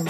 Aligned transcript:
¿Qué 0.00 0.06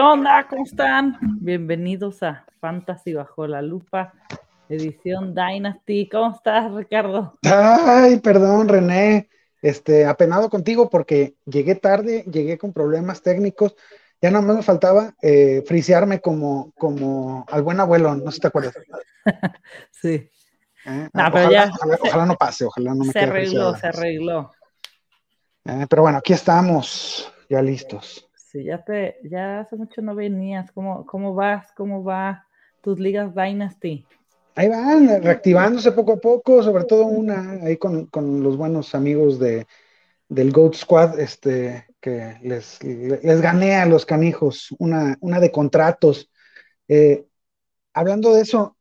onda? 0.00 0.46
¿Cómo 0.48 0.64
están? 0.64 1.18
Bienvenidos 1.40 2.22
a 2.22 2.46
Fantasy 2.60 3.12
Bajo 3.14 3.48
la 3.48 3.60
Lupa, 3.60 4.12
edición 4.68 5.34
Dynasty. 5.34 6.08
¿Cómo 6.08 6.34
estás, 6.36 6.72
Ricardo? 6.72 7.38
Ay, 7.42 8.20
perdón, 8.20 8.68
René. 8.68 9.28
Este, 9.64 10.04
apenado 10.04 10.50
contigo 10.50 10.90
porque 10.90 11.36
llegué 11.46 11.74
tarde, 11.74 12.22
llegué 12.30 12.58
con 12.58 12.74
problemas 12.74 13.22
técnicos. 13.22 13.74
Ya 14.20 14.30
no 14.30 14.42
me 14.42 14.62
faltaba 14.62 15.14
eh, 15.22 15.62
frisearme 15.66 16.20
como, 16.20 16.70
como 16.76 17.46
al 17.48 17.62
buen 17.62 17.80
abuelo, 17.80 18.14
no 18.14 18.30
sé 18.30 18.34
si 18.36 18.40
te 18.42 18.48
acuerdas. 18.48 18.74
sí. 19.90 20.30
Eh, 20.84 21.08
No, 21.14 21.28
ojalá, 21.28 21.30
pero 21.32 21.50
ya- 21.50 21.70
ojalá- 21.72 21.98
ojalá 22.02 22.26
no 22.26 22.34
pase, 22.36 22.64
ojalá 22.66 22.94
no 22.94 23.04
me 23.04 23.12
Se 23.14 23.20
quede 23.20 23.30
arregló, 23.30 23.50
friseado. 23.50 23.76
se 23.76 23.86
arregló. 23.86 24.52
Eh, 25.64 25.86
pero 25.88 26.02
bueno, 26.02 26.18
aquí 26.18 26.34
estamos, 26.34 27.32
ya 27.48 27.62
listos. 27.62 28.28
Sí, 28.36 28.64
ya 28.64 28.84
te, 28.84 29.16
ya 29.24 29.60
hace 29.60 29.76
mucho 29.76 30.02
no 30.02 30.14
venías. 30.14 30.70
¿Cómo, 30.72 31.06
cómo 31.06 31.34
vas? 31.34 31.72
¿Cómo 31.72 32.04
va 32.04 32.46
tus 32.82 33.00
ligas 33.00 33.34
Dynasty? 33.34 34.06
Ahí 34.54 34.68
van, 34.68 35.22
reactivándose 35.22 35.92
poco 35.92 36.12
a 36.12 36.16
poco, 36.18 36.62
sobre 36.62 36.84
todo 36.84 37.06
una 37.06 37.52
ahí 37.64 37.76
con, 37.76 38.06
con 38.06 38.42
los 38.42 38.56
buenos 38.56 38.94
amigos 38.94 39.38
de, 39.40 39.66
del 40.28 40.52
Goat 40.52 40.74
Squad, 40.76 41.20
este, 41.20 41.88
que 42.00 42.38
les, 42.42 42.82
les 42.84 43.40
gané 43.40 43.76
a 43.76 43.86
los 43.86 44.06
canijos, 44.06 44.68
una, 44.78 45.16
una 45.20 45.40
de 45.40 45.52
contratos. 45.52 46.30
Eh, 46.88 47.26
hablando 47.94 48.34
de 48.34 48.42
eso, 48.42 48.76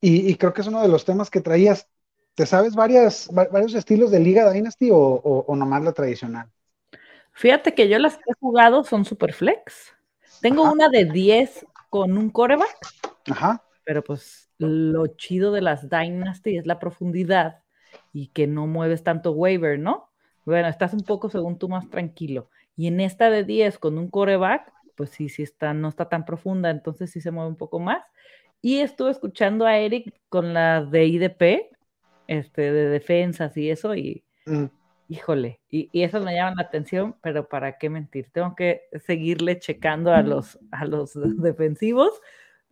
y, 0.00 0.30
y 0.30 0.36
creo 0.36 0.52
que 0.54 0.62
es 0.62 0.68
uno 0.68 0.82
de 0.82 0.88
los 0.88 1.04
temas 1.04 1.30
que 1.30 1.40
traías, 1.40 1.88
¿te 2.34 2.46
sabes 2.46 2.74
varias, 2.74 3.28
va- 3.36 3.48
varios 3.50 3.74
estilos 3.74 4.10
de 4.10 4.20
Liga 4.20 4.50
Dynasty 4.52 4.90
o, 4.90 4.98
o, 4.98 5.44
o 5.48 5.56
nomás 5.56 5.84
la 5.84 5.92
tradicional? 5.92 6.50
Fíjate 7.32 7.74
que 7.74 7.88
yo 7.88 7.98
las 7.98 8.16
que 8.16 8.30
he 8.30 8.34
jugado 8.40 8.84
son 8.84 9.04
super 9.04 9.32
flex. 9.32 9.94
Tengo 10.40 10.64
Ajá. 10.64 10.72
una 10.72 10.88
de 10.88 11.04
10 11.06 11.66
con 11.90 12.16
un 12.18 12.30
coreback, 12.30 12.94
Ajá, 13.30 13.62
pero 13.84 14.02
pues 14.02 14.50
lo 14.58 15.06
chido 15.06 15.52
de 15.52 15.60
las 15.60 15.88
Dynasty 15.88 16.56
es 16.56 16.66
la 16.66 16.78
profundidad 16.78 17.62
y 18.12 18.28
que 18.28 18.46
no 18.46 18.66
mueves 18.66 19.02
tanto 19.04 19.32
waiver, 19.32 19.78
¿no? 19.78 20.10
Bueno, 20.44 20.68
estás 20.68 20.92
un 20.92 21.00
poco, 21.00 21.30
según 21.30 21.58
tú, 21.58 21.68
más 21.68 21.88
tranquilo. 21.88 22.50
Y 22.76 22.88
en 22.88 23.00
esta 23.00 23.30
de 23.30 23.44
10 23.44 23.78
con 23.78 23.98
un 23.98 24.08
coreback, 24.08 24.72
pues 24.94 25.10
sí, 25.10 25.28
sí 25.28 25.42
está, 25.42 25.74
no 25.74 25.88
está 25.88 26.08
tan 26.08 26.24
profunda, 26.24 26.70
entonces 26.70 27.10
sí 27.10 27.20
se 27.20 27.30
mueve 27.30 27.50
un 27.50 27.56
poco 27.56 27.78
más. 27.78 28.02
Y 28.60 28.78
estuve 28.78 29.10
escuchando 29.10 29.66
a 29.66 29.78
Eric 29.78 30.14
con 30.28 30.54
la 30.54 30.84
de 30.84 31.06
IDP, 31.06 31.70
este, 32.26 32.72
de 32.72 32.88
defensas 32.88 33.56
y 33.56 33.70
eso, 33.70 33.94
y 33.94 34.24
mm, 34.46 34.64
híjole, 35.08 35.60
y, 35.68 35.90
y 35.92 36.02
esas 36.02 36.24
me 36.24 36.34
llaman 36.34 36.54
la 36.56 36.62
atención, 36.62 37.16
pero 37.22 37.48
para 37.48 37.78
qué 37.78 37.90
mentir, 37.90 38.30
tengo 38.32 38.54
que 38.54 38.82
seguirle 39.04 39.58
checando 39.58 40.12
a 40.12 40.22
los, 40.22 40.58
a 40.70 40.86
los 40.86 41.12
defensivos, 41.42 42.20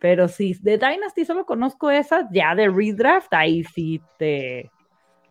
pero 0.03 0.27
sí, 0.27 0.53
de 0.61 0.77
Dynasty 0.77 1.23
solo 1.23 1.45
conozco 1.45 1.89
esas, 1.89 2.25
ya 2.29 2.53
de 2.55 2.67
redraft, 2.67 3.33
ahí 3.33 3.63
sí 3.63 4.01
te... 4.17 4.69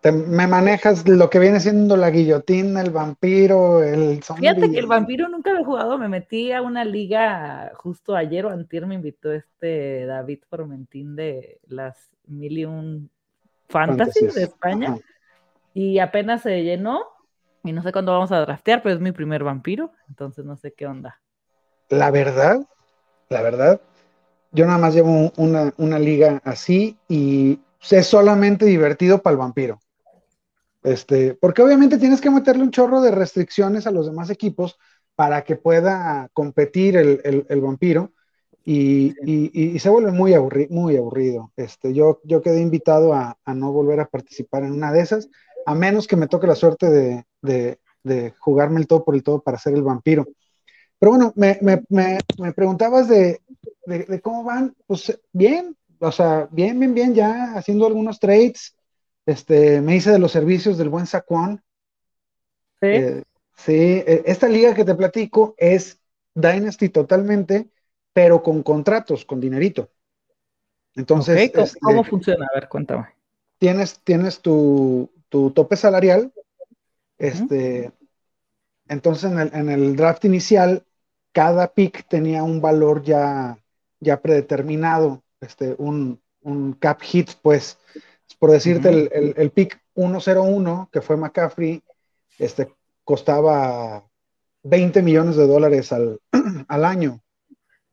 te- 0.00 0.12
me 0.12 0.46
manejas 0.46 1.06
lo 1.06 1.28
que 1.28 1.38
viene 1.38 1.60
siendo 1.60 1.94
la 1.94 2.08
guillotina, 2.08 2.80
el 2.80 2.90
vampiro, 2.90 3.84
el 3.84 4.22
zombie. 4.22 4.48
Fíjate 4.48 4.72
que 4.72 4.78
el 4.78 4.86
vampiro 4.86 5.28
nunca 5.28 5.52
lo 5.52 5.60
he 5.60 5.64
jugado, 5.64 5.98
me 5.98 6.08
metí 6.08 6.52
a 6.52 6.62
una 6.62 6.86
liga 6.86 7.72
justo 7.74 8.16
ayer 8.16 8.46
o 8.46 8.48
antier 8.48 8.86
me 8.86 8.94
invitó 8.94 9.30
este 9.30 10.06
David 10.06 10.38
Formentín 10.48 11.16
de 11.16 11.60
las 11.66 12.08
Mil 12.24 12.56
y 12.56 12.64
un 12.64 13.10
Fantasy 13.68 14.20
Fantasies. 14.20 14.34
de 14.34 14.42
España. 14.44 14.88
Ajá. 14.92 14.98
Y 15.74 15.98
apenas 15.98 16.40
se 16.40 16.62
llenó. 16.64 17.02
Y 17.62 17.72
no 17.72 17.82
sé 17.82 17.92
cuándo 17.92 18.12
vamos 18.12 18.32
a 18.32 18.40
draftear, 18.40 18.82
pero 18.82 18.94
es 18.94 19.02
mi 19.02 19.12
primer 19.12 19.44
vampiro. 19.44 19.92
Entonces 20.08 20.46
no 20.46 20.56
sé 20.56 20.72
qué 20.72 20.86
onda. 20.86 21.20
La 21.90 22.10
verdad, 22.10 22.66
la 23.28 23.42
verdad, 23.42 23.78
yo 24.52 24.66
nada 24.66 24.78
más 24.78 24.94
llevo 24.94 25.10
un- 25.10 25.32
una, 25.36 25.72
una 25.78 25.98
liga 25.98 26.40
así 26.44 26.98
y 27.08 27.60
es 27.90 28.06
solamente 28.06 28.64
divertido 28.66 29.22
para 29.22 29.32
el 29.34 29.38
vampiro. 29.38 29.80
Este, 30.82 31.34
porque 31.34 31.62
obviamente 31.62 31.98
tienes 31.98 32.20
que 32.20 32.30
meterle 32.30 32.62
un 32.64 32.70
chorro 32.72 33.00
de 33.00 33.12
restricciones 33.12 33.86
a 33.86 33.92
los 33.92 34.06
demás 34.06 34.30
equipos 34.30 34.78
para 35.14 35.44
que 35.44 35.56
pueda 35.56 36.28
competir 36.32 36.96
el, 36.96 37.20
el- 37.24 37.46
el 37.48 37.60
vampiro 37.60 38.12
y, 38.64 39.14
y- 39.24 39.50
y- 39.52 39.76
y 39.76 39.78
se 39.78 39.90
vuelve 39.90 40.10
muy, 40.12 40.32
aburri- 40.32 40.68
muy 40.70 40.96
aburrido. 40.96 41.52
Este, 41.56 41.94
yo, 41.94 42.20
yo 42.24 42.42
quedé 42.42 42.60
invitado 42.60 43.14
a, 43.14 43.38
a 43.44 43.54
no 43.54 43.72
volver 43.72 44.00
a 44.00 44.08
participar 44.08 44.64
en 44.64 44.72
una 44.72 44.92
de 44.92 45.00
esas, 45.00 45.28
a 45.66 45.74
menos 45.74 46.06
que 46.08 46.16
me 46.16 46.26
toque 46.28 46.46
la 46.46 46.54
suerte 46.56 46.90
de, 46.90 47.24
de- 47.42 47.78
de 48.04 48.34
jugarme 48.40 48.80
el 48.80 48.88
todo 48.88 49.04
por 49.04 49.14
el 49.14 49.22
todo 49.22 49.40
para 49.42 49.58
ser 49.58 49.74
el 49.74 49.82
vampiro. 49.84 50.26
Pero 51.02 51.10
bueno, 51.10 51.32
me, 51.34 51.58
me- 51.62 51.82
me- 51.88 52.18
me 52.38 52.52
preguntabas 52.52 53.08
de, 53.08 53.40
de- 53.86 54.04
de 54.04 54.20
cómo 54.20 54.44
van. 54.44 54.72
Pues 54.86 55.18
bien, 55.32 55.76
o 55.98 56.12
sea, 56.12 56.48
bien, 56.52 56.78
bien, 56.78 56.94
bien, 56.94 57.12
ya 57.12 57.54
haciendo 57.56 57.88
algunos 57.88 58.20
trades. 58.20 58.76
Este, 59.26 59.80
me 59.80 59.96
hice 59.96 60.12
de 60.12 60.20
los 60.20 60.30
servicios 60.30 60.78
del 60.78 60.90
buen 60.90 61.06
Saquon. 61.08 61.60
¿Sí? 62.80 62.86
Eh, 62.88 63.22
sí, 63.56 63.72
eh, 63.74 64.22
esta 64.26 64.46
liga 64.48 64.74
que 64.74 64.84
te 64.84 64.94
platico 64.94 65.56
es 65.58 65.98
Dynasty 66.36 66.88
totalmente, 66.90 67.68
pero 68.12 68.40
con 68.40 68.62
contratos, 68.62 69.24
con 69.24 69.40
dinerito. 69.40 69.90
Entonces, 70.94 71.48
Ok, 71.48 71.52
¿Cómo, 71.52 71.66
este, 71.66 71.80
cómo 71.80 72.04
funciona? 72.04 72.46
A 72.48 72.54
ver, 72.54 72.68
cuéntame. 72.68 73.08
tienes, 73.58 73.98
tienes 74.04 74.40
tu, 74.40 75.10
tu 75.28 75.50
tope 75.50 75.74
salarial. 75.74 76.32
Este, 77.18 77.90
entonces 78.88 79.30
en 79.32 79.38
el, 79.40 79.50
en 79.52 79.68
el 79.68 79.96
draft 79.96 80.24
inicial, 80.24 80.84
cada 81.32 81.72
pick 81.74 82.06
tenía 82.08 82.42
un 82.42 82.60
valor 82.60 83.02
ya, 83.02 83.58
ya 84.00 84.20
predeterminado, 84.20 85.22
este, 85.40 85.74
un, 85.78 86.20
un 86.42 86.72
cap 86.74 87.00
hit, 87.02 87.30
pues, 87.42 87.78
por 88.38 88.50
decirte, 88.50 88.88
el, 88.90 89.10
el, 89.12 89.34
el 89.36 89.50
pick 89.50 89.80
101, 89.94 90.88
que 90.92 91.00
fue 91.02 91.16
McCaffrey, 91.16 91.82
este, 92.38 92.72
costaba 93.04 94.04
20 94.62 95.02
millones 95.02 95.36
de 95.36 95.46
dólares 95.46 95.92
al, 95.92 96.20
al 96.68 96.84
año 96.84 97.22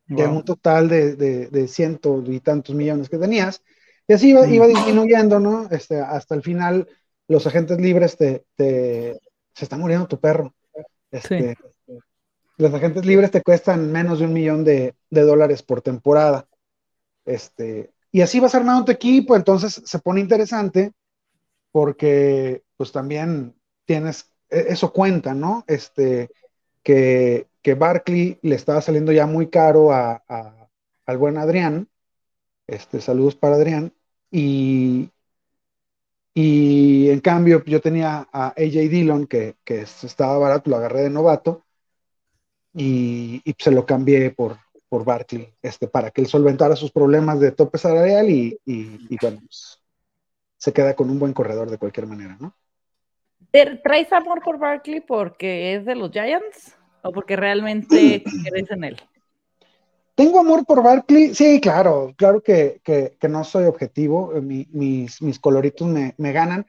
de 0.08 0.26
Wow. 0.26 0.34
un 0.34 0.44
total 0.44 0.88
de, 0.88 1.14
de, 1.16 1.46
de 1.48 1.68
ciento 1.68 2.22
y 2.26 2.40
tantos 2.40 2.74
millones 2.74 3.08
que 3.08 3.18
tenías. 3.18 3.62
Y 4.08 4.12
así 4.14 4.30
iba, 4.30 4.48
iba 4.48 4.66
disminuyendo, 4.66 5.38
¿no? 5.38 5.68
Este, 5.70 6.00
hasta 6.00 6.34
el 6.34 6.42
final, 6.42 6.88
los 7.28 7.46
agentes 7.46 7.78
libres 7.80 8.16
te, 8.16 8.44
te- 8.56 9.20
se 9.54 9.64
está 9.64 9.76
muriendo 9.76 10.08
tu 10.08 10.18
perro. 10.20 10.52
Este, 11.10 11.56
Los 12.60 12.74
agentes 12.74 13.06
libres 13.06 13.30
te 13.30 13.42
cuestan 13.42 13.90
menos 13.90 14.18
de 14.18 14.26
un 14.26 14.34
millón 14.34 14.64
de, 14.64 14.94
dólares 15.10 15.62
por 15.62 15.80
temporada. 15.80 16.46
Este, 17.24 17.92
y 18.12 18.22
así 18.22 18.40
vas 18.40 18.54
armando 18.54 18.84
tu 18.86 18.92
equipo, 18.92 19.36
entonces 19.36 19.82
se 19.84 19.98
pone 20.00 20.20
interesante 20.20 20.92
porque 21.72 22.64
pues 22.76 22.92
también 22.92 23.54
tienes, 23.86 24.32
e- 24.50 24.66
eso 24.70 24.92
cuenta, 24.92 25.34
¿no? 25.34 25.64
Este, 25.68 26.30
que, 26.82 27.48
que 27.62 27.74
Barkley 27.74 28.38
le 28.42 28.56
estaba 28.56 28.82
saliendo 28.82 29.12
ya 29.12 29.26
muy 29.26 29.48
caro 29.50 29.92
a- 29.92 30.22
al 31.06 31.18
buen 31.18 31.38
Adrián. 31.38 31.88
Este, 32.68 33.00
saludos 33.00 33.36
para 33.36 33.56
Adrián. 33.56 33.92
Y, 34.30 35.10
y 36.34 37.10
en 37.10 37.20
cambio, 37.20 37.64
yo 37.64 37.80
tenía 37.80 38.28
a 38.32 38.48
AJ 38.48 38.88
Dillon, 38.88 39.26
que, 39.26 39.56
que 39.64 39.82
estaba 39.82 40.38
barato, 40.38 40.70
lo 40.70 40.76
agarré 40.76 41.02
de 41.02 41.10
novato, 41.10 41.64
y, 42.74 43.42
y 43.44 43.54
se 43.58 43.70
lo 43.70 43.84
cambié 43.86 44.30
por, 44.30 44.56
por 44.88 45.04
Barkley, 45.04 45.52
este, 45.62 45.88
para 45.88 46.10
que 46.10 46.20
él 46.22 46.26
solventara 46.26 46.76
sus 46.76 46.92
problemas 46.92 47.40
de 47.40 47.52
tope 47.52 47.78
salarial 47.78 48.28
y, 48.30 48.58
y, 48.64 48.98
y 49.10 49.16
bueno, 49.20 49.40
pues, 49.40 49.80
se 50.58 50.72
queda 50.72 50.94
con 50.94 51.10
un 51.10 51.18
buen 51.18 51.32
corredor 51.32 51.70
de 51.70 51.78
cualquier 51.78 52.06
manera, 52.06 52.36
¿no? 52.40 52.54
¿Te- 53.50 53.76
¿Traes 53.82 54.12
amor 54.12 54.42
por 54.42 54.58
Barkley 54.58 55.00
porque 55.00 55.74
es 55.74 55.84
de 55.84 55.94
los 55.96 56.10
Giants 56.12 56.76
o 57.02 57.12
porque 57.12 57.36
realmente 57.36 58.22
crees 58.48 58.70
en 58.70 58.84
él? 58.84 58.96
Tengo 60.14 60.38
amor 60.40 60.66
por 60.66 60.82
Barkley, 60.82 61.34
sí, 61.34 61.60
claro, 61.60 62.12
claro 62.16 62.42
que, 62.42 62.80
que, 62.84 63.16
que 63.18 63.28
no 63.28 63.42
soy 63.42 63.64
objetivo, 63.64 64.34
eh, 64.36 64.40
mi- 64.42 64.68
mis, 64.70 65.22
mis 65.22 65.38
coloritos 65.38 65.88
me, 65.88 66.14
me 66.18 66.32
ganan, 66.32 66.66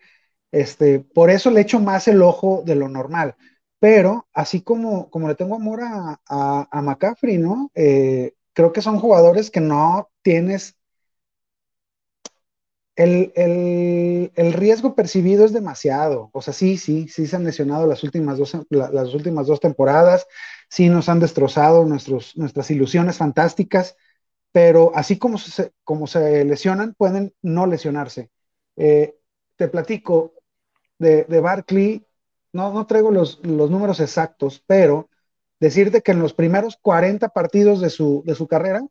este, 0.51 1.00
por 1.01 1.30
eso 1.30 1.51
le 1.51 1.62
echo 1.62 1.80
más 1.80 2.07
el 2.07 2.21
ojo 2.21 2.63
de 2.65 2.75
lo 2.75 2.88
normal, 2.88 3.36
pero 3.81 4.30
así 4.33 4.62
como, 4.63 5.10
como 5.12 5.28
le 5.30 5.36
tengo 5.36 5.56
amor 5.57 5.81
a, 5.83 6.22
a, 6.30 6.69
a 6.72 6.83
McCaffrey, 6.83 7.39
¿no? 7.39 7.72
Eh, 7.75 8.36
creo 8.54 8.74
que 8.74 8.83
son 8.83 9.00
jugadores 9.01 9.51
que 9.51 9.62
no 9.62 10.10
tienes 10.24 10.78
el, 12.95 13.31
el, 14.36 14.54
riesgo 14.54 14.95
percibido 14.95 15.45
es 15.45 15.54
demasiado. 15.54 16.30
O 16.33 16.42
sea, 16.42 16.54
sí, 16.54 16.78
sí, 16.78 17.07
sí 17.07 17.25
se 17.28 17.36
han 17.36 17.44
lesionado 17.44 17.88
las 17.88 18.04
últimas 18.04 18.38
dos, 18.38 18.56
las 18.69 19.13
últimas 19.13 19.48
dos 19.48 19.60
temporadas, 19.60 20.28
sí 20.69 20.89
nos 20.89 21.10
han 21.10 21.19
destrozado 21.19 21.86
nuestros, 21.86 22.36
nuestras 22.38 22.69
ilusiones 22.72 23.18
fantásticas, 23.18 23.95
pero 24.51 24.92
así 24.95 25.18
como 25.18 25.38
se, 25.38 25.74
como 25.83 26.07
se 26.07 26.45
lesionan, 26.45 26.95
pueden 26.95 27.33
no 27.42 27.68
lesionarse. 27.68 28.31
Eh, 28.78 29.16
te 29.57 29.68
platico 29.68 30.33
de, 31.00 31.25
de 31.25 31.39
Barkley, 31.42 32.06
no, 32.53 32.74
no 32.74 32.86
traigo 32.86 33.12
los, 33.12 33.39
los, 33.44 33.69
números 33.69 34.00
exactos, 34.00 34.63
pero 34.65 35.09
decirte 35.59 36.01
que 36.01 36.12
en 36.12 36.19
los 36.19 36.33
primeros 36.33 36.77
40 36.81 37.30
partidos 37.30 37.81
de 37.81 37.89
su, 37.89 38.24
de 38.25 38.36
su 38.36 38.48
carrera 38.48 38.86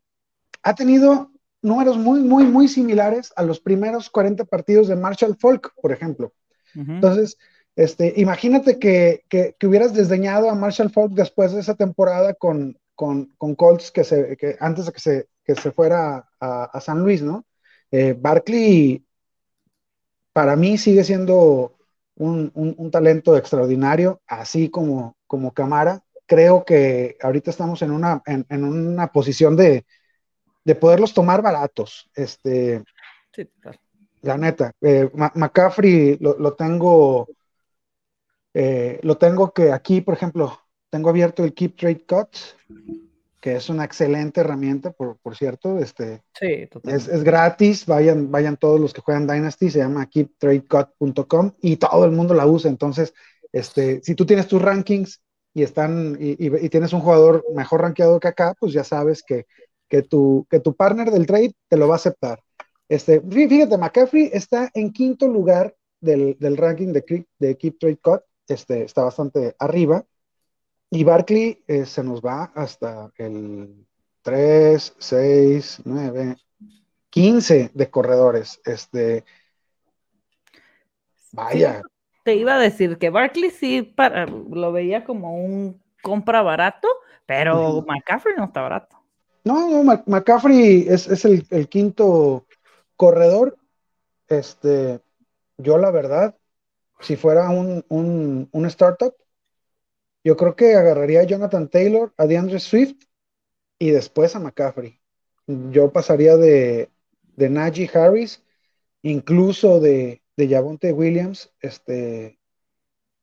ha 0.63 0.75
tenido 0.75 1.31
números 1.61 1.97
muy, 1.97 2.21
muy, 2.21 2.45
muy 2.45 2.67
similares 2.67 3.31
a 3.35 3.43
los 3.43 3.59
primeros 3.59 4.09
40 4.09 4.45
partidos 4.45 4.87
de 4.87 4.95
Marshall 4.95 5.37
Falk, 5.37 5.73
por 5.81 5.91
ejemplo. 5.91 6.33
Entonces, 6.73 7.37
este, 7.75 8.13
imagínate 8.15 8.79
que, 8.79 9.25
que, 9.27 9.55
hubieras 9.67 9.93
desdeñado 9.93 10.49
a 10.49 10.55
Marshall 10.55 10.89
Falk 10.89 11.11
después 11.11 11.51
de 11.51 11.59
esa 11.59 11.75
temporada 11.75 12.33
con, 12.33 12.79
con, 12.95 13.33
con 13.37 13.55
Colts 13.55 13.91
que 13.91 14.03
se, 14.03 14.37
que 14.37 14.55
antes 14.59 14.85
de 14.85 14.91
que 14.93 14.99
se, 14.99 15.27
que 15.43 15.55
se 15.55 15.71
fuera 15.71 16.29
a, 16.39 16.79
San 16.81 17.01
Luis, 17.01 17.21
¿no? 17.21 17.45
Eh, 17.91 18.15
Barkley, 18.17 19.05
para 20.33 20.55
mí, 20.55 20.77
sigue 20.77 21.03
siendo 21.03 21.75
un, 22.21 22.51
un, 22.77 22.91
talento 22.91 23.35
extraordinario, 23.35 24.21
así 24.27 24.69
como, 24.69 25.17
como 25.27 25.53
Camara. 25.53 26.03
Creo 26.25 26.63
que 26.63 27.17
ahorita 27.21 27.49
estamos 27.49 27.81
en 27.81 27.91
una, 27.91 28.21
en, 28.25 28.45
en 28.49 28.63
una 28.63 29.11
posición 29.11 29.55
de, 29.55 29.85
de 30.63 30.75
poderlos 30.75 31.13
tomar 31.13 31.41
baratos. 31.41 32.09
Este, 32.13 32.83
sí, 33.33 33.49
La 34.21 34.37
neta, 34.37 34.71
eh, 34.81 35.09
McCaffrey 35.13 36.17
lo, 36.19 36.53
tengo, 36.53 37.27
eh, 38.53 38.99
lo 39.01 39.17
tengo 39.17 39.51
que 39.51 39.71
aquí, 39.71 40.01
por 40.01 40.13
ejemplo, 40.13 40.59
tengo 40.89 41.09
abierto 41.09 41.43
el 41.43 41.53
Keep 41.53 41.75
Trade 41.75 42.05
Cuts, 42.05 42.55
que 43.41 43.55
es 43.55 43.69
una 43.69 43.83
excelente 43.83 44.41
herramienta, 44.41 44.91
por, 44.91 45.17
cierto. 45.35 45.79
Este, 45.79 46.21
sí, 46.39 46.69
es, 46.83 47.07
es, 47.07 47.23
gratis, 47.23 47.85
vayan, 47.85 48.31
vayan 48.31 48.55
todos 48.55 48.79
los 48.79 48.93
que 48.93 49.01
juegan 49.01 49.27
Dynasty, 49.27 49.69
se 49.69 49.79
llama 49.79 50.09
keeptradecut.com 50.09 51.53
y 51.61 51.77
todo 51.77 52.05
el 52.05 52.11
mundo 52.11 52.33
la 52.33 52.45
usa. 52.45 52.69
Entonces, 52.69 53.13
este, 53.51 54.01
si 54.03 54.15
tú 54.15 54.25
tienes 54.25 54.47
tus 54.47 54.61
rankings 54.61 55.21
y 55.53 55.63
están 55.63 56.17
y, 56.19 56.37
y, 56.39 56.69
tienes 56.69 56.93
un 56.93 57.01
jugador 57.01 57.43
mejor 57.53 57.81
rankeado 57.81 58.19
que 58.19 58.29
acá, 58.29 58.55
pues 58.57 58.71
ya 58.71 58.85
sabes 58.85 59.23
que 59.23 59.45
que 59.91 60.01
tu, 60.01 60.47
que 60.49 60.61
tu 60.61 60.73
partner 60.73 61.11
del 61.11 61.27
trade 61.27 61.53
te 61.67 61.75
lo 61.75 61.87
va 61.87 61.95
a 61.95 61.97
aceptar. 61.97 62.41
Este, 62.87 63.19
fíjate, 63.19 63.77
McCaffrey 63.77 64.29
está 64.31 64.71
en 64.73 64.93
quinto 64.93 65.27
lugar 65.27 65.75
del, 65.99 66.37
ranking 66.57 66.93
de, 66.93 67.27
de 67.39 67.57
Keep 67.57 67.77
Trade 67.77 67.97
Cut, 67.97 68.21
este, 68.47 68.83
está 68.83 69.03
bastante 69.03 69.53
arriba. 69.59 70.05
Y 70.91 71.03
Barkley 71.05 71.63
eh, 71.67 71.85
se 71.85 72.03
nos 72.03 72.21
va 72.21 72.51
hasta 72.53 73.11
el 73.17 73.87
3, 74.21 74.95
6, 74.99 75.81
9, 75.85 76.35
15 77.09 77.71
de 77.73 77.89
corredores. 77.89 78.61
Este, 78.65 79.23
vaya. 81.31 81.81
te 82.23 82.35
iba 82.35 82.55
a 82.55 82.59
decir 82.59 82.97
que 82.97 83.09
Barkley 83.09 83.51
sí 83.51 83.81
para, 83.81 84.25
lo 84.25 84.71
veía 84.73 85.05
como 85.05 85.35
un 85.35 85.81
compra 86.03 86.41
barato, 86.41 86.87
pero 87.25 87.83
McCaffrey 87.87 88.35
no 88.35 88.45
está 88.45 88.61
barato. 88.61 88.97
No, 89.43 89.83
no, 89.83 90.03
McCaffrey 90.05 90.87
es, 90.87 91.25
el, 91.25 91.69
quinto 91.69 92.45
corredor. 92.95 93.57
Este, 94.27 94.99
yo 95.57 95.77
la 95.77 95.89
verdad, 95.89 96.35
si 96.99 97.15
fuera 97.15 97.49
un, 97.49 97.83
un, 97.89 98.65
startup, 98.65 99.15
yo 100.23 100.37
creo 100.37 100.55
que 100.55 100.75
agarraría 100.75 101.21
a 101.21 101.25
Jonathan 101.25 101.67
Taylor, 101.67 102.13
a 102.17 102.25
DeAndre 102.25 102.59
Swift 102.59 103.05
y 103.79 103.91
después 103.91 104.35
a 104.35 104.39
McCaffrey. 104.39 104.99
Yo 105.47 105.91
pasaría 105.91 106.37
de, 106.37 106.89
de 107.35 107.49
Najee 107.49 107.89
Harris, 107.93 108.43
incluso 109.01 109.79
de, 109.79 110.21
de 110.37 110.47
Javonte 110.47 110.93
Williams, 110.93 111.51
este, 111.59 112.39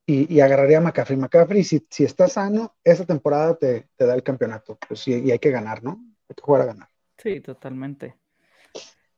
y, 0.07 0.41
agarraría 0.41 0.79
a 0.79 0.81
McCaffrey. 0.81 1.17
McCaffrey, 1.17 1.63
si, 1.63 1.87
si 1.91 2.05
está 2.05 2.29
sano, 2.29 2.77
esa 2.83 3.05
temporada 3.05 3.57
te, 3.57 3.89
da 3.99 4.15
el 4.15 4.23
campeonato. 4.23 4.79
Pues, 4.89 5.07
y, 5.07 5.21
y 5.21 5.31
hay 5.31 5.39
que 5.39 5.51
ganar, 5.51 5.85
¿no? 5.85 6.01
hay 6.29 6.35
que 6.35 6.43
jugar 6.43 6.63
a 6.63 6.67
ganar. 6.67 6.89
Sí, 7.19 7.41
totalmente. 7.41 8.17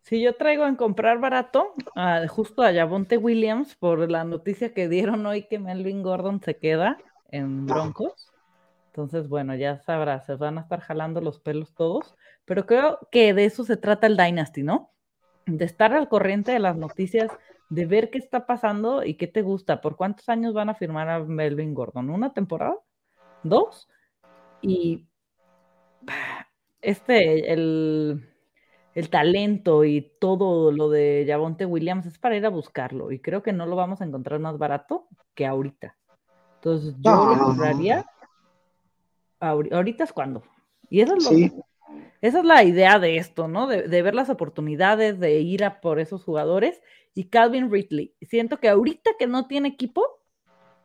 Si 0.02 0.20
yo 0.20 0.34
traigo 0.34 0.66
en 0.66 0.74
comprar 0.74 1.20
barato, 1.20 1.74
justo 2.28 2.62
a 2.62 2.72
Javonte 2.72 3.16
Williams, 3.16 3.76
por 3.76 4.10
la 4.10 4.24
noticia 4.24 4.74
que 4.74 4.88
dieron 4.88 5.24
hoy 5.24 5.46
que 5.46 5.60
Melvin 5.60 6.02
Gordon 6.02 6.40
se 6.42 6.56
queda 6.56 6.98
en. 7.30 7.66
Broncos. 7.66 8.30
Entonces, 8.86 9.28
bueno, 9.28 9.54
ya 9.54 9.78
sabrás, 9.78 10.26
se 10.26 10.34
van 10.34 10.58
a 10.58 10.62
estar 10.62 10.80
jalando 10.80 11.20
los 11.20 11.38
pelos 11.38 11.74
todos, 11.74 12.16
pero 12.44 12.66
creo 12.66 12.98
que 13.12 13.32
de 13.34 13.44
eso 13.44 13.64
se 13.64 13.76
trata 13.76 14.08
el 14.08 14.16
Dynasty, 14.16 14.64
¿no? 14.64 14.90
De 15.46 15.64
estar 15.64 15.92
al 15.92 16.08
corriente 16.08 16.50
de 16.52 16.58
las 16.58 16.76
noticias, 16.76 17.30
de 17.68 17.86
ver 17.86 18.10
qué 18.10 18.18
está 18.18 18.46
pasando 18.46 19.04
y 19.04 19.14
qué 19.14 19.28
te 19.28 19.42
gusta. 19.42 19.80
¿Por 19.80 19.96
cuántos 19.96 20.28
años 20.28 20.54
van 20.54 20.70
a 20.70 20.74
firmar 20.74 21.08
a 21.08 21.20
Melvin 21.20 21.72
Gordon? 21.72 22.10
¿Una 22.10 22.32
temporada? 22.32 22.76
¿Dos? 23.44 23.88
Y 24.60 25.06
este, 26.82 27.52
el, 27.52 28.26
talento 29.10 29.84
y 29.84 30.12
todo 30.20 30.72
lo 30.72 30.90
de 30.90 31.24
Javonte 31.26 31.64
Williams 31.64 32.06
es 32.06 32.18
para 32.18 32.36
ir 32.36 32.44
a 32.44 32.50
buscarlo 32.50 33.12
y 33.12 33.20
creo 33.20 33.42
que 33.42 33.52
no 33.52 33.64
lo 33.64 33.76
vamos 33.76 34.00
a 34.00 34.04
encontrar 34.04 34.40
más 34.40 34.58
barato 34.58 35.08
que 35.34 35.46
ahorita. 35.46 35.96
Entonces 36.60 36.94
yo 37.00 37.34
lo 37.34 37.38
compraría. 37.38 38.06
Ahorita 39.40 40.04
es 40.04 40.12
cuando. 40.12 40.42
Y 40.90 41.00
eso 41.00 41.14
es 41.16 41.52
esa 42.20 42.40
es 42.40 42.44
la 42.44 42.62
idea 42.62 42.98
de 42.98 43.16
esto, 43.16 43.48
¿no? 43.48 43.66
De, 43.66 43.88
de, 43.88 44.02
ver 44.02 44.14
las 44.14 44.28
oportunidades, 44.28 45.18
de 45.18 45.40
ir 45.40 45.64
a 45.64 45.80
por 45.80 45.98
esos 45.98 46.22
jugadores. 46.22 46.82
Y 47.14 47.30
Calvin 47.30 47.70
Ridley, 47.70 48.14
siento 48.20 48.60
que 48.60 48.68
ahorita 48.68 49.12
que 49.18 49.26
no 49.26 49.46
tiene 49.46 49.68
equipo, 49.68 50.06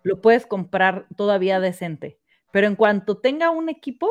lo 0.02 0.22
puedes 0.22 0.46
comprar 0.46 1.08
todavía 1.18 1.60
decente. 1.60 2.20
Pero 2.52 2.68
en 2.68 2.76
cuanto 2.76 3.18
tenga 3.18 3.50
un 3.50 3.68
equipo, 3.68 4.10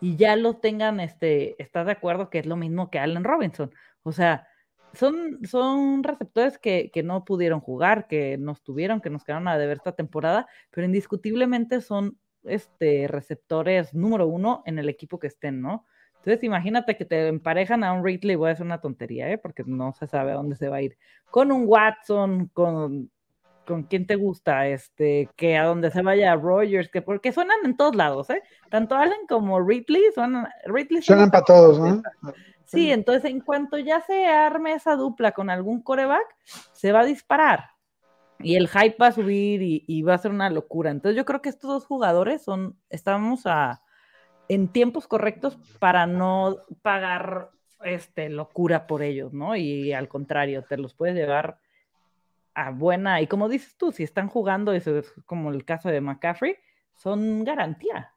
y 0.00 0.16
ya 0.16 0.36
lo 0.36 0.56
tengan, 0.56 1.00
este, 1.00 1.60
¿estás 1.62 1.86
de 1.86 1.92
acuerdo 1.92 2.30
que 2.30 2.38
es 2.38 2.46
lo 2.46 2.56
mismo 2.56 2.90
que 2.90 2.98
Allen 2.98 3.24
Robinson? 3.24 3.72
O 4.02 4.12
sea, 4.12 4.46
son, 4.94 5.40
son 5.44 6.02
receptores 6.02 6.58
que, 6.58 6.90
no 7.04 7.24
pudieron 7.24 7.60
jugar, 7.60 8.06
que 8.06 8.38
nos 8.38 8.62
tuvieron, 8.62 9.00
que 9.00 9.10
nos 9.10 9.24
quedaron 9.24 9.48
a 9.48 9.58
deber 9.58 9.78
esta 9.78 9.92
temporada, 9.92 10.46
pero 10.70 10.86
indiscutiblemente 10.86 11.80
son 11.80 12.18
este, 12.44 13.08
receptores 13.08 13.94
número 13.94 14.26
uno 14.26 14.62
en 14.66 14.78
el 14.78 14.88
equipo 14.88 15.18
que 15.18 15.28
estén, 15.28 15.60
¿no? 15.60 15.86
Entonces, 16.18 16.42
imagínate 16.42 16.96
que 16.96 17.04
te 17.04 17.28
emparejan 17.28 17.84
a 17.84 17.92
un 17.92 18.04
Ridley, 18.04 18.36
voy 18.36 18.48
a 18.48 18.52
hacer 18.52 18.64
una 18.64 18.80
tontería, 18.80 19.30
¿eh? 19.30 19.36
porque 19.36 19.62
no 19.66 19.92
se 19.92 20.06
sabe 20.06 20.32
a 20.32 20.36
dónde 20.36 20.56
se 20.56 20.68
va 20.68 20.76
a 20.76 20.82
ir. 20.82 20.96
Con 21.30 21.52
un 21.52 21.64
Watson, 21.66 22.48
con 22.54 23.10
con 23.64 23.84
quién 23.84 24.06
te 24.06 24.16
gusta, 24.16 24.68
este, 24.68 25.28
que 25.36 25.56
a 25.56 25.64
donde 25.64 25.90
se 25.90 26.02
vaya 26.02 26.36
Rogers, 26.36 26.88
que 26.88 27.02
porque 27.02 27.32
suenan 27.32 27.58
en 27.64 27.76
todos 27.76 27.94
lados, 27.94 28.30
¿eh? 28.30 28.42
Tanto 28.70 28.94
Allen 28.94 29.26
como 29.28 29.60
Ridley 29.60 30.02
suenan, 30.14 30.48
Ridley 30.66 31.02
suenan 31.02 31.30
para 31.30 31.44
todos, 31.44 31.78
¿no? 31.78 32.02
Sí, 32.64 32.90
entonces 32.90 33.30
en 33.30 33.40
cuanto 33.40 33.78
ya 33.78 34.00
se 34.00 34.26
arme 34.26 34.72
esa 34.72 34.96
dupla 34.96 35.32
con 35.32 35.50
algún 35.50 35.82
coreback, 35.82 36.26
se 36.72 36.92
va 36.92 37.00
a 37.00 37.04
disparar 37.04 37.74
y 38.38 38.56
el 38.56 38.68
hype 38.68 38.96
va 39.00 39.08
a 39.08 39.12
subir 39.12 39.60
y, 39.62 40.02
va 40.02 40.14
a 40.14 40.18
ser 40.18 40.30
una 40.30 40.50
locura. 40.50 40.90
Entonces 40.90 41.16
yo 41.16 41.24
creo 41.24 41.40
que 41.40 41.48
estos 41.48 41.70
dos 41.70 41.86
jugadores 41.86 42.42
son, 42.42 42.78
estamos 42.90 43.46
a, 43.46 43.82
en 44.48 44.68
tiempos 44.68 45.06
correctos 45.06 45.56
para 45.78 46.06
no 46.06 46.58
pagar 46.82 47.50
este, 47.84 48.28
locura 48.28 48.86
por 48.86 49.02
ellos, 49.02 49.32
¿no? 49.32 49.56
Y 49.56 49.92
al 49.92 50.08
contrario, 50.08 50.62
te 50.62 50.76
los 50.76 50.94
puedes 50.94 51.14
llevar 51.14 51.58
a 52.54 52.70
buena, 52.70 53.20
y 53.20 53.26
como 53.26 53.48
dices 53.48 53.76
tú, 53.76 53.90
si 53.90 54.04
están 54.04 54.28
jugando, 54.28 54.72
eso 54.72 54.96
es 54.98 55.12
como 55.26 55.50
el 55.50 55.64
caso 55.64 55.88
de 55.88 56.00
McCaffrey, 56.00 56.56
son 56.94 57.42
garantía. 57.42 58.12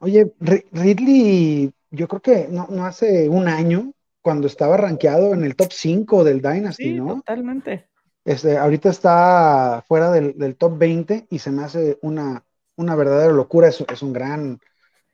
Oye, 0.00 0.32
Ridley, 0.40 1.72
yo 1.90 2.08
creo 2.08 2.20
que 2.20 2.48
no, 2.48 2.66
hace 2.84 3.28
un 3.28 3.48
año, 3.48 3.92
cuando 4.22 4.46
estaba 4.46 4.76
rankeado 4.76 5.32
en 5.34 5.44
el 5.44 5.56
top 5.56 5.72
5 5.72 6.24
del 6.24 6.42
Dynasty, 6.42 6.94
¿no? 6.94 7.16
Totalmente. 7.16 7.88
Este, 8.24 8.58
ahorita 8.58 8.90
está 8.90 9.84
fuera 9.88 10.10
del, 10.10 10.56
top 10.56 10.76
20 10.76 11.28
y 11.30 11.38
se 11.38 11.50
me 11.50 11.64
hace 11.64 11.98
una, 12.02 12.44
una 12.76 12.94
verdadera 12.94 13.32
locura. 13.32 13.68
Es, 13.68 13.80
es 13.80 14.02
un 14.02 14.12
gran, 14.12 14.60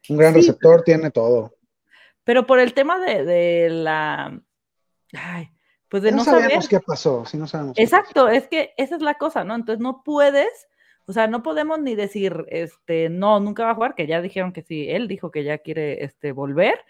un 0.09 0.17
gran 0.17 0.35
receptor, 0.35 0.83
tiene 0.83 1.11
todo. 1.11 1.55
Pero 2.25 2.47
por 2.47 2.59
el 2.59 2.75
tema 2.75 2.99
de, 2.99 3.25
de 3.25 3.71
la. 3.71 4.41
Ay, 5.13 5.51
pues 5.95 6.03
de 6.03 6.11
no, 6.11 6.25
sabemos 6.25 6.69
qué 6.69 6.81
pasó, 6.81 7.25
si 7.25 7.37
no 7.37 7.47
sabemos. 7.47 7.79
Exacto, 7.79 8.29
es 8.29 8.49
que 8.49 8.73
esa 8.77 8.97
es 8.97 9.01
la 9.01 9.15
cosa, 9.15 9.45
¿no? 9.45 9.55
Entonces 9.55 9.81
no 9.81 10.03
puedes, 10.03 10.67
o 11.07 11.13
sea, 11.13 11.27
no 11.27 11.43
podemos 11.43 11.81
ni 11.81 11.95
decir, 11.95 12.47
este, 12.49 13.09
no, 13.11 13.41
nunca 13.41 13.65
va 13.65 13.71
a 13.73 13.75
jugar, 13.75 13.95
que 13.95 14.07
ya 14.07 14.21
dijeron 14.23 14.53
que 14.53 14.63
sí, 14.63 14.89
él 14.91 15.09
dijo 15.09 15.31
que 15.31 15.45
ya 15.45 15.59
quiere, 15.59 16.05
este, 16.05 16.33
volver, 16.33 16.81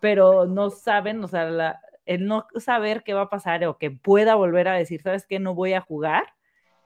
pero 0.00 0.46
no 0.46 0.70
saben, 0.70 1.22
o 1.24 1.28
sea, 1.28 1.80
el 2.06 2.26
no 2.26 2.46
saber 2.56 3.02
qué 3.04 3.14
va 3.14 3.22
a 3.22 3.30
pasar 3.30 3.64
o 3.66 3.78
que 3.78 3.90
pueda 3.90 4.34
volver 4.36 4.68
a 4.68 4.74
decir, 4.74 5.02
¿sabes 5.02 5.26
qué? 5.26 5.38
No 5.38 5.54
voy 5.54 5.74
a 5.74 5.80
jugar, 5.82 6.24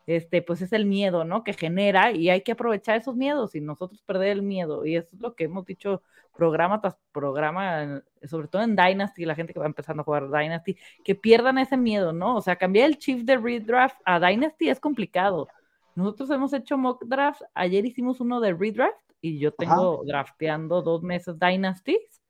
este, 0.06 0.42
pues 0.42 0.62
es 0.62 0.72
el 0.72 0.86
miedo, 0.86 1.24
¿no? 1.24 1.44
Que 1.44 1.52
genera 1.52 2.12
y 2.12 2.30
hay 2.30 2.42
que 2.42 2.52
aprovechar 2.52 2.96
esos 2.96 3.16
miedos 3.16 3.54
y 3.54 3.60
nosotros 3.60 4.02
perder 4.02 4.30
el 4.30 4.42
miedo. 4.42 4.84
Y 4.84 4.96
eso 4.96 5.14
es 5.14 5.20
lo 5.20 5.34
que 5.34 5.44
hemos 5.44 5.64
dicho 5.64 6.02
programa 6.36 6.80
tras 6.80 6.96
programa, 7.12 8.02
sobre 8.24 8.48
todo 8.48 8.62
en 8.62 8.74
Dynasty, 8.74 9.24
la 9.24 9.34
gente 9.34 9.52
que 9.52 9.60
va 9.60 9.66
empezando 9.66 10.00
a 10.02 10.04
jugar 10.04 10.30
Dynasty, 10.30 10.76
que 11.04 11.14
pierdan 11.14 11.58
ese 11.58 11.76
miedo, 11.76 12.12
¿no? 12.12 12.36
O 12.36 12.40
sea, 12.40 12.56
cambiar 12.56 12.88
el 12.88 12.98
chief 12.98 13.22
de 13.24 13.36
redraft 13.36 13.96
a 14.04 14.18
Dynasty 14.18 14.70
es 14.70 14.80
complicado. 14.80 15.48
Nosotros 15.94 16.30
hemos 16.30 16.52
hecho 16.52 16.78
mock 16.78 17.04
drafts, 17.04 17.44
ayer 17.54 17.84
hicimos 17.84 18.20
uno 18.20 18.40
de 18.40 18.54
redraft 18.54 18.98
y 19.20 19.38
yo 19.38 19.52
tengo 19.52 20.02
drafteando 20.04 20.82
dos 20.82 21.02
meses 21.02 21.38
Dynasties. 21.38 22.20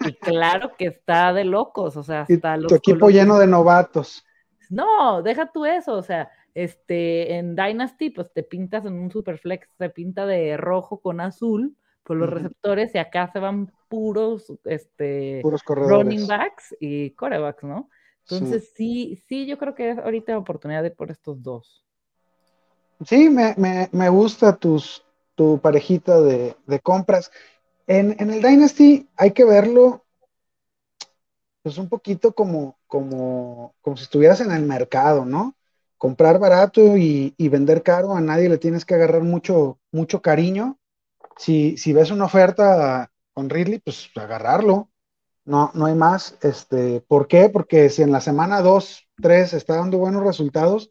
Y 0.00 0.14
claro 0.14 0.72
que 0.76 0.86
está 0.86 1.32
de 1.32 1.44
locos, 1.44 1.96
o 1.96 2.02
sea, 2.02 2.24
está 2.28 2.58
tu 2.58 2.74
equipo 2.74 3.10
lleno 3.10 3.38
de 3.38 3.46
novatos. 3.46 4.24
No, 4.70 5.22
deja 5.22 5.50
tú 5.52 5.64
eso, 5.66 5.94
o 5.94 6.02
sea, 6.02 6.30
este, 6.54 7.36
en 7.36 7.54
Dynasty, 7.54 8.10
pues 8.10 8.32
te 8.32 8.42
pintas 8.42 8.84
en 8.86 8.94
un 8.94 9.10
Superflex, 9.10 9.68
se 9.76 9.90
pinta 9.90 10.26
de 10.26 10.56
rojo 10.56 11.00
con 11.00 11.20
azul 11.20 11.76
por 12.02 12.16
los 12.16 12.30
receptores 12.30 12.94
y 12.94 12.98
acá 12.98 13.30
se 13.32 13.38
van 13.38 13.70
puros, 13.88 14.52
este, 14.64 15.40
puros 15.42 15.62
running 15.66 16.26
backs 16.26 16.74
y 16.80 17.10
corebacks, 17.10 17.64
¿no? 17.64 17.88
Entonces 18.28 18.72
sí. 18.74 19.22
sí, 19.26 19.46
yo 19.46 19.58
creo 19.58 19.74
que 19.74 19.90
es 19.90 19.98
ahorita 19.98 20.38
oportunidad 20.38 20.82
de 20.82 20.90
por 20.90 21.10
estos 21.10 21.42
dos. 21.42 21.84
Sí, 23.06 23.30
me, 23.30 23.54
me, 23.56 23.88
me 23.92 24.08
gusta 24.08 24.56
tus, 24.56 25.04
tu 25.34 25.58
parejita 25.60 26.20
de, 26.20 26.56
compras. 26.82 27.30
En, 27.86 28.16
en, 28.18 28.30
el 28.30 28.42
Dynasty 28.42 29.08
hay 29.16 29.32
que 29.32 29.44
verlo 29.44 30.04
pues 31.62 31.76
un 31.78 31.88
poquito 31.88 32.34
como, 32.34 32.78
como, 32.86 33.74
como 33.80 33.96
si 33.96 34.04
estuvieras 34.04 34.40
en 34.40 34.52
el 34.52 34.62
mercado, 34.62 35.24
¿no? 35.24 35.54
comprar 36.00 36.38
barato 36.38 36.96
y, 36.96 37.34
vender 37.50 37.82
caro, 37.82 38.16
a 38.16 38.22
nadie 38.22 38.48
le 38.48 38.56
tienes 38.56 38.86
que 38.86 38.94
agarrar 38.94 39.22
mucho, 39.22 39.78
mucho 39.92 40.22
cariño. 40.22 40.78
Si, 41.36 41.76
si 41.76 41.92
ves 41.92 42.10
una 42.10 42.24
oferta 42.24 43.12
con 43.34 43.50
Ridley, 43.50 43.80
pues 43.80 44.08
agarrarlo. 44.16 44.88
No, 45.44 45.70
no 45.74 45.84
hay 45.84 45.94
más. 45.94 46.38
Este, 46.40 47.02
¿Por 47.02 47.28
qué? 47.28 47.50
Porque 47.50 47.90
si 47.90 48.00
en 48.00 48.12
la 48.12 48.22
semana 48.22 48.62
2, 48.62 49.08
3 49.20 49.52
está 49.52 49.76
dando 49.76 49.98
buenos 49.98 50.24
resultados, 50.24 50.90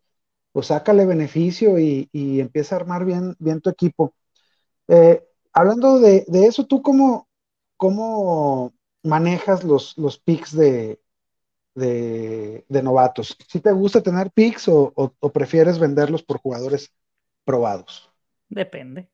pues 0.52 0.68
sácale 0.68 1.06
beneficio 1.06 1.80
y, 1.80 2.10
empieza 2.14 2.76
a 2.76 2.80
armar 2.80 3.06
bien, 3.06 3.62
tu 3.62 3.70
equipo. 3.70 4.14
Eh, 4.88 5.24
hablando 5.54 6.00
de, 6.00 6.26
eso, 6.32 6.66
¿tú 6.66 6.82
cómo, 6.82 8.74
manejas 9.04 9.64
los, 9.64 9.96
picks 10.24 10.56
de, 10.56 11.00
novatos. 12.70 13.38
¿Si 13.48 13.60
te 13.60 13.72
gusta 13.72 14.02
tener 14.02 14.32
picks 14.32 14.68
o, 14.68 15.14
prefieres 15.34 15.80
venderlos 15.80 16.24
por 16.24 16.40
jugadores 16.40 16.94
probados? 17.46 18.12
Depende. 18.50 19.10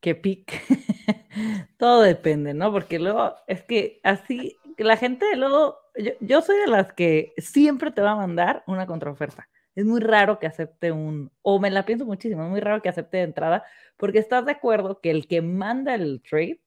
¿Qué 0.00 0.14
pick? 0.14 0.52
Todo 1.78 2.02
depende, 2.02 2.52
¿no? 2.52 2.70
Porque 2.70 2.98
luego 2.98 3.34
es 3.46 3.62
que 3.62 4.00
así, 4.02 4.54
la 4.76 4.98
gente 4.98 5.34
luego, 5.34 5.78
yo, 6.20 6.42
soy 6.42 6.58
de 6.58 6.66
las 6.66 6.92
que 6.92 7.32
siempre 7.38 7.90
te 7.90 8.02
va 8.02 8.10
a 8.10 8.16
mandar 8.16 8.62
una 8.66 8.86
contraoferta. 8.86 9.48
Es 9.74 9.84
muy 9.84 10.00
raro 10.00 10.38
que 10.38 10.46
acepte 10.46 10.92
un, 10.92 11.32
o 11.42 11.58
me 11.58 11.70
la 11.70 11.84
pienso 11.84 12.06
muchísimo, 12.06 12.44
es 12.44 12.50
muy 12.50 12.60
raro 12.60 12.80
que 12.82 12.88
acepte 12.88 13.18
de 13.18 13.24
entrada, 13.24 13.64
porque 13.96 14.18
estás 14.18 14.44
de 14.46 14.52
acuerdo 14.52 15.00
que 15.00 15.10
el 15.10 15.26
que 15.26 15.42
manda 15.42 15.94
el 15.94 16.22
trade 16.22 16.60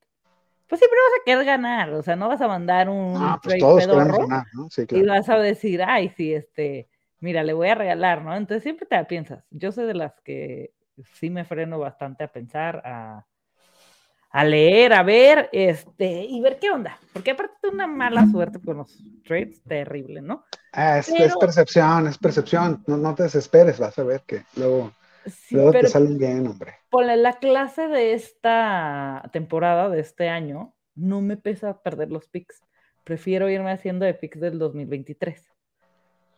pues 0.68 0.80
siempre 0.80 0.98
vas 1.00 1.22
a 1.22 1.24
querer 1.26 1.46
ganar, 1.46 1.94
o 1.94 2.04
sea, 2.04 2.16
no 2.16 2.28
vas 2.28 2.42
a 2.42 2.48
mandar 2.48 2.90
un 2.90 3.16
ah, 3.16 3.40
pues 3.42 3.58
todos 3.58 3.88
ganar, 3.88 4.46
¿no? 4.54 4.68
sí, 4.70 4.86
claro. 4.86 5.04
y 5.04 5.08
vas 5.08 5.30
a 5.30 5.38
decir, 5.38 5.82
ay, 5.82 6.10
sí, 6.10 6.34
este, 6.34 6.90
mira, 7.20 7.44
le 7.44 7.54
voy 7.54 7.70
a 7.70 7.76
regalar, 7.76 8.22
¿no? 8.24 8.36
Entonces 8.36 8.64
siempre 8.64 8.86
te 8.86 8.96
la 8.96 9.08
piensas. 9.08 9.46
Yo 9.50 9.72
soy 9.72 9.86
de 9.86 9.94
las 9.94 10.20
que 10.22 10.74
sí 11.14 11.30
me 11.30 11.46
freno 11.46 11.80
bastante 11.80 12.26
a 12.26 12.32
pensar, 12.32 12.82
a, 12.86 13.26
a 14.29 14.43
leer, 14.43 14.93
a 14.93 15.03
ver, 15.03 15.50
este, 15.51 16.25
y 16.25 16.41
ver 16.41 16.60
qué 16.60 16.69
onda, 16.72 17.00
porque 17.13 17.31
aparte 17.31 17.55
de 17.63 17.69
una 17.69 17.88
mala 17.88 18.25
suerte 18.31 18.60
con 18.60 18.77
los 18.77 18.98
trades, 19.25 19.62
terrible, 19.63 20.22
¿no? 20.22 20.43
Ah, 20.74 21.00
es, 21.00 21.10
es, 21.10 21.36
percepción, 21.38 22.07
es 22.07 22.17
percepción, 22.17 22.84
no, 22.88 22.98
no 22.98 23.15
te 23.15 23.24
desesperes, 23.24 23.79
vas 23.79 23.98
a 23.98 24.03
ver 24.03 24.22
que 24.27 24.43
luego 24.55 24.91
Luego 25.51 25.72
te 25.72 25.88
salen 25.88 26.17
bien, 26.17 26.48
hombre. 26.48 26.75
Por 26.89 27.05
la 27.05 27.34
clase 27.34 27.88
de 27.88 28.13
esta 28.13 29.29
temporada, 29.34 29.89
de 29.89 30.00
este 30.00 30.29
año, 30.29 30.74
no 30.96 31.22
me 31.22 31.38
pesa 31.38 31.81
perder 31.81 32.12
los 32.12 32.27
picks. 32.27 32.62
Prefiero 33.03 33.50
irme 33.50 33.72
haciendo 33.72 34.05
de 34.05 34.13
picks 34.13 34.39
del 34.39 34.60
2023. 34.60 35.43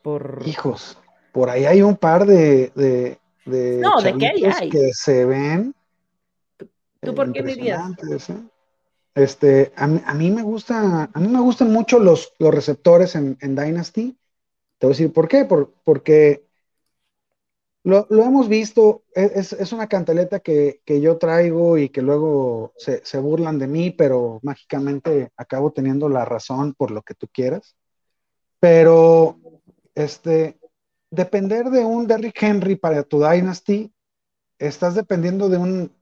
Por... 0.02 0.42
Hijos, 0.46 0.98
por 1.32 1.50
ahí 1.50 1.66
hay 1.66 1.82
un 1.82 1.98
par 1.98 2.26
de, 2.26 2.72
de, 2.76 3.80
no, 3.80 4.02
¿de 4.02 4.14
qué 4.16 4.28
hay? 4.28 4.70
que 4.70 4.92
se 4.94 5.26
ven. 5.26 5.74
¿Tú 7.02 7.16
por 7.16 7.32
qué 7.32 7.44
dirías? 7.44 7.82
¿eh? 8.30 8.36
Este, 9.16 9.74
a, 9.76 9.88
mí 9.88 10.32
me 10.32 10.42
gusta, 10.42 11.10
a 11.14 11.20
mí 11.20 11.28
me 11.28 11.42
gustan 11.42 11.72
mucho 11.72 12.00
los, 12.00 12.34
los 12.40 12.54
receptores 12.54 13.16
en, 13.16 13.38
Dynasty. 13.40 14.18
Te 14.78 14.88
voy 14.88 14.92
a 14.92 14.96
decir 14.96 15.12
por 15.12 15.28
qué, 15.28 15.46
por, 15.46 15.74
porque 15.84 16.48
lo, 17.84 18.08
hemos 18.10 18.48
visto, 18.48 19.04
e, 19.16 19.32
es, 19.36 19.74
una 19.74 19.88
cantaleta 19.88 20.40
que, 20.40 20.82
yo 20.86 21.18
traigo 21.18 21.78
y 21.78 21.90
que 21.90 22.02
luego 22.02 22.74
se, 22.78 23.20
burlan 23.20 23.60
de 23.60 23.68
mí, 23.68 23.92
pero 23.92 24.40
mágicamente 24.44 25.32
acabo 25.36 25.72
teniendo 25.72 26.08
la 26.08 26.26
razón 26.26 26.74
por 26.74 26.92
lo 26.92 27.02
que 27.02 27.16
tú 27.16 27.28
quieras. 27.28 27.76
Pero, 28.60 29.38
este, 29.96 30.60
depender 31.10 31.70
de 31.70 31.84
un 31.84 32.08
Derrick 32.08 32.42
Henry 32.42 32.76
para 32.76 33.04
tu 33.04 33.20
Dynasty, 33.20 33.92
estás 34.60 34.96
dependiendo 34.96 35.50
de 35.50 35.58
un, 35.58 35.99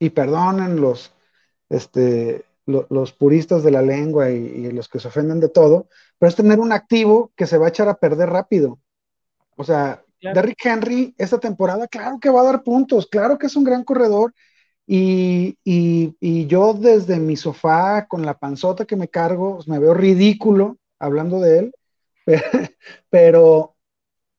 y 0.00 0.10
perdonen 0.10 0.80
los, 0.80 1.12
este, 1.68 2.44
los 2.66 3.12
puristas 3.12 3.62
de 3.62 3.70
la 3.70 3.82
lengua 3.82 4.30
y, 4.30 4.36
y 4.36 4.72
los 4.72 4.88
que 4.88 4.98
se 4.98 5.06
ofenden 5.06 5.38
de 5.38 5.48
todo, 5.48 5.86
pero 6.18 6.28
es 6.28 6.34
tener 6.34 6.58
un 6.58 6.72
activo 6.72 7.30
que 7.36 7.46
se 7.46 7.58
va 7.58 7.66
a 7.66 7.68
echar 7.68 7.88
a 7.88 7.98
perder 7.98 8.30
rápido. 8.30 8.80
O 9.56 9.62
sea, 9.62 10.02
Derrick 10.20 10.64
Henry 10.64 11.14
esta 11.18 11.38
temporada, 11.38 11.88
claro 11.88 12.18
que 12.20 12.30
va 12.30 12.40
a 12.40 12.44
dar 12.44 12.62
puntos, 12.62 13.06
claro 13.06 13.38
que 13.38 13.46
es 13.46 13.56
un 13.56 13.64
gran 13.64 13.84
corredor. 13.84 14.34
Y, 14.86 15.56
yo 16.46 16.74
desde 16.74 17.20
mi 17.20 17.36
sofá 17.36 18.06
con 18.08 18.26
la 18.26 18.38
panzota 18.38 18.84
que 18.84 18.96
me 18.96 19.08
cargo, 19.08 19.60
me 19.66 19.78
veo 19.78 19.94
ridículo 19.94 20.78
hablando 20.98 21.40
de 21.40 21.58
él, 21.58 21.74
pero, 23.10 23.76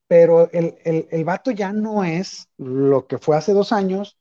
pero 0.08 0.51
el, 0.51 0.75
el, 0.84 1.24
vato 1.24 1.51
ya 1.51 1.72
no 1.72 2.03
es 2.03 2.50
lo 2.58 3.08
que 3.08 3.18
fue 3.18 3.38
hace 3.38 3.53
dos 3.53 3.72
años. 3.72 4.18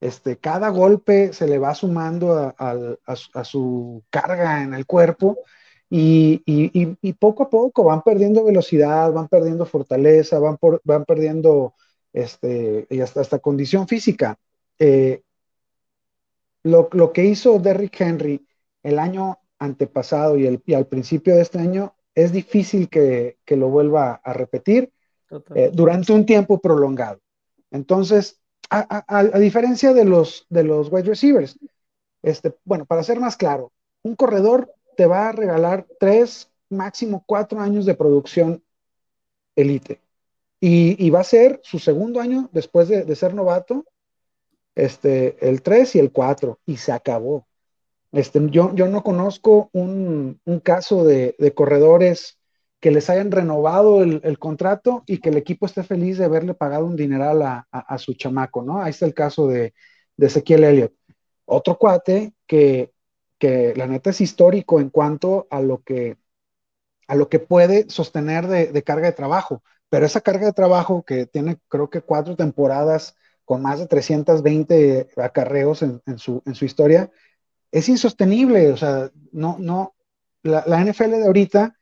Este, 0.00 0.36
cada 0.38 0.68
golpe 0.68 1.32
se 1.32 1.46
le 1.48 1.58
va 1.58 1.74
sumando 1.74 2.54
a 2.56 3.44
su 3.44 4.02
carga 4.10 4.62
en 4.62 4.74
el 4.74 4.86
cuerpo 4.86 5.38
y, 5.90 7.12
poco 7.18 7.44
a 7.44 7.50
poco 7.50 7.84
van 7.84 8.02
perdiendo 8.02 8.44
velocidad, 8.44 9.12
van 9.12 9.28
perdiendo 9.28 9.66
fortaleza, 9.66 10.38
van, 10.38 10.58
van 10.84 11.04
perdiendo 11.04 11.74
este, 12.12 12.86
y 12.90 13.00
hasta, 13.00 13.38
condición 13.38 13.88
física. 13.88 14.38
Eh, 14.78 15.22
lo, 16.62 17.12
que 17.12 17.24
hizo 17.24 17.58
Derrick 17.58 18.00
Henry 18.00 18.46
el 18.82 18.98
año 18.98 19.38
antepasado 19.58 20.36
y, 20.36 20.46
el, 20.46 20.62
al 20.74 20.86
principio 20.86 21.34
de 21.34 21.42
este 21.42 21.58
año 21.58 21.94
es 22.14 22.32
difícil 22.32 22.88
que, 22.88 23.38
lo 23.46 23.68
vuelva 23.68 24.20
a 24.22 24.32
repetir 24.32 24.92
eh, 25.54 25.70
durante 25.72 26.12
un 26.12 26.26
tiempo 26.26 26.60
prolongado. 26.60 27.20
Entonces, 27.70 28.40
a, 28.70 29.38
diferencia 29.38 29.92
de 29.92 30.04
los, 30.04 30.46
de 30.48 30.64
los 30.64 30.90
wide 30.92 31.08
receivers, 31.08 31.58
este, 32.22 32.54
bueno, 32.64 32.84
para 32.84 33.02
ser 33.02 33.20
más 33.20 33.36
claro, 33.36 33.72
un 34.02 34.14
corredor 34.16 34.72
te 34.96 35.06
va 35.06 35.28
a 35.28 35.32
regalar 35.32 35.86
tres, 35.98 36.50
máximo 36.68 37.22
cuatro 37.26 37.60
años 37.60 37.86
de 37.86 37.94
producción 37.94 38.62
elite. 39.56 40.00
Y, 40.60 41.08
va 41.10 41.20
a 41.20 41.24
ser 41.24 41.60
su 41.62 41.78
segundo 41.78 42.20
año 42.20 42.48
después 42.52 42.88
de, 42.88 43.14
ser 43.14 43.32
novato, 43.32 43.84
este, 44.74 45.36
el 45.48 45.62
3 45.62 45.94
y 45.94 45.98
el 46.00 46.10
4, 46.10 46.58
y 46.66 46.78
se 46.78 46.90
acabó. 46.90 47.46
Este, 48.10 48.40
yo, 48.50 48.74
yo 48.74 48.88
no 48.88 49.04
conozco 49.04 49.70
un, 49.72 50.40
caso 50.64 51.04
de, 51.04 51.36
corredores 51.54 52.37
que 52.80 52.90
les 52.90 53.10
hayan 53.10 53.30
renovado 53.30 54.02
el, 54.02 54.38
contrato 54.38 55.02
y 55.06 55.18
que 55.18 55.30
el 55.30 55.36
equipo 55.36 55.66
esté 55.66 55.82
feliz 55.82 56.18
de 56.18 56.24
haberle 56.26 56.54
pagado 56.54 56.86
un 56.86 56.96
dineral 56.96 57.42
a, 57.42 57.98
su 57.98 58.14
chamaco, 58.14 58.62
¿no? 58.62 58.80
Ahí 58.80 58.90
está 58.90 59.06
el 59.06 59.14
caso 59.14 59.48
de, 59.48 59.74
de 60.16 60.26
Ezequiel 60.26 60.64
Elliott. 60.64 60.92
Otro 61.44 61.76
cuate 61.76 62.34
que 62.46 62.92
que 63.38 63.74
la 63.76 63.86
neta 63.86 64.10
es 64.10 64.20
histórico 64.20 64.80
en 64.80 64.90
cuanto 64.90 65.46
a 65.50 65.60
lo 65.60 65.82
que, 65.82 66.18
a 67.06 67.14
lo 67.14 67.28
que 67.28 67.38
puede 67.38 67.88
sostener 67.88 68.46
de, 68.48 68.82
carga 68.82 69.06
de 69.06 69.12
trabajo. 69.12 69.62
Pero 69.88 70.06
esa 70.06 70.20
carga 70.20 70.46
de 70.46 70.52
trabajo 70.52 71.04
que 71.04 71.26
tiene 71.26 71.58
creo 71.68 71.88
que 71.88 72.02
cuatro 72.02 72.36
temporadas 72.36 73.16
con 73.44 73.62
más 73.62 73.78
de 73.78 73.86
320 73.86 75.08
acarreos 75.16 75.82
en, 75.82 76.02
su, 76.18 76.42
en 76.44 76.54
su 76.54 76.66
historia, 76.66 77.10
es 77.72 77.88
insostenible. 77.88 78.72
O 78.72 78.76
sea, 78.76 79.10
no, 79.32 79.56
no, 79.58 79.94
la, 80.42 80.84
NFL 80.84 81.12
de 81.12 81.26
ahorita 81.26 81.77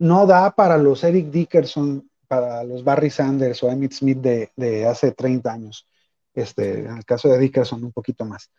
no 0.00 0.26
da 0.26 0.50
para 0.50 0.78
los 0.78 1.04
Eric 1.04 1.26
Dickerson, 1.26 2.10
para 2.26 2.64
los 2.64 2.82
Barry 2.82 3.10
Sanders 3.10 3.62
o 3.62 3.70
Emmitt 3.70 3.92
Smith 3.92 4.18
de, 4.18 4.86
hace 4.86 5.12
30 5.12 5.52
años. 5.52 5.86
Este, 6.32 6.80
en 6.80 6.96
el 6.96 7.04
caso 7.04 7.28
de 7.28 7.38
Dickerson, 7.38 7.84
un 7.84 7.92
poquito 7.92 8.24
más. 8.24 8.50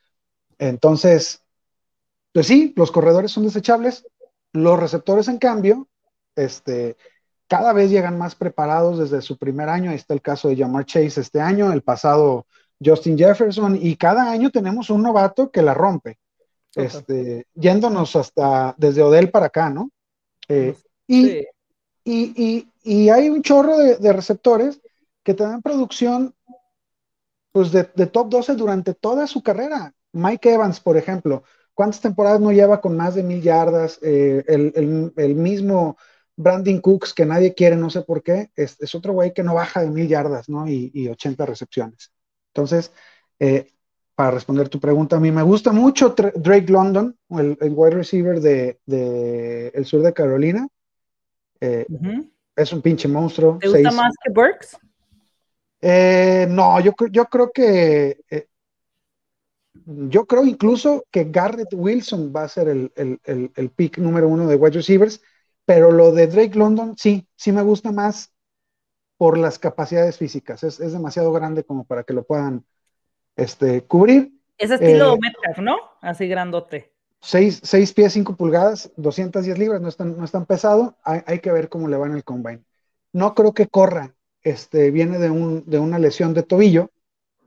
Entonces, 0.59 1.41
pues 2.31 2.45
sí, 2.45 2.73
los 2.75 2.91
corredores 2.91 3.31
son 3.31 3.43
desechables. 3.43 4.05
Los 4.53 4.79
receptores, 4.79 5.27
en 5.29 5.39
cambio, 5.39 5.87
este, 6.35 6.95
cada 7.47 7.73
vez 7.73 7.89
llegan 7.89 8.19
más 8.19 8.35
preparados 8.35 8.99
desde 8.99 9.23
su 9.23 9.37
primer 9.37 9.67
año. 9.67 9.89
Ahí 9.89 9.95
está 9.95 10.13
el 10.13 10.21
caso 10.21 10.47
de 10.47 10.57
Jamar 10.57 10.85
Chase 10.85 11.21
este 11.21 11.41
año, 11.41 11.73
el 11.73 11.81
pasado 11.81 12.45
Justin 12.83 13.17
Jefferson, 13.17 13.79
y 13.81 13.95
cada 13.95 14.29
año 14.29 14.51
tenemos 14.51 14.91
un 14.91 15.01
novato 15.01 15.49
que 15.49 15.63
la 15.63 15.73
rompe. 15.73 16.19
Este, 16.75 17.47
yéndonos 17.55 18.15
hasta 18.15 18.75
desde 18.77 19.01
Odell 19.01 19.31
para 19.31 19.47
acá, 19.47 19.71
¿no? 19.71 19.89
Eh, 20.47 20.75
y, 22.03 22.67
y, 22.83 23.09
hay 23.09 23.29
un 23.29 23.41
chorro 23.41 23.77
de, 23.77 24.13
receptores 24.13 24.81
que 25.23 25.33
te 25.33 25.43
dan 25.43 25.61
producción 25.61 26.33
pues 27.51 27.71
de, 27.71 27.83
top 27.83 28.29
12 28.29 28.55
durante 28.55 28.93
toda 28.93 29.27
su 29.27 29.43
carrera. 29.43 29.93
Mike 30.13 30.53
Evans, 30.53 30.79
por 30.79 30.97
ejemplo, 30.97 31.43
¿cuántas 31.73 32.01
temporadas 32.01 32.39
no 32.39 32.51
lleva 32.51 32.81
con 32.81 32.95
más 32.95 33.15
de 33.15 33.23
mil 33.23 33.41
yardas? 33.41 33.99
Eh, 34.01 34.43
el, 34.47 35.35
mismo 35.35 35.97
Brandon 36.35 36.79
Cooks, 36.79 37.13
que 37.13 37.25
nadie 37.25 37.53
quiere, 37.53 37.75
no 37.75 37.89
sé 37.89 38.01
por 38.01 38.23
qué, 38.23 38.49
es, 38.55 38.95
otro 38.95 39.13
güey 39.13 39.33
que 39.33 39.43
no 39.43 39.55
baja 39.55 39.81
de 39.81 39.91
mil 39.91 40.07
yardas, 40.07 40.49
¿no? 40.49 40.67
Y, 40.67 41.07
80 41.09 41.45
recepciones. 41.45 42.11
Entonces, 42.53 42.91
eh, 43.39 43.71
para 44.15 44.31
responder 44.31 44.69
tu 44.69 44.79
pregunta, 44.79 45.17
a 45.17 45.19
mí 45.19 45.31
me 45.31 45.43
gusta 45.43 45.71
mucho 45.71 46.09
Drake 46.09 46.71
London, 46.71 47.17
el, 47.29 47.57
wide 47.61 47.95
receiver 47.95 48.39
de, 48.39 48.79
el 49.73 49.85
sur 49.85 50.01
de 50.01 50.13
Carolina. 50.13 50.67
Eh, 51.61 51.85
es 52.55 52.73
un 52.73 52.81
pinche 52.81 53.07
monstruo. 53.07 53.57
¿Te 53.59 53.69
gusta 53.69 53.91
más 53.91 54.13
que 54.23 54.31
Burks? 54.33 54.77
Eh, 55.79 56.47
no, 56.49 56.79
yo, 56.79 56.93
yo 57.09 57.25
creo 57.25 57.51
que 57.51 58.17
yo 59.85 60.25
creo 60.25 60.45
incluso 60.45 61.05
que 61.11 61.25
Garrett 61.25 61.73
Wilson 61.73 62.33
va 62.35 62.43
a 62.43 62.49
ser 62.49 62.67
el, 62.67 62.91
el, 62.95 63.69
pick 63.69 63.97
número 63.97 64.27
uno 64.27 64.47
de 64.47 64.55
wide 64.55 64.75
receivers, 64.75 65.21
pero 65.65 65.91
lo 65.91 66.11
de 66.11 66.27
Drake 66.27 66.57
London 66.57 66.95
sí, 66.97 67.27
sí 67.35 67.51
me 67.51 67.61
gusta 67.61 67.91
más 67.91 68.33
por 69.17 69.37
las 69.37 69.59
capacidades 69.59 70.17
físicas. 70.17 70.63
Es, 70.63 70.77
demasiado 70.77 71.31
grande 71.31 71.63
como 71.63 71.85
para 71.85 72.03
que 72.03 72.13
lo 72.13 72.23
puedan 72.23 72.65
este, 73.35 73.83
cubrir. 73.85 74.33
Es 74.57 74.71
estilo 74.71 75.15
eh, 75.15 75.19
Metcalf, 75.21 75.59
¿no? 75.59 75.77
Así 76.01 76.27
grandote. 76.27 76.93
6, 77.21 77.93
pies, 77.93 78.13
5 78.13 78.35
pulgadas, 78.35 78.91
210 78.97 79.57
libras, 79.57 79.81
no 79.81 79.89
es 79.89 79.97
tan, 79.97 80.17
no 80.17 80.25
es 80.25 80.31
tan 80.31 80.45
pesado. 80.45 80.97
Hay, 81.03 81.39
que 81.39 81.51
ver 81.51 81.69
cómo 81.69 81.87
le 81.87 81.97
va 81.97 82.07
en 82.07 82.13
el 82.13 82.23
combine. 82.23 82.63
No 83.13 83.35
creo 83.35 83.53
que 83.53 83.67
corra. 83.67 84.15
Este, 84.43 84.89
viene 84.89 85.19
de, 85.19 85.29
un, 85.29 85.63
de 85.67 85.77
una 85.77 85.99
lesión 85.99 86.33
de 86.33 86.41
tobillo 86.41 86.89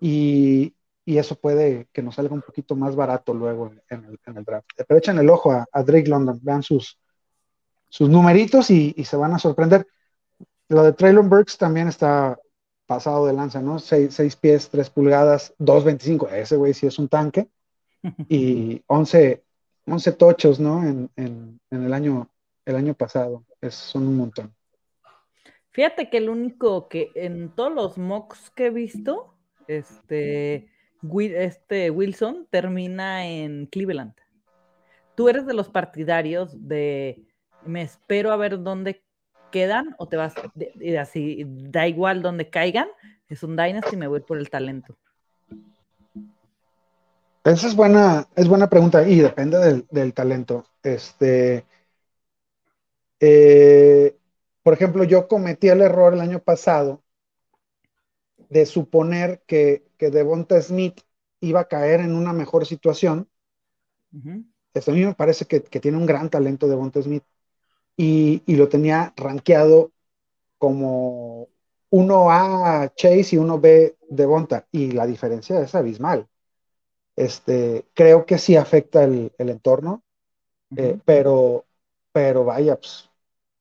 y, 0.01 0.77
y 1.05 1.19
eso 1.19 1.35
puede 1.35 1.89
que 1.93 2.03
nos 2.03 2.15
salga 2.15 2.35
un 2.35 2.43
poquito 2.43 2.77
más 2.77 2.95
barato 2.95 3.35
luego 3.35 3.73
en 3.89 4.05
el, 4.05 4.21
en 4.25 4.37
el 4.37 4.45
draft. 4.45 4.69
Pero 4.87 4.99
echen 4.99 5.19
el 5.19 5.29
ojo 5.29 5.51
a, 5.51 5.83
Drake 5.83 6.09
London, 6.09 6.39
vean 6.43 6.63
sus, 6.63 6.99
sus 7.89 8.09
numeritos 8.09 8.71
y, 8.71 8.95
y, 8.97 9.05
se 9.05 9.17
van 9.17 9.33
a 9.35 9.41
sorprender. 9.41 9.87
Lo 10.69 10.85
de 10.85 10.93
Traylon 10.93 11.29
Burks 11.29 11.59
también 11.59 11.89
está 11.89 12.39
pasado 12.87 13.27
de 13.27 13.33
lanza, 13.33 13.61
¿no? 13.61 13.79
6 13.79 14.37
pies, 14.37 14.69
3 14.71 14.91
pulgadas, 14.91 15.55
2.25, 15.59 16.31
ese 16.33 16.57
güey 16.57 16.75
sí 16.75 16.87
es 16.87 16.99
un 16.99 17.09
tanque. 17.09 17.49
Y 18.29 18.83
11, 18.87 19.44
11 19.87 20.13
tochos, 20.13 20.61
¿no? 20.61 20.83
En, 20.83 21.11
en, 21.17 21.61
en, 21.71 21.85
el, 21.85 21.93
año, 21.93 22.31
el 22.65 22.77
año 22.77 22.95
pasado, 22.95 23.45
es, 23.61 23.75
son 23.75 24.07
un 24.07 24.17
montón. 24.17 24.55
Fíjate 25.71 26.09
que 26.09 26.19
el 26.19 26.29
único 26.29 26.89
que 26.89 27.11
en 27.17 27.51
todos 27.51 27.75
los 27.75 27.99
mocks 27.99 28.51
que 28.51 28.67
he 28.67 28.71
visto, 28.71 29.35
este, 29.67 30.71
este 31.19 31.91
Wilson 31.91 32.47
termina 32.51 33.27
en 33.27 33.67
Cleveland. 33.67 34.15
¿Tú 35.17 35.29
eres 35.29 35.47
de 35.47 35.55
los 35.55 35.69
partidarios 35.69 36.69
de 36.69 37.25
me 37.65 37.83
espero 37.83 38.31
a 38.31 38.37
ver 38.37 38.63
dónde 38.63 39.05
quedan 39.51 39.95
o 39.99 40.09
te 40.09 40.17
vas 40.17 40.35
y 40.81 40.97
así 40.97 41.45
da 41.47 41.87
igual 41.89 42.23
dónde 42.23 42.51
caigan? 42.51 42.89
Es 43.29 43.43
un 43.43 43.57
Dynasty, 43.57 43.97
me 43.97 44.07
voy 44.07 44.21
por 44.21 44.39
el 44.39 44.51
talento. 44.51 44.97
Esa 47.45 47.67
es 47.69 47.77
buena, 47.77 48.27
es 48.37 48.49
buena 48.49 48.71
pregunta 48.71 49.07
y 49.07 49.21
depende 49.21 49.85
del, 49.91 50.15
talento. 50.15 50.65
Este, 50.83 51.67
eh, 53.21 54.17
por 54.63 54.73
ejemplo, 54.75 55.05
yo 55.05 55.29
cometí 55.29 55.69
el 55.69 55.83
error 55.83 56.15
el 56.15 56.21
año 56.21 56.41
pasado 56.41 57.03
de 58.49 58.67
suponer 58.67 59.43
que, 59.47 59.87
que 59.99 60.11
Devonta 60.11 60.61
Smith 60.63 61.01
iba 61.41 61.61
a 61.61 61.69
caer 61.69 62.01
en 62.01 62.15
una 62.15 62.33
mejor 62.33 62.67
situación. 62.67 63.29
Este, 64.73 64.91
a 64.91 64.95
mí 64.95 65.05
me 65.05 65.15
parece 65.15 65.47
que, 65.47 65.61
tiene 65.61 65.99
un 65.99 66.07
gran 66.07 66.31
talento 66.31 66.69
Devonta 66.69 67.03
Smith 67.03 67.25
y, 67.97 68.43
lo 68.57 68.69
tenía 68.69 69.13
rankeado 69.17 69.93
como 70.59 71.49
uno 71.91 72.31
A 72.31 72.93
Chase 72.97 73.37
y 73.37 73.39
uno 73.39 73.61
B 73.61 73.97
Devonta 74.09 74.67
y 74.73 74.93
la 74.93 75.07
diferencia 75.07 75.61
es 75.61 75.75
abismal. 75.75 76.29
Este, 77.17 77.87
creo 77.95 78.27
que 78.27 78.39
sí 78.39 78.57
afecta 78.57 79.05
el, 79.05 79.33
entorno, 79.39 80.03
eh, 80.77 80.99
pero, 81.05 81.65
pero 82.13 82.45
vaya, 82.45 82.77
pues, 82.77 83.09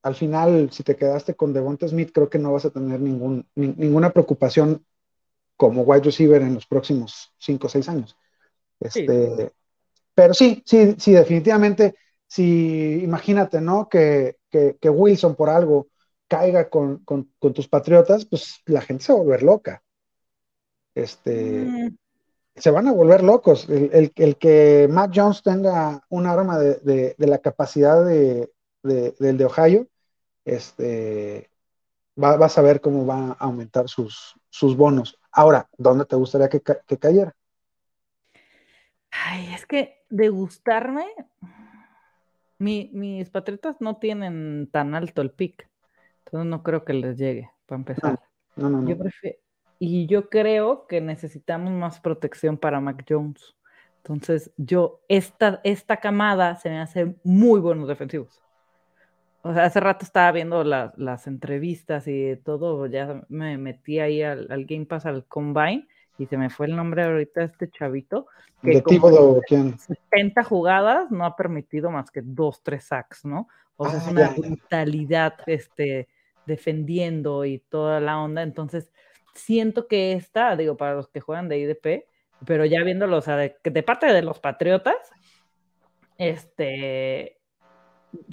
al 0.01 0.15
final, 0.15 0.69
si 0.71 0.83
te 0.83 0.95
quedaste 0.95 1.35
con 1.35 1.53
Devonta 1.53 1.87
Smith, 1.87 2.11
creo 2.13 2.29
que 2.29 2.39
no 2.39 2.51
vas 2.51 2.65
a 2.65 2.71
tener 2.71 2.99
ningún, 2.99 3.47
ninguna 3.55 4.09
preocupación 4.11 4.85
como 5.55 5.83
wide 5.83 6.03
receiver 6.03 6.41
en 6.41 6.55
los 6.55 6.65
próximos 6.65 7.33
5 7.37 7.67
o 7.67 7.69
6 7.69 7.89
años. 7.89 8.17
Este, 8.79 9.51
Pero 10.13 10.33
sí, 10.33 10.61
sí, 10.65 10.95
sí, 10.97 11.13
definitivamente, 11.13 11.95
si 12.27 13.01
imagínate, 13.01 13.61
¿no? 13.61 13.87
Que, 13.87 14.37
que, 14.49 14.89
Wilson 14.89 15.35
por 15.35 15.49
algo 15.49 15.87
caiga 16.27 16.69
con, 16.69 17.03
con, 17.05 17.29
tus 17.53 17.67
patriotas, 17.67 18.25
pues 18.25 18.61
la 18.65 18.81
gente 18.81 19.03
se 19.03 19.13
va 19.13 19.19
a 19.19 19.21
volver 19.21 19.43
loca. 19.43 19.83
Este, 20.95 21.65
mm. 21.65 21.95
Se 22.55 22.71
van 22.71 22.87
a 22.87 22.93
volver 22.93 23.23
locos. 23.23 23.67
El, 23.69 24.11
el, 24.15 24.37
que 24.37 24.87
Matt 24.89 25.11
Jones 25.15 25.41
tenga 25.41 26.01
un 26.09 26.27
arma 26.27 26.59
de, 26.59 26.75
de, 26.75 27.15
de 27.17 27.27
la 27.27 27.39
capacidad 27.39 28.05
de, 28.05 28.51
del 28.83 29.37
de 29.37 29.45
Ohio, 29.45 29.87
este, 30.45 31.49
va, 32.21 32.37
vas 32.37 32.57
a 32.57 32.61
ver 32.61 32.81
cómo 32.81 33.05
va 33.05 33.29
a 33.29 33.45
aumentar 33.45 33.87
sus, 33.87 34.35
sus 34.49 34.75
bonos. 34.75 35.19
Ahora, 35.31 35.69
¿dónde 35.77 36.05
te 36.05 36.15
gustaría 36.15 36.49
que, 36.49 36.61
cayera? 36.99 37.35
Ay, 39.11 39.53
es 39.53 39.65
que 39.65 40.03
de 40.09 40.29
gustarme, 40.29 41.05
mis 42.57 43.29
patriotas 43.29 43.77
no 43.79 43.97
tienen 43.97 44.69
tan 44.71 44.95
alto 44.95 45.21
el 45.21 45.31
pick, 45.31 45.69
entonces 46.25 46.49
no 46.49 46.63
creo 46.63 46.83
que 46.83 46.93
les 46.93 47.17
llegue, 47.17 47.49
para 47.65 47.79
empezar. 47.79 48.19
No, 48.55 48.69
no, 48.69 48.81
no. 48.81 48.95
Y 49.85 50.07
yo 50.07 50.29
creo 50.29 50.87
que 50.87 51.01
necesitamos 51.01 51.71
más 51.71 51.99
protección 51.99 52.57
para 52.57 52.79
Mac 52.79 53.05
Jones. 53.07 53.55
Entonces, 53.97 54.51
yo, 54.57 55.01
esta, 55.07 55.61
esta 55.63 55.97
camada 55.97 56.55
se 56.57 56.69
me 56.69 56.79
hace 56.79 57.15
muy 57.23 57.59
buenos 57.59 57.87
defensivos 57.87 58.43
o 59.45 59.53
sea, 59.53 59.65
hace 59.65 59.81
rato 59.81 60.05
estaba 60.05 60.31
viendo 60.31 60.63
las 60.63 61.27
entrevistas 61.27 62.07
y 62.07 62.37
todo, 62.45 62.87
ya 62.87 63.23
me 63.27 63.57
metí 63.57 63.99
ahí 63.99 64.23
al, 64.23 64.47
Game 64.65 64.85
Pass, 64.85 65.05
al 65.05 65.25
Combine, 65.25 65.85
y 66.17 66.27
se 66.27 66.37
me 66.37 66.49
fue 66.49 66.67
el 66.67 66.77
nombre 66.77 67.03
ahorita 67.03 67.41
de 67.41 67.47
este 67.47 67.69
chavito. 67.69 68.27
Que 68.61 68.81
¿De 68.81 68.83
quién? 69.45 69.77
70 69.77 70.43
jugadas 70.45 71.11
no 71.11 71.25
ha 71.25 71.35
permitido 71.35 71.91
más 71.91 72.09
que 72.09 72.21
dos, 72.23 72.63
tres 72.63 72.85
sacks, 72.85 73.25
¿no? 73.25 73.49
O 73.75 73.89
sea, 73.89 73.99
es 73.99 74.07
ah, 74.07 74.11
una 74.11 74.29
brutalidad 74.29 75.33
este, 75.45 76.07
defendiendo 76.45 77.43
y 77.43 77.59
toda 77.59 77.99
la 77.99 78.21
onda. 78.21 78.43
Entonces, 78.43 78.93
siento 79.33 79.87
que 79.87 80.13
esta, 80.13 80.55
digo, 80.55 80.77
para 80.77 80.95
los 80.95 81.07
que 81.07 81.21
juegan 81.21 81.49
de 81.49 81.59
IDP, 81.59 82.05
pero 82.45 82.65
ya 82.65 82.83
viéndolo, 82.83 83.17
o 83.17 83.21
sea, 83.21 83.37
de, 83.37 83.83
parte 83.83 84.07
de 84.07 84.21
los 84.21 84.39
Patriotas, 84.39 85.11
este, 86.17 87.39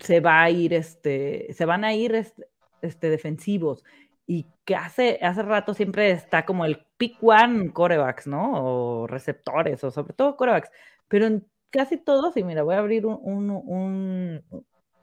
se 0.01 0.21
va 0.21 0.43
a 0.43 0.51
ir, 0.51 0.75
este, 0.75 1.53
se 1.53 1.65
van 1.65 1.85
a 1.85 1.95
ir 1.95 2.15
este, 2.15 3.11
defensivos. 3.11 3.85
Y 4.27 4.47
que 4.65 4.77
hace, 4.77 5.19
hace 5.23 5.43
rato 5.43 5.75
siempre 5.75 6.11
está 6.13 6.45
como 6.45 6.65
el 6.65 6.87
pick 6.97 7.19
one 7.21 7.73
corebacks, 7.73 8.27
¿no? 8.29 9.03
O 9.03 9.07
receptores, 9.07 9.83
o 9.83 9.91
sobre 9.91 10.13
todo 10.15 10.37
corebacks. 10.37 10.71
Pero 11.09 11.27
en 11.27 11.47
casi 11.71 11.97
todos, 11.97 12.37
y 12.37 12.45
mira, 12.45 12.63
voy 12.63 12.75
a 12.75 12.79
abrir 12.79 13.07
un, 13.07 13.19
un, 13.51 14.45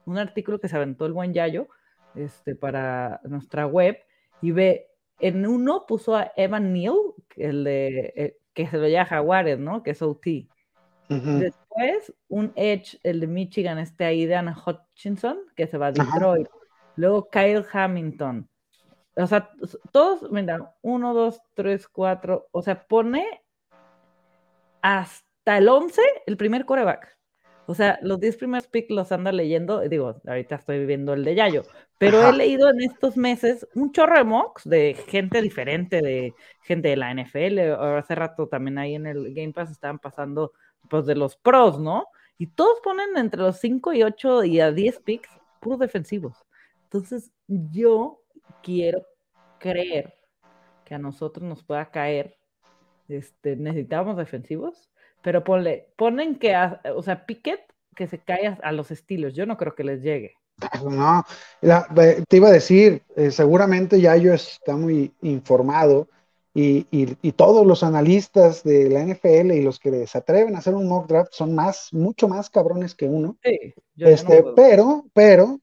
un, 0.06 0.18
artículo 0.18 0.60
que 0.60 0.68
se 0.68 0.76
aventó 0.76 1.06
el 1.06 1.12
buen 1.12 1.34
Yayo 1.34 1.68
este, 2.14 2.54
para 2.54 3.20
nuestra 3.24 3.66
web, 3.66 3.98
y 4.40 4.52
ve, 4.52 4.88
en 5.20 5.46
uno 5.46 5.86
puso 5.86 6.16
a 6.16 6.32
Evan 6.36 6.72
Neal, 6.72 6.96
el 7.36 7.64
de, 7.64 8.12
eh, 8.16 8.36
que 8.54 8.66
se 8.66 8.78
lo 8.78 8.88
llama 8.88 9.06
Jaguares, 9.06 9.58
¿no? 9.58 9.82
Que 9.82 9.90
es 9.90 10.02
OT. 10.02 10.48
Después, 11.08 12.12
un 12.28 12.52
Edge, 12.54 12.98
el 13.02 13.20
de 13.20 13.26
Michigan, 13.26 13.78
este 13.78 14.04
Aidan 14.04 14.54
Hutchinson, 14.54 15.38
que 15.56 15.66
se 15.66 15.78
va 15.78 15.86
a 15.86 15.92
Detroit. 15.92 16.48
Luego 16.96 17.30
Kyle 17.30 17.64
Hamilton. 17.72 18.48
O 19.16 19.26
sea, 19.26 19.50
todos, 19.90 20.30
mira, 20.30 20.74
uno, 20.82 21.14
dos, 21.14 21.40
tres, 21.54 21.88
cuatro. 21.88 22.48
O 22.52 22.62
sea, 22.62 22.86
pone 22.86 23.42
hasta 24.82 25.58
el 25.58 25.68
11 25.68 26.02
el 26.26 26.36
primer 26.36 26.64
coreback. 26.64 27.17
O 27.70 27.74
sea, 27.74 27.98
los 28.00 28.18
10 28.18 28.38
primeros 28.38 28.66
picks 28.66 28.88
los 28.90 29.12
anda 29.12 29.30
leyendo, 29.30 29.80
digo, 29.80 30.22
ahorita 30.26 30.54
estoy 30.54 30.78
viviendo 30.78 31.12
el 31.12 31.22
de 31.22 31.34
Yayo, 31.34 31.64
pero 31.98 32.26
he 32.26 32.32
leído 32.32 32.70
en 32.70 32.80
estos 32.80 33.18
meses 33.18 33.68
un 33.74 33.92
chorro 33.92 34.16
de 34.16 34.24
mocks 34.24 34.66
de 34.66 34.96
gente 35.06 35.42
diferente, 35.42 36.00
de 36.00 36.32
gente 36.62 36.88
de 36.88 36.96
la 36.96 37.12
NFL, 37.12 37.58
hace 37.98 38.14
rato 38.14 38.48
también 38.48 38.78
ahí 38.78 38.94
en 38.94 39.06
el 39.06 39.34
Game 39.34 39.52
Pass 39.52 39.70
estaban 39.70 39.98
pasando 39.98 40.52
pues 40.88 41.04
de 41.04 41.14
los 41.14 41.36
pros, 41.36 41.78
¿no? 41.78 42.06
Y 42.38 42.46
todos 42.46 42.80
ponen 42.82 43.18
entre 43.18 43.42
los 43.42 43.58
5 43.60 43.92
y 43.92 44.02
8 44.02 44.44
y 44.44 44.60
a 44.60 44.72
10 44.72 45.00
picks 45.00 45.28
puros 45.60 45.78
defensivos. 45.78 46.46
Entonces, 46.84 47.30
yo 47.48 48.22
quiero 48.62 49.02
creer 49.58 50.14
que 50.86 50.94
a 50.94 50.98
nosotros 50.98 51.46
nos 51.46 51.62
pueda 51.62 51.90
caer, 51.90 52.38
este, 53.08 53.56
necesitamos 53.56 54.16
defensivos, 54.16 54.88
pero 55.22 55.44
ponle, 55.44 55.88
ponen 55.96 56.38
que, 56.38 56.54
o 56.94 57.02
sea, 57.02 57.26
Piquet 57.26 57.60
que 57.98 58.06
se 58.06 58.18
caiga 58.18 58.58
a 58.62 58.70
los 58.70 58.92
estilos. 58.92 59.34
Yo 59.34 59.44
no 59.44 59.56
creo 59.56 59.74
que 59.74 59.82
les 59.82 60.02
llegue. 60.02 60.34
No, 60.82 61.24
te 62.28 62.36
iba 62.36 62.48
a 62.48 62.52
decir, 62.52 63.02
eh, 63.16 63.30
seguramente 63.30 64.00
ya 64.00 64.16
yo 64.16 64.34
está 64.34 64.76
muy 64.76 65.12
informado 65.22 66.08
y, 66.54 67.06
todos 67.32 67.64
los 67.64 67.84
analistas 67.84 68.64
de 68.64 68.88
la 68.90 69.00
NFL 69.00 69.52
y 69.52 69.62
los 69.62 69.78
que 69.78 70.06
se 70.06 70.18
atreven 70.18 70.56
a 70.56 70.58
hacer 70.58 70.74
un 70.74 70.88
mock 70.88 71.06
draft 71.06 71.32
son 71.32 71.54
más, 71.54 71.92
mucho 71.92 72.26
más 72.28 72.50
cabrones 72.50 72.94
que 72.94 73.06
uno. 73.06 73.36
Sí, 73.42 73.74
este, 73.96 74.44
pero, 74.56 75.06
pero, 75.12 75.60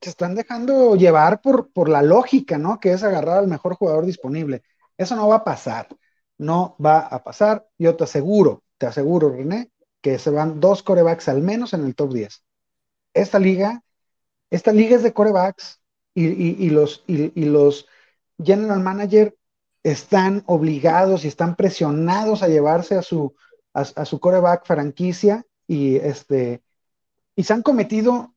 se 0.00 0.10
están 0.10 0.34
dejando 0.34 0.96
llevar 0.96 1.40
por, 1.40 1.72
por 1.72 1.88
la 1.88 2.02
lógica, 2.02 2.58
¿no? 2.58 2.80
Que 2.80 2.92
es 2.92 3.04
agarrar 3.04 3.38
al 3.38 3.48
mejor 3.48 3.74
jugador 3.74 4.06
disponible. 4.06 4.62
Eso 4.96 5.14
no 5.14 5.28
va 5.28 5.36
a 5.36 5.44
pasar 5.44 5.86
no 6.38 6.76
va 6.84 7.00
a 7.00 7.22
pasar. 7.22 7.68
Yo 7.78 7.96
te 7.96 8.04
aseguro, 8.04 8.62
te 8.78 8.86
aseguro, 8.86 9.30
René, 9.30 9.70
que 10.00 10.18
se 10.18 10.30
van 10.30 10.60
dos 10.60 10.82
corebacks 10.82 11.28
al 11.28 11.42
menos 11.42 11.74
en 11.74 11.84
el 11.84 11.94
top 11.94 12.14
10. 12.14 12.42
Esta 13.14 13.38
liga, 13.38 13.82
esta 14.50 14.72
liga 14.72 14.96
es 14.96 15.02
de 15.02 15.12
corebacks 15.12 15.80
y, 16.14 16.70
los, 16.70 17.04
y, 17.06 17.44
los 17.44 17.86
general 18.42 18.80
manager 18.80 19.36
están 19.82 20.42
obligados 20.46 21.24
y 21.24 21.28
están 21.28 21.54
presionados 21.54 22.42
a 22.42 22.48
llevarse 22.48 22.96
a 22.96 23.02
su, 23.02 23.34
a, 23.72 24.04
su 24.04 24.18
coreback 24.18 24.66
franquicia 24.66 25.44
y, 25.66 25.96
este, 25.96 26.62
y 27.36 27.44
se 27.44 27.52
han 27.52 27.62
cometido 27.62 28.34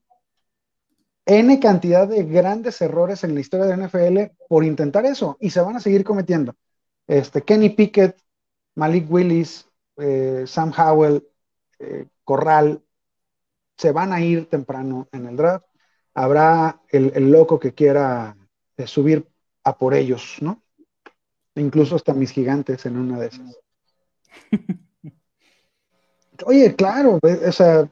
N 1.24 1.60
cantidad 1.60 2.08
de 2.08 2.24
grandes 2.24 2.80
errores 2.80 3.22
en 3.24 3.34
la 3.34 3.40
historia 3.40 3.66
de 3.66 3.86
NFL 3.86 4.34
por 4.48 4.64
intentar 4.64 5.06
eso 5.06 5.36
y 5.40 5.50
se 5.50 5.60
van 5.60 5.76
a 5.76 5.80
seguir 5.80 6.04
cometiendo. 6.04 6.54
Este, 7.06 7.42
Kenny 7.42 7.70
Pickett, 7.70 8.18
Malik 8.74 9.10
Willis, 9.10 9.68
eh, 9.96 10.44
Sam 10.46 10.72
Howell, 10.76 11.26
eh, 11.78 12.06
Corral, 12.24 12.82
se 13.76 13.92
van 13.92 14.12
a 14.12 14.20
ir 14.20 14.48
temprano 14.48 15.08
en 15.12 15.26
el 15.26 15.36
draft. 15.36 15.66
Habrá 16.14 16.80
el, 16.90 17.30
loco 17.30 17.58
que 17.58 17.74
quiera 17.74 18.36
eh, 18.76 18.86
subir 18.86 19.26
a 19.64 19.76
por 19.76 19.94
ellos, 19.94 20.36
¿no? 20.40 20.62
Incluso 21.54 21.96
hasta 21.96 22.14
mis 22.14 22.30
gigantes 22.30 22.86
en 22.86 22.96
una 22.96 23.18
de 23.18 23.26
esas. 23.26 23.58
Oye, 26.46 26.74
claro, 26.74 27.18
o 27.22 27.52
sea, 27.52 27.90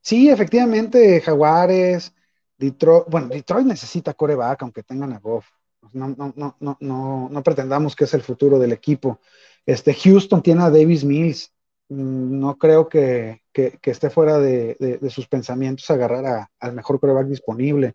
sí, 0.00 0.28
efectivamente, 0.28 1.20
Jaguares, 1.20 2.12
Detroit, 2.58 3.04
bueno, 3.08 3.28
Detroit 3.28 3.66
necesita 3.66 4.14
coreback, 4.14 4.62
aunque 4.62 4.82
tengan 4.82 5.12
a 5.12 5.18
Goff. 5.18 5.46
No, 5.92 6.08
no, 6.08 6.32
no, 6.36 6.76
no, 6.80 7.28
no, 7.30 7.42
pretendamos 7.42 7.94
que 7.96 8.04
es 8.04 8.14
el 8.14 8.22
futuro 8.22 8.58
del 8.58 8.72
equipo. 8.72 9.20
Este, 9.66 9.94
Houston 9.94 10.42
tiene 10.42 10.62
a 10.62 10.70
Davis 10.70 11.04
Mills. 11.04 11.52
Mm, 11.88 12.40
no 12.40 12.56
creo 12.56 12.88
que, 12.88 13.42
esté 13.52 14.10
fuera 14.10 14.38
de, 14.38 14.98
sus 15.10 15.28
pensamientos 15.28 15.90
agarrar 15.90 16.48
al 16.58 16.72
mejor 16.72 16.98
coreback 16.98 17.26
disponible. 17.26 17.94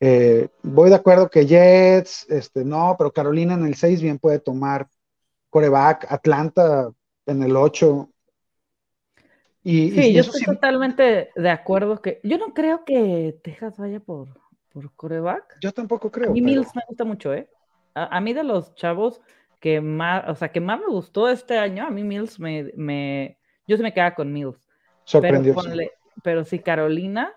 Eh, 0.00 0.48
voy 0.62 0.90
de 0.90 0.96
acuerdo 0.96 1.30
que 1.30 1.46
Jets, 1.46 2.26
este, 2.28 2.64
no, 2.64 2.96
pero 2.98 3.12
Carolina 3.12 3.54
en 3.54 3.66
el 3.66 3.76
6 3.76 4.02
bien 4.02 4.18
puede 4.18 4.40
tomar 4.40 4.88
coreback, 5.48 6.06
Atlanta 6.10 6.90
en 7.26 7.42
el 7.42 7.56
8. 7.56 8.08
Y, 9.64 9.92
sí, 9.92 10.12
yo 10.12 10.22
estoy 10.22 10.42
totalmente 10.42 11.30
de 11.36 11.50
acuerdo 11.50 12.02
que 12.02 12.20
yo 12.24 12.36
no 12.36 12.52
creo 12.52 12.84
que 12.84 13.38
Texas 13.44 13.78
vaya 13.78 14.00
por, 14.00 14.41
por 14.72 14.92
coreback. 14.94 15.58
Yo 15.60 15.72
tampoco 15.72 16.10
creo. 16.10 16.30
A 16.30 16.32
mí 16.32 16.40
Mills 16.40 16.74
me 16.74 16.82
gusta 16.86 17.04
mucho, 17.04 17.34
¿eh? 17.34 17.48
A, 17.94 18.20
mí 18.20 18.32
de 18.32 18.42
los 18.42 18.74
chavos 18.74 19.20
que 19.60 19.80
más, 19.80 20.28
o 20.28 20.34
sea, 20.34 20.50
que 20.50 20.60
más 20.60 20.80
me 20.80 20.86
gustó 20.86 21.28
este 21.28 21.58
año, 21.58 21.86
a 21.86 21.90
mí 21.90 22.02
Mills 22.02 22.40
me, 22.40 22.72
me 22.74 23.38
yo 23.66 23.76
se 23.76 23.82
me 23.82 23.92
quedaba 23.92 24.14
con 24.14 24.32
Mills. 24.32 24.68
Sorprendió. 25.04 25.54
Pero, 26.22 26.44
sí. 26.44 26.58
Carolina. 26.58 27.34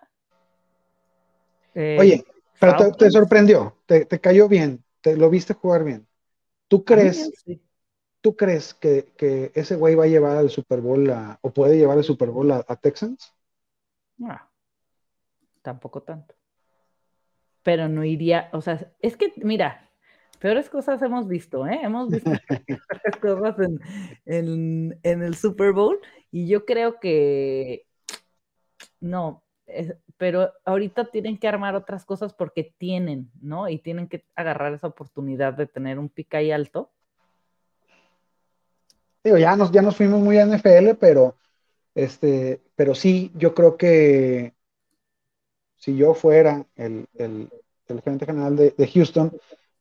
Eh, 1.73 1.97
Oye, 1.99 2.25
pero 2.59 2.91
te, 2.93 3.11
sorprendió, 3.11 3.77
te, 3.85 4.07
cayó 4.19 4.47
bien, 4.47 4.83
te 5.01 5.17
lo 5.17 5.29
viste 5.29 5.53
jugar 5.53 5.83
bien. 5.83 6.07
¿Tú 6.67 6.85
crees, 6.85 7.31
¿tú 8.21 8.35
crees 8.35 8.73
que, 8.73 9.51
ese 9.53 9.75
güey 9.75 9.95
va 9.95 10.05
a 10.05 10.07
llevar 10.07 10.37
al 10.37 10.49
Super 10.49 10.79
Bowl 10.79 11.11
o 11.41 11.51
puede 11.51 11.77
llevar 11.77 11.97
el 11.97 12.03
Super 12.03 12.29
Bowl 12.29 12.51
a, 12.51 12.75
Texans? 12.77 13.33
No, 14.17 14.39
tampoco 15.61 16.01
tanto 16.01 16.33
pero 17.65 17.89
no 17.89 18.05
iría, 18.05 18.47
o 18.53 18.61
sea, 18.61 18.91
es 19.01 19.17
que, 19.17 19.33
mira, 19.37 19.89
peores 20.37 20.69
cosas 20.69 21.01
hemos 21.01 21.27
visto, 21.27 21.65
¿eh? 21.65 21.79
Hemos 21.81 22.11
visto 22.11 22.29
peores 22.69 23.17
cosas 23.19 23.55
en, 24.27 24.99
el 25.01 25.35
Super 25.35 25.73
Bowl 25.73 25.99
y 26.31 26.47
yo 26.47 26.63
creo 26.63 26.99
que 26.99 27.87
no, 28.99 29.43
pero 30.17 30.53
ahorita 30.63 31.05
tienen 31.09 31.39
que 31.39 31.47
armar 31.47 31.73
otras 31.73 32.05
cosas 32.05 32.35
porque 32.35 32.75
tienen, 32.77 33.31
¿no? 33.41 33.67
Y 33.67 33.79
tienen 33.79 34.07
que 34.07 34.25
agarrar 34.35 34.71
esa 34.75 34.85
oportunidad 34.85 35.53
de 35.53 35.65
tener 35.65 35.97
un 35.97 36.09
pica 36.09 36.37
ahí 36.37 36.51
alto. 36.51 36.91
Digo, 39.23 39.39
ya 39.39 39.55
nos, 39.55 39.71
ya 39.71 39.81
nos 39.81 39.95
fuimos 39.95 40.21
muy 40.21 40.37
a 40.37 40.45
NFL, 40.45 40.97
pero, 40.99 41.35
este, 41.95 42.61
pero 42.75 42.93
sí, 42.93 43.31
yo 43.33 43.55
creo 43.55 43.75
que 43.75 44.54
si 45.85 45.95
yo 45.95 46.15
fuera 46.15 46.65
el, 46.75 47.07
el, 47.13 47.47
gerente 47.87 48.25
general 48.25 48.55
de, 48.55 48.91
Houston, 48.91 49.31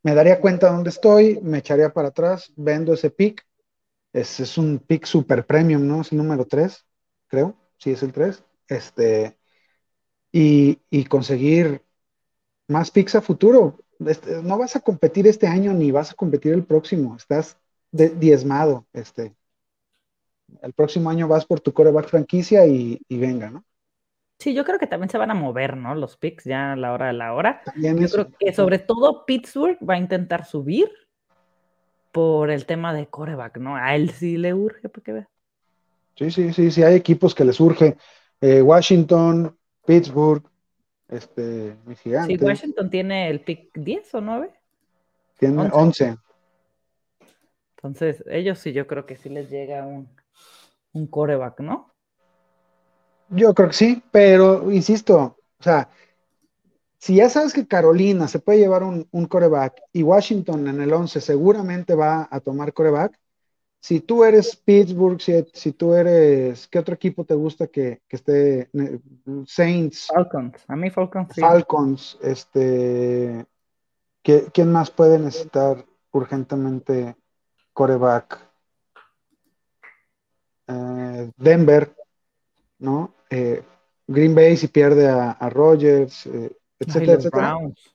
me 0.03 0.15
daría 0.15 0.39
cuenta 0.39 0.71
dónde 0.71 0.91
estoy, 0.91 1.41
me 1.41 1.59
echaría 1.59 1.95
para 1.95 2.09
atrás, 2.09 2.53
vendo 2.57 2.93
ese 2.93 3.11
pick. 3.11 3.47
Es, 4.13 4.39
es 4.39 4.59
un 4.59 4.79
pick 4.79 5.07
super 5.07 5.47
premium, 5.47 5.87
¿no? 5.87 6.03
Es 6.03 6.13
el 6.13 6.19
número 6.19 6.45
3, 6.45 6.85
creo. 7.27 7.57
Sí, 7.79 7.93
es 7.93 8.03
el 8.03 8.13
3. 8.13 8.45
Este, 8.69 9.39
y, 10.31 11.05
conseguir 11.07 11.83
más 12.69 12.91
picks 12.91 13.15
a 13.15 13.23
futuro. 13.23 13.79
Este, 14.07 14.43
no 14.43 14.59
vas 14.59 14.77
a 14.77 14.81
competir 14.81 15.27
este 15.27 15.47
año 15.47 15.73
ni 15.73 15.91
vas 15.91 16.11
a 16.11 16.15
competir 16.15 16.53
el 16.53 16.65
próximo. 16.65 17.17
Estás 17.17 17.57
diezmado. 17.91 18.87
Este. 18.93 19.35
El 20.61 20.75
próximo 20.75 21.09
año 21.09 21.29
vas 21.29 21.47
por 21.47 21.61
tu 21.61 21.73
coreback 21.73 22.09
franquicia 22.09 22.67
y 22.67 23.01
venga, 23.09 23.49
¿no? 23.51 23.65
Sí, 24.39 24.53
yo 24.55 24.65
creo 24.65 24.79
que 24.79 24.87
también 24.87 25.09
se 25.09 25.19
van 25.19 25.31
a 25.31 25.35
mover, 25.35 25.77
¿no? 25.77 25.95
Los 25.95 26.17
picks 26.17 26.45
ya 26.45 26.73
a 26.73 26.77
la 26.77 26.93
hora 26.93 27.07
de 27.07 27.13
la 27.13 27.35
hora. 27.35 27.63
yo 27.77 27.95
creo 27.95 28.29
que 28.39 28.53
sobre 28.53 28.79
todo 28.79 29.25
Pittsburgh 29.25 29.79
va 29.89 29.95
a 29.95 29.99
intentar 29.99 30.45
subir 30.45 30.91
por 32.13 32.51
el 32.51 32.67
tema 32.67 32.93
de 32.93 33.07
coreback, 33.07 33.59
¿no? 33.59 33.77
A 33.77 33.95
él 33.95 34.11
sí 34.11 34.37
le 34.37 34.55
urge, 34.55 34.89
porque 34.89 35.13
vea. 35.13 35.29
Sí, 36.17 36.31
sí, 36.31 36.53
sí, 36.53 36.71
sí, 36.71 36.83
hay 36.83 36.95
equipos 36.95 37.35
que 37.35 37.45
les 37.45 37.59
urge. 37.59 37.97
Eh, 38.41 38.63
Washington, 38.63 39.57
Pittsburgh, 39.85 40.45
este, 41.09 41.77
mi 41.85 41.97
gigante. 41.97 42.39
Sí, 42.39 42.45
Washington 42.45 42.91
tiene 42.91 43.31
el 43.31 43.41
pick 43.41 43.71
10 43.75 44.15
o 44.15 44.21
9. 44.21 44.51
Tiene 45.39 45.69
11. 45.73 46.17
Entonces, 47.77 48.23
ellos 48.29 48.59
sí, 48.59 48.73
yo 48.73 48.87
creo 48.87 49.07
que 49.07 49.17
sí 49.17 49.29
les 49.29 49.51
llega 49.51 49.85
un, 49.85 50.09
un 50.93 51.07
coreback, 51.07 51.61
¿no? 51.61 51.94
Yo 53.31 53.55
creo 53.55 53.69
que 53.69 53.75
sí, 53.75 54.03
pero 54.11 54.71
insisto, 54.71 55.39
o 55.59 55.63
sea, 55.63 55.89
si 56.99 57.17
ya 57.17 57.29
sabes 57.29 57.53
que 57.53 57.67
Carolina 57.67 58.29
se 58.29 58.39
puede 58.39 58.61
llevar 58.61 58.83
un, 58.83 59.27
coreback 59.27 59.83
y 59.93 60.03
Washington 60.03 60.69
en 60.69 60.81
el 60.81 60.93
11 60.93 61.21
seguramente 61.21 61.95
va 61.95 62.29
a 62.31 62.41
tomar 62.41 62.73
coreback, 62.73 63.19
si 63.81 64.01
tú 64.01 64.25
eres 64.25 64.57
Pittsburgh, 64.57 65.21
si, 65.21 65.73
tú 65.73 65.93
eres, 65.93 66.67
¿qué 66.69 66.79
otro 66.79 66.95
equipo 66.95 67.25
te 67.27 67.35
gusta 67.35 67.67
que, 67.67 68.01
esté? 68.09 68.71
Saints. 69.47 70.07
Falcons, 70.07 70.65
a 70.67 70.77
mí 70.77 70.89
Falcons. 70.89 71.35
Falcons, 71.39 72.19
este, 72.23 73.45
¿quién 74.23 74.73
más 74.73 74.91
puede 74.91 75.19
necesitar 75.19 75.85
urgentemente 76.13 77.15
coreback? 77.75 78.39
Eh, 80.67 81.31
Denver, 81.37 81.95
¿no? 82.85 83.15
Eh, 83.31 83.63
Green 84.07 84.35
Bay 84.35 84.57
si 84.57 84.69
pierde 84.69 85.09
a, 85.09 85.31
a 85.33 85.49
Rogers, 85.51 86.27
eh, 86.27 86.57
etcétera, 86.79 87.15
los 87.15 87.25
etcétera. 87.25 87.49
Browns. 87.55 87.95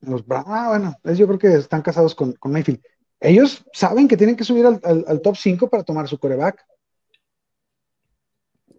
Los 0.00 0.26
Browns, 0.26 0.46
ah, 0.48 0.68
bueno, 0.70 0.94
es- 1.04 1.16
yo 1.18 1.26
creo 1.28 1.38
que 1.38 1.54
están 1.54 1.80
casados 1.82 2.14
con, 2.14 2.32
con 2.32 2.50
Mayfield. 2.52 2.82
Ellos 3.20 3.64
saben 3.72 4.08
que 4.08 4.16
tienen 4.16 4.34
que 4.34 4.42
subir 4.44 4.66
al, 4.66 4.80
al- 4.82 5.04
al 5.06 5.20
top 5.20 5.36
5 5.36 5.68
para 5.70 5.84
tomar 5.84 6.08
su 6.08 6.18
coreback. 6.18 6.64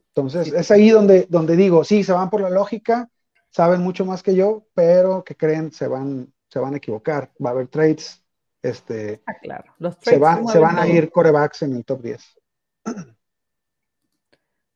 Entonces, 0.09 0.47
Sí. 0.49 0.53
es 0.55 0.69
ahí 0.69 0.89
donde, 0.89 1.25
donde 1.29 1.55
digo, 1.55 1.83
sí, 1.83 2.03
se 2.03 2.11
van 2.11 2.29
por 2.29 2.41
la 2.41 2.49
lógica, 2.49 3.09
saben 3.49 3.81
mucho 3.81 4.05
más 4.05 4.21
que 4.21 4.35
yo, 4.35 4.65
pero 4.73 5.23
que 5.23 5.35
creen 5.35 5.71
se 5.71 5.87
van, 5.87 6.31
se 6.49 6.59
van 6.59 6.73
a 6.73 6.77
equivocar. 6.77 7.31
Va 7.43 7.49
a 7.49 7.53
haber 7.53 7.67
trades, 7.69 8.21
este, 8.61 9.21
Ah, 9.25 9.33
claro. 9.41 9.73
Los 9.79 9.95
se, 9.95 10.01
trades 10.01 10.21
va- 10.21 10.31
mueven 10.35 10.49
se 10.53 10.59
van 10.59 10.77
a 10.77 10.87
ir 10.87 11.09
corebacks 11.09 11.61
en 11.63 11.73
el 11.77 11.85
top 11.85 12.01
10. 12.01 12.21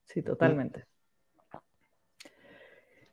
Sí, 0.07 0.21
totalmente. 0.21 0.85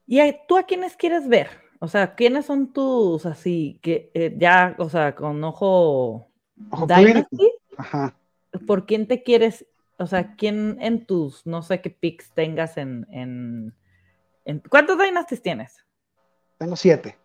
¿Y 0.07 0.21
tú 0.49 0.57
a 0.57 0.65
quiénes 0.65 0.97
quieres 0.97 1.29
ver? 1.29 1.49
O 1.81 1.89
sea, 1.89 2.15
¿quiénes 2.15 2.47
son 2.47 2.73
tus 2.73 3.27
así 3.27 3.79
que 3.83 4.11
eh, 4.15 4.35
ya, 4.37 4.75
o 4.79 4.89
sea, 4.89 5.15
con 5.15 5.43
ojo 5.45 6.31
Ojo. 6.71 6.87
Dynasty? 6.87 7.53
Ajá. 7.77 8.17
¿Por 8.67 8.87
quién 8.87 9.07
te 9.09 9.23
quieres? 9.23 9.67
O 9.99 10.07
sea, 10.07 10.35
¿quién 10.37 10.79
en 10.81 11.07
tus, 11.07 11.47
no 11.47 11.63
sé 11.63 11.81
qué 11.81 11.91
picks 11.91 12.33
tengas 12.33 12.77
en, 12.77 13.07
en, 13.11 13.75
en- 14.45 14.63
¿cuántos 14.71 14.99
Dynasties 14.99 15.43
tienes? 15.43 15.85
Tengo 16.59 16.77
siete. 16.77 17.17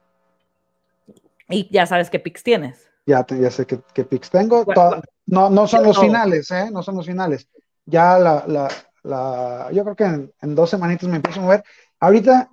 Y 1.48 1.70
ya 1.72 1.86
sabes 1.86 2.10
qué 2.10 2.20
picks 2.20 2.44
tienes. 2.44 2.90
Ya, 3.06 3.24
te- 3.24 3.40
ya 3.40 3.50
sé 3.52 3.66
qué, 3.66 3.80
qué 3.94 4.04
picks 4.04 4.30
tengo. 4.30 4.66
No, 5.26 5.50
no 5.50 5.68
son 5.68 5.84
los 5.84 6.00
finales, 6.00 6.50
¿eh? 6.52 6.70
No 6.72 6.82
son 6.84 6.96
los 6.98 7.06
finales. 7.06 7.48
Ya 7.86 8.20
la, 8.20 8.46
la, 8.48 8.68
la- 9.04 9.70
yo 9.74 9.84
creo 9.84 9.96
que 9.96 10.04
en, 10.06 10.34
en 10.42 10.56
dos 10.56 10.70
semanitas 10.70 11.10
me 11.10 11.18
empiezo 11.18 11.40
a 11.40 11.44
mover. 11.44 11.64
Ahorita, 12.00 12.52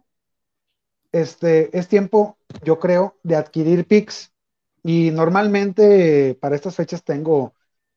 este, 1.13 1.77
es 1.77 1.89
tiempo, 1.89 2.39
yo 2.63 2.79
creo, 2.79 3.17
de 3.23 3.37
adquirir 3.37 3.87
picks. 3.87 4.33
Y 4.83 5.11
normalmente 5.11 6.37
para 6.41 6.57
estas 6.57 6.77
fechas 6.77 7.03
tengo, 7.03 7.55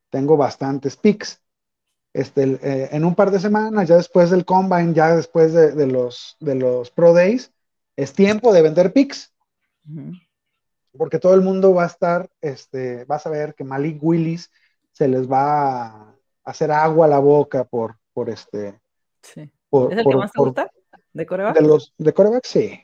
tengo 0.09 0.37
bastantes 0.37 0.97
picks. 0.97 1.41
Este, 2.13 2.43
eh, 2.63 2.89
en 2.91 3.05
un 3.05 3.15
par 3.15 3.31
de 3.31 3.39
semanas, 3.39 3.87
ya 3.87 3.97
después 3.97 4.31
del 4.31 4.45
combine, 4.45 4.93
ya 4.93 5.15
después 5.15 5.53
de, 5.53 5.73
de 5.73 5.87
los, 5.87 6.37
de 6.39 6.55
los 6.55 6.91
Pro 6.91 7.13
Days, 7.13 7.53
es 7.95 8.13
tiempo 8.13 8.53
de 8.53 8.63
vender 8.63 8.93
picks 8.93 9.33
Ujú. 9.87 10.13
porque 10.97 11.19
todo 11.19 11.33
el 11.33 11.41
mundo 11.41 11.73
va 11.73 11.83
a 11.83 11.87
estar, 11.87 12.29
este, 12.41 13.05
vas 13.05 13.25
a 13.25 13.29
ver 13.29 13.55
que 13.55 13.63
Malik 13.63 13.99
Willis 14.01 14.51
se 14.91 15.07
les 15.07 15.29
va 15.29 15.85
a 15.87 16.15
hacer 16.43 16.71
agua 16.71 17.05
a 17.05 17.09
la 17.09 17.19
boca 17.19 17.63
por, 17.63 17.97
por 18.19 18.29
este, 18.29 18.81
Sí. 19.21 19.49
por, 19.69 19.93
¿Es 19.93 19.97
el 19.97 20.03
por- 20.03 20.13
que 20.13 20.17
más 20.19 20.31
te 20.33 20.39
gusta? 20.41 20.69
¿De 21.13 21.25
coreback? 21.25 21.55
de 21.55 21.61
los 21.65 21.93
de 21.97 22.13
coreback, 22.13 22.45
sí, 22.45 22.77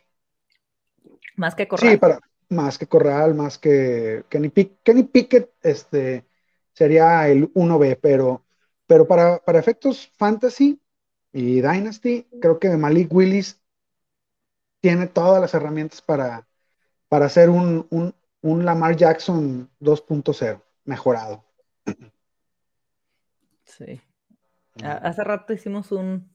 Más 1.36 1.54
que 1.56 1.68
Corral. 1.68 1.92
sí, 1.92 1.98
para 1.98 2.20
más 2.48 2.78
que 2.78 2.88
Corral, 2.88 3.36
más 3.36 3.58
que 3.58 4.24
Kenny, 4.30 4.48
Pick- 4.50 4.78
Kenny 4.82 5.04
Pickett, 5.04 5.52
este, 5.62 6.26
sería 6.72 7.28
el 7.28 7.52
1B, 7.54 7.98
pero, 8.02 8.46
pero 8.88 9.06
para, 9.06 9.40
para 9.40 9.60
efectos 9.60 10.10
fantasy 10.16 10.80
y 11.34 11.56
dynasty, 11.60 12.26
creo 12.42 12.58
que 12.58 12.70
Malik 12.78 13.12
Willis 13.14 13.60
tiene 14.80 15.08
todas 15.08 15.42
las 15.42 15.54
herramientas 15.54 16.02
para, 16.02 16.48
para 17.10 17.26
hacer 17.26 17.50
un, 17.50 17.86
un, 17.90 18.16
un 18.42 18.64
Lamar 18.64 18.96
Jackson 18.96 19.70
2.0 19.82 20.62
mejorado. 20.86 21.44
Sí. 23.66 24.02
Hace 24.84 25.24
rato 25.24 25.54
hicimos 25.54 25.92
un, 25.92 26.30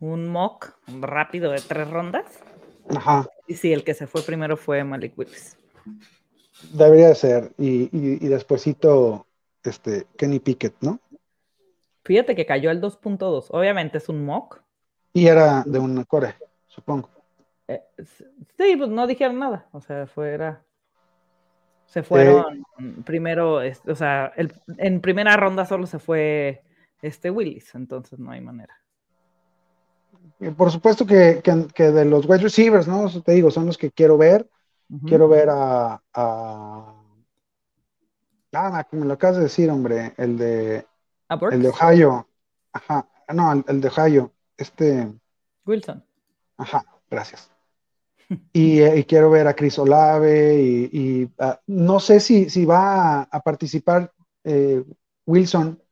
un 0.00 0.28
mock 0.28 0.76
rápido 1.00 1.52
de 1.52 1.60
tres 1.60 1.88
rondas. 1.90 2.24
Ajá, 2.88 3.28
Y 3.46 3.54
sí, 3.54 3.72
el 3.72 3.84
que 3.84 3.94
se 3.94 4.06
fue 4.06 4.22
primero 4.22 4.56
fue 4.56 4.82
Malik 4.84 5.16
Willis. 5.18 5.56
debería 6.72 7.08
de 7.08 7.14
ser. 7.14 7.52
Y, 7.58 7.88
y, 7.96 8.18
y 8.24 8.28
este, 9.64 10.06
Kenny 10.16 10.38
Pickett, 10.40 10.74
¿no? 10.80 11.00
Fíjate 12.04 12.36
que 12.36 12.46
cayó 12.46 12.70
al 12.70 12.80
2.2. 12.80 13.46
Obviamente 13.50 13.98
es 13.98 14.08
un 14.08 14.24
mock. 14.24 14.60
Y 15.12 15.26
era 15.26 15.62
de 15.66 15.78
un 15.78 16.04
core, 16.04 16.34
supongo. 16.68 17.10
Eh, 17.68 17.82
sí, 18.56 18.76
pues 18.76 18.90
no 18.90 19.06
dijeron 19.06 19.38
nada. 19.38 19.66
O 19.72 19.80
sea, 19.80 20.06
fuera. 20.06 20.62
Se 21.86 22.02
fueron 22.02 22.64
primero, 23.04 23.60
es- 23.62 23.82
o 23.86 23.94
sea, 23.94 24.32
el- 24.36 24.52
en 24.78 25.00
primera 25.00 25.36
ronda 25.36 25.64
solo 25.66 25.86
se 25.86 25.98
fue 25.98 26.62
este 27.02 27.30
Willis, 27.30 27.74
entonces 27.74 28.18
no 28.18 28.30
hay 28.30 28.40
manera. 28.40 28.74
Y 30.40 30.50
por 30.50 30.70
supuesto 30.70 31.06
que, 31.06 31.40
que, 31.42 31.66
que 31.74 31.90
de 31.90 32.04
los 32.04 32.26
wide 32.26 32.42
receivers, 32.42 32.88
¿no? 32.88 33.06
Eso 33.06 33.22
te 33.22 33.32
digo, 33.32 33.50
son 33.50 33.66
los 33.66 33.78
que 33.78 33.90
quiero 33.90 34.18
ver. 34.18 34.48
Quiero 35.04 35.26
ver 35.28 35.48
a, 35.50 36.00
a... 36.14 36.94
Ah, 38.52 38.86
me 38.92 39.04
lo 39.04 39.14
acabas 39.14 39.36
de 39.36 39.42
decir, 39.42 39.68
hombre, 39.68 40.14
el 40.16 40.38
de, 40.38 40.86
el 41.50 41.62
de 41.62 41.68
Ohio. 41.68 42.28
Ajá, 42.72 43.08
no, 43.34 43.52
el, 43.52 43.64
el 43.66 43.80
de 43.80 43.88
Ohio. 43.88 44.32
Este, 44.56 45.12
Wilson. 45.66 46.04
ajá, 46.56 46.84
gracias. 47.10 47.50
Y, 48.52 48.80
eh, 48.80 48.98
y 48.98 49.04
quiero 49.04 49.28
ver 49.30 49.48
a 49.48 49.54
Chris 49.54 49.78
Olave 49.78 50.60
y, 50.60 50.90
y, 50.92 51.30
ah, 51.38 51.60
no 51.66 51.98
sé 51.98 52.20
si, 52.20 52.48
si 52.48 52.64
va 52.64 53.22
a, 53.22 53.22
a 53.22 53.40
participar 53.40 54.12
eh, 54.44 54.84
Wilson, 55.26 55.82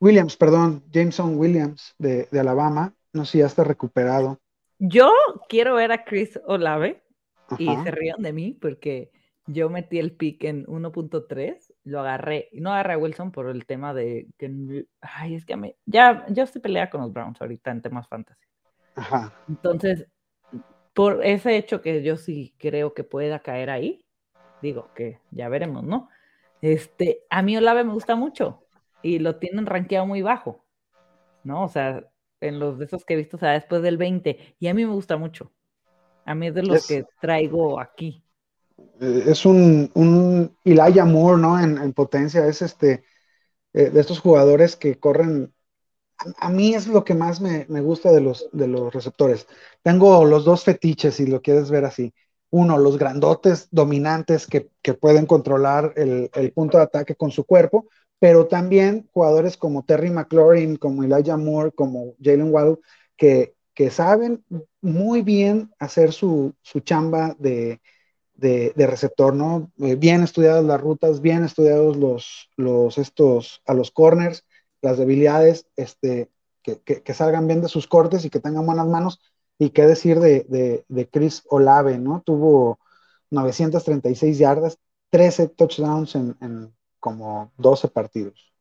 Williams, 0.00 0.36
perdón, 0.36 0.84
Jameson 0.90 1.38
Williams 1.38 1.94
de, 1.98 2.28
de 2.30 2.40
Alabama. 2.40 2.94
No 3.12 3.24
sé 3.24 3.32
si 3.32 3.38
ya 3.38 3.46
está 3.46 3.64
recuperado. 3.64 4.40
Yo 4.78 5.10
quiero 5.48 5.74
ver 5.76 5.92
a 5.92 6.04
Chris 6.04 6.38
Olave 6.46 7.02
y 7.58 7.66
se 7.66 7.90
rían 7.90 8.22
de 8.22 8.32
mí 8.32 8.52
porque 8.60 9.10
yo 9.46 9.70
metí 9.70 9.98
el 9.98 10.12
pick 10.12 10.44
en 10.44 10.66
1.3, 10.66 11.72
lo 11.84 12.00
agarré, 12.00 12.48
no 12.52 12.72
agarré 12.72 12.94
a 12.94 12.98
Wilson 12.98 13.30
por 13.30 13.48
el 13.48 13.64
tema 13.64 13.94
de 13.94 14.26
que, 14.36 14.86
ay, 15.00 15.36
es 15.36 15.46
que 15.46 15.54
a 15.54 15.56
mí, 15.56 15.74
ya, 15.86 16.26
yo 16.28 16.42
estoy 16.42 16.60
peleada 16.60 16.90
con 16.90 17.00
los 17.00 17.12
Browns 17.12 17.40
ahorita 17.40 17.70
en 17.70 17.82
temas 17.82 18.08
fantasy. 18.08 18.44
Ajá. 18.96 19.32
Entonces, 19.48 20.08
por 20.92 21.24
ese 21.24 21.56
hecho 21.56 21.80
que 21.80 22.02
yo 22.02 22.16
sí 22.16 22.54
creo 22.58 22.92
que 22.92 23.04
pueda 23.04 23.38
caer 23.38 23.70
ahí, 23.70 24.04
digo 24.62 24.90
que 24.94 25.20
ya 25.30 25.48
veremos, 25.48 25.84
¿no? 25.84 26.08
Este, 26.60 27.24
a 27.30 27.42
mí 27.42 27.56
Olave 27.56 27.84
me 27.84 27.92
gusta 27.92 28.16
mucho 28.16 28.65
y 29.02 29.18
lo 29.18 29.36
tienen 29.38 29.66
rankeado 29.66 30.06
muy 30.06 30.22
bajo, 30.22 30.66
¿no? 31.44 31.64
O 31.64 31.68
sea, 31.68 32.04
en 32.40 32.58
los 32.60 32.78
de 32.78 32.86
esos 32.86 33.04
que 33.04 33.14
he 33.14 33.18
visto, 33.18 33.36
o 33.38 33.40
sea, 33.40 33.52
después 33.52 33.82
del 33.82 33.98
20, 33.98 34.56
y 34.60 34.68
a 34.68 34.74
mí 34.74 34.86
me 34.86 34.92
gusta 34.94 35.16
mucho. 35.18 35.52
A 36.26 36.34
mí 36.36 36.48
es 36.48 36.54
de 36.54 36.62
los 36.64 36.82
Es- 36.82 36.86
que 36.86 37.08
traigo 37.20 37.80
aquí. 37.80 38.24
Eh, 39.00 39.24
es 39.26 39.46
un, 39.46 39.90
un 39.94 40.56
Elijah 40.64 41.04
Moore, 41.04 41.40
¿no? 41.40 41.58
En, 41.60 41.78
en 41.78 41.92
potencia, 41.92 42.46
es 42.46 42.62
este, 42.62 43.04
eh, 43.74 43.90
de 43.90 44.00
estos 44.00 44.20
jugadores 44.20 44.76
que 44.76 44.98
corren. 45.00 45.54
A, 46.18 46.48
a 46.48 46.50
mí 46.50 46.74
es 46.74 46.88
lo 46.88 47.04
que 47.04 47.14
más 47.14 47.40
me, 47.40 47.66
me 47.70 47.82
gusta 47.82 48.12
de 48.12 48.20
los, 48.22 48.48
de 48.52 48.68
los 48.68 48.94
receptores. 48.94 49.46
Tengo 49.82 50.24
los 50.26 50.44
dos 50.44 50.64
fetiches, 50.64 51.16
si 51.16 51.26
lo 51.26 51.42
quieres 51.42 51.70
ver 51.70 51.84
así. 51.86 52.14
Uno, 52.50 52.78
los 52.78 52.98
grandotes 52.98 53.68
dominantes 53.72 54.46
que, 54.46 54.70
que 54.82 54.94
pueden 54.94 55.26
controlar 55.26 55.94
el, 55.96 56.30
el 56.34 56.52
punto 56.52 56.78
de 56.78 56.84
ataque 56.84 57.16
con 57.16 57.30
su 57.32 57.44
cuerpo, 57.46 57.88
pero 58.18 58.46
también 58.46 59.08
jugadores 59.12 59.56
como 59.56 59.84
Terry 59.84 60.10
McLaurin, 60.10 60.76
como 60.76 61.04
Elijah 61.04 61.36
Moore, 61.36 61.72
como 61.72 62.14
Jalen 62.22 62.52
Waddle, 62.52 62.78
que, 63.16 63.54
que 63.74 63.90
saben 63.90 64.44
muy 64.80 65.22
bien 65.22 65.72
hacer 65.78 66.12
su, 66.12 66.54
su 66.62 66.80
chamba 66.80 67.36
de, 67.38 67.80
de, 68.34 68.86
receptor, 68.86 69.34
¿no? 69.34 69.70
Eh, 69.78 69.96
bien 69.96 70.22
estudiadas 70.22 70.64
las 70.64 70.80
rutas, 70.80 71.20
bien 71.20 71.44
estudiados 71.44 71.96
los, 71.96 72.50
los 72.56 72.98
estos, 72.98 73.62
a 73.66 73.74
los 73.74 73.90
corners, 73.90 74.44
las 74.80 74.98
debilidades, 74.98 75.66
este, 75.76 76.30
que, 76.62 76.80
que, 76.80 77.14
salgan 77.14 77.46
bien 77.46 77.62
de 77.62 77.68
sus 77.68 77.86
cortes 77.86 78.24
y 78.24 78.30
que 78.30 78.40
tengan 78.40 78.66
buenas 78.66 78.86
manos. 78.86 79.20
Y 79.58 79.70
qué 79.70 79.86
decir 79.86 80.20
de, 80.20 80.84
de, 80.88 81.08
Chris 81.08 81.42
Olave, 81.48 81.98
¿no? 81.98 82.22
Tuvo 82.24 82.78
936 83.30 84.38
yardas, 84.38 84.78
13 85.10 85.48
touchdowns 85.48 86.14
en 86.14 86.36
como 87.06 87.52
12 87.56 87.86
partidos. 87.86 88.52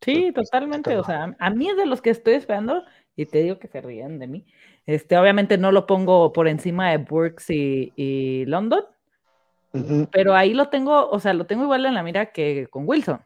Sí, 0.00 0.32
totalmente. 0.32 0.96
O 0.96 1.04
sea, 1.04 1.36
a 1.38 1.50
mí 1.50 1.68
es 1.68 1.76
de 1.76 1.86
los 1.86 2.02
que 2.02 2.10
estoy 2.10 2.34
esperando 2.34 2.82
y 3.14 3.26
te 3.26 3.38
digo 3.38 3.60
que 3.60 3.68
se 3.68 3.80
ríen 3.80 4.18
de 4.18 4.26
mí. 4.26 4.44
Este, 4.84 5.16
obviamente 5.16 5.58
no 5.58 5.70
lo 5.70 5.86
pongo 5.86 6.32
por 6.32 6.48
encima 6.48 6.90
de 6.90 6.98
Burks 6.98 7.50
y, 7.50 7.92
y 7.94 8.46
London, 8.46 8.82
pero 10.10 10.34
ahí 10.34 10.54
lo 10.54 10.70
tengo, 10.70 11.08
o 11.08 11.20
sea, 11.20 11.34
lo 11.34 11.46
tengo 11.46 11.62
igual 11.62 11.86
en 11.86 11.94
la 11.94 12.02
mira 12.02 12.32
que 12.32 12.66
con 12.66 12.82
Wilson. 12.88 13.20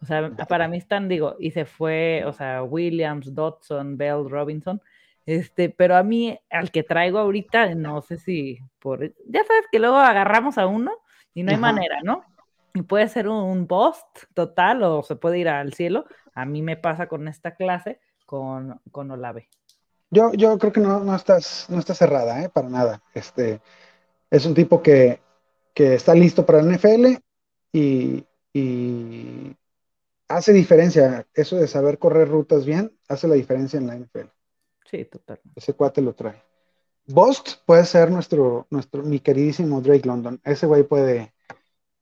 O 0.00 0.06
sea, 0.06 0.30
para 0.48 0.66
mí 0.66 0.78
están, 0.78 1.10
digo, 1.10 1.36
y 1.38 1.50
se 1.50 1.66
fue, 1.66 2.22
o 2.24 2.32
sea, 2.32 2.62
Williams, 2.62 3.34
Dodson, 3.34 3.98
Bell, 3.98 4.30
Robinson. 4.30 4.80
Este, 5.26 5.68
pero 5.68 5.94
a 5.94 6.02
mí, 6.02 6.38
al 6.48 6.70
que 6.70 6.84
traigo 6.84 7.18
ahorita, 7.18 7.74
no 7.74 8.00
sé 8.00 8.16
si 8.16 8.60
por. 8.78 9.12
Ya 9.26 9.44
sabes 9.44 9.64
que 9.70 9.78
luego 9.78 9.96
agarramos 9.96 10.56
a 10.56 10.66
uno 10.66 10.92
y 11.34 11.42
no 11.42 11.50
hay 11.50 11.56
Ajá. 11.56 11.72
manera, 11.72 12.00
¿no? 12.02 12.24
Y 12.76 12.82
puede 12.82 13.08
ser 13.08 13.26
un, 13.26 13.66
bust 13.66 14.24
total 14.34 14.82
o 14.82 15.02
se 15.02 15.16
puede 15.16 15.38
ir 15.38 15.48
al 15.48 15.72
cielo. 15.72 16.04
A 16.34 16.44
mí 16.44 16.60
me 16.60 16.76
pasa 16.76 17.08
con 17.08 17.26
esta 17.26 17.54
clase 17.54 18.00
con, 18.26 18.78
con 18.92 19.10
Olave. 19.10 19.48
Yo, 20.10 20.32
yo 20.34 20.58
creo 20.58 20.72
que 20.72 20.80
no, 20.80 21.00
no 21.00 21.16
estás, 21.16 21.66
no 21.70 21.78
está 21.78 21.94
cerrada, 21.94 22.42
¿eh? 22.42 22.50
Para 22.50 22.68
nada. 22.68 23.02
Este, 23.14 23.62
es 24.30 24.44
un 24.44 24.52
tipo 24.52 24.82
que, 24.82 25.20
que 25.72 25.94
está 25.94 26.14
listo 26.14 26.44
para 26.44 26.60
el 26.60 26.70
NFL 26.70 27.16
y, 27.72 28.26
y 28.52 29.56
hace 30.28 30.52
diferencia. 30.52 31.26
Eso 31.32 31.56
de 31.56 31.68
saber 31.68 31.98
correr 31.98 32.28
rutas 32.28 32.66
bien, 32.66 32.94
hace 33.08 33.26
la 33.26 33.36
diferencia 33.36 33.78
en 33.78 33.86
la 33.86 33.96
NFL. 33.96 34.28
Sí, 34.84 35.06
total. 35.06 35.40
Ese 35.54 35.72
cuate 35.72 36.02
lo 36.02 36.14
trae. 36.14 36.42
Bost 37.06 37.64
puede 37.64 37.86
ser 37.86 38.10
nuestro, 38.10 38.66
nuestro, 38.68 39.02
mi 39.02 39.20
queridísimo 39.20 39.80
Drake 39.80 40.06
London. 40.06 40.38
Ese 40.44 40.66
güey 40.66 40.82
puede, 40.82 41.32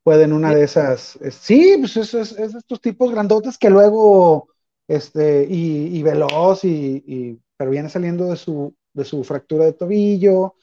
puede 0.05 0.25
en 0.25 0.33
una 0.33 0.55
de 0.55 0.65
esas. 0.65 1.19
sí, 1.33 1.77
pues 1.81 1.97
es, 1.97 2.15
es, 2.15 2.33
es, 2.33 2.55
estos 2.55 2.81
tipos 2.81 3.11
grandotes 3.11 3.59
que 3.59 3.71
luego, 3.71 4.49
este, 4.87 5.47
y, 5.51 5.99
y 5.99 6.03
veloz, 6.05 6.65
y, 6.65 7.03
y, 7.07 7.41
pero 7.57 7.73
viene 7.73 7.89
saliendo 7.89 8.27
de 8.27 8.37
su, 8.37 8.77
de 8.93 9.05
su 9.05 9.25
fractura 9.25 9.65
de 9.65 9.73
tobillo. 9.73 10.55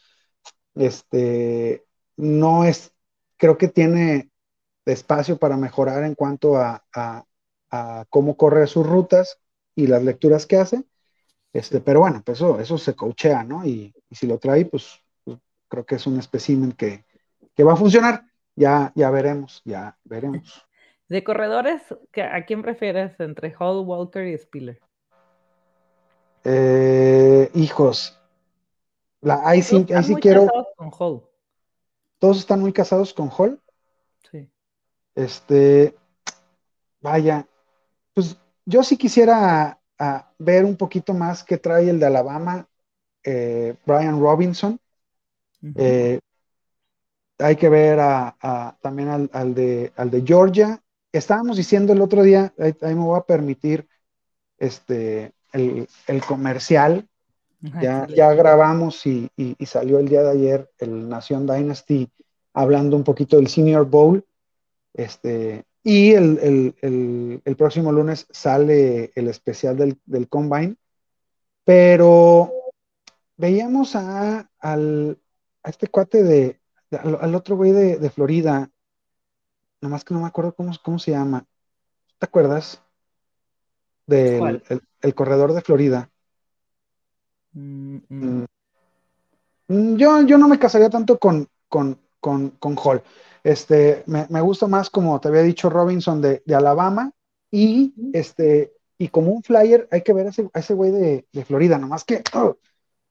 Este, 0.76 1.86
no 2.18 2.64
es, 2.64 2.94
creo 3.38 3.58
que 3.58 3.68
tiene 3.68 4.32
espacio 4.86 5.38
para 5.38 5.58
mejorar 5.58 6.04
en 6.06 6.16
cuanto 6.16 6.56
a, 6.58 6.86
a, 6.94 7.26
a 7.72 8.06
cómo 8.10 8.38
corre 8.38 8.68
sus 8.68 8.88
rutas 8.88 9.40
y 9.76 9.88
las 9.88 10.04
lecturas 10.04 10.46
que 10.46 10.58
hace 10.58 10.86
este, 11.54 11.82
pero 11.82 12.00
bueno, 12.02 12.22
pues 12.26 12.38
eso, 12.38 12.60
eso 12.60 12.78
se 12.78 12.96
coachea, 12.96 13.44
¿no? 13.44 13.66
Y, 13.66 13.94
y 14.10 14.16
si 14.16 14.28
lo 14.28 14.40
trae, 14.40 14.66
pues, 14.66 15.02
pues, 15.24 15.40
creo 15.68 15.86
que 15.86 15.96
es 15.96 16.08
un 16.08 16.18
espécimen 16.20 16.72
que, 16.74 17.06
que, 17.56 17.64
va 17.64 17.74
a 17.74 17.78
funcionar. 17.78 18.26
Ya, 18.62 18.92
ya 18.94 19.10
veremos, 19.10 19.64
ya 19.66 19.98
veremos. 20.04 20.68
De 21.10 21.24
corredores, 21.24 21.82
¿a 22.32 22.46
quién 22.46 22.62
prefieres 22.62 23.20
entre 23.20 23.56
Hall, 23.58 23.84
Walker 23.88 24.24
y 24.24 24.38
Spiller? 24.38 24.80
Eh, 26.44 27.50
hijos, 27.56 28.22
la, 29.20 29.42
ahí 29.44 29.64
sí, 29.64 29.84
ahí 29.96 30.04
sí 30.04 30.16
quiero. 30.18 30.48
Con 30.76 30.92
Hall. 31.00 31.24
Todos 32.20 32.38
están 32.38 32.60
muy 32.60 32.72
casados 32.72 33.16
con 33.16 33.32
Hall. 33.36 33.60
Sí. 34.30 34.48
Este, 35.16 35.96
vaya, 37.02 37.48
pues 38.14 38.38
yo 38.64 38.84
sí 38.84 38.96
quisiera 38.96 39.80
a 39.98 40.32
ver 40.38 40.66
un 40.66 40.78
poquito 40.78 41.16
más 41.16 41.44
qué 41.44 41.58
trae 41.58 41.90
el 41.90 42.00
de 42.00 42.06
Alabama, 42.06 42.68
eh, 43.24 43.76
Brian 43.88 44.22
Robinson. 44.22 44.80
eh, 45.76 46.20
hay 47.42 47.56
que 47.56 47.70
ver 47.70 48.00
a, 48.00 48.78
también 48.82 49.10
al, 49.10 49.30
al, 49.34 49.54
de, 49.54 49.92
al 49.96 50.10
de 50.10 50.24
Georgia. 50.26 50.82
Estábamos 51.12 51.58
diciendo 51.58 51.94
el 51.94 52.02
otro 52.02 52.24
día, 52.24 52.54
ahí, 52.58 52.76
ahí 52.82 52.96
me 52.96 53.02
voy 53.02 53.20
a 53.20 53.24
permitir 53.24 53.88
este, 54.58 55.34
el, 55.52 55.88
el 56.08 56.22
comercial. 56.24 57.08
Ya, 57.80 58.08
ya, 58.08 58.34
grabamos 58.34 59.06
y, 59.06 59.30
y, 59.38 59.56
y, 59.60 59.66
salió 59.68 60.00
el 60.00 60.08
día 60.08 60.24
de 60.24 60.32
ayer 60.32 60.72
el 60.80 61.08
Nación 61.08 61.46
Dynasty 61.46 62.10
hablando 62.54 62.96
un 62.96 63.04
poquito 63.04 63.36
del 63.36 63.50
Senior 63.50 63.86
Bowl. 63.86 64.26
Este, 64.94 65.64
y 65.84 66.14
el, 66.14 66.40
el, 66.42 66.76
el, 66.82 67.42
el, 67.46 67.56
próximo 67.56 67.92
lunes 67.92 68.26
sale 68.32 69.12
el 69.14 69.28
especial 69.28 69.78
del, 69.78 70.00
del 70.06 70.28
Combine. 70.28 70.76
Pero 71.64 72.52
veíamos 73.38 73.96
a, 73.96 74.50
al, 74.60 75.20
a 75.62 75.70
este 75.70 75.88
cuate 75.88 76.24
de 76.24 76.61
al, 76.92 77.18
al, 77.22 77.36
otro 77.36 77.56
güey 77.56 77.72
de, 77.72 77.98
de, 77.98 78.10
Florida, 78.10 78.70
nomás 79.82 80.04
que 80.04 80.14
no 80.14 80.22
me 80.22 80.28
acuerdo 80.28 80.54
cómo, 80.54 80.72
cómo 80.84 81.00
se 81.00 81.12
llama. 81.12 81.46
¿Te 82.20 82.26
acuerdas? 82.26 82.82
Del 84.06 84.62
el, 84.70 84.82
el, 85.02 85.16
corredor 85.16 85.54
de 85.54 85.62
Florida. 85.62 86.10
Mm, 87.54 87.98
mm. 88.10 88.46
Yo, 89.96 90.22
yo 90.22 90.38
no 90.38 90.48
me 90.48 90.60
casaría 90.60 90.90
tanto 90.90 91.18
con, 91.18 91.48
con, 91.70 91.98
con, 92.20 92.50
con 92.52 92.76
Hall. 92.78 93.02
Este, 93.44 94.04
me, 94.06 94.28
me, 94.30 94.42
gusta 94.42 94.68
más, 94.68 94.90
como 94.90 95.20
te 95.20 95.30
había 95.30 95.42
dicho 95.42 95.70
Robinson, 95.70 96.22
de, 96.22 96.44
de, 96.46 96.56
Alabama. 96.56 97.12
Y, 97.50 97.94
este, 98.14 98.74
y 98.98 99.08
como 99.08 99.32
un 99.32 99.44
flyer, 99.44 99.88
hay 99.92 100.04
que 100.04 100.14
ver 100.14 100.28
a 100.28 100.30
ese, 100.30 100.50
a 100.54 100.60
ese 100.60 100.74
güey 100.74 100.92
de, 100.92 101.28
de, 101.32 101.46
Florida. 101.46 101.78
Nomás 101.78 102.04
que 102.04 102.22
oh, 102.34 102.58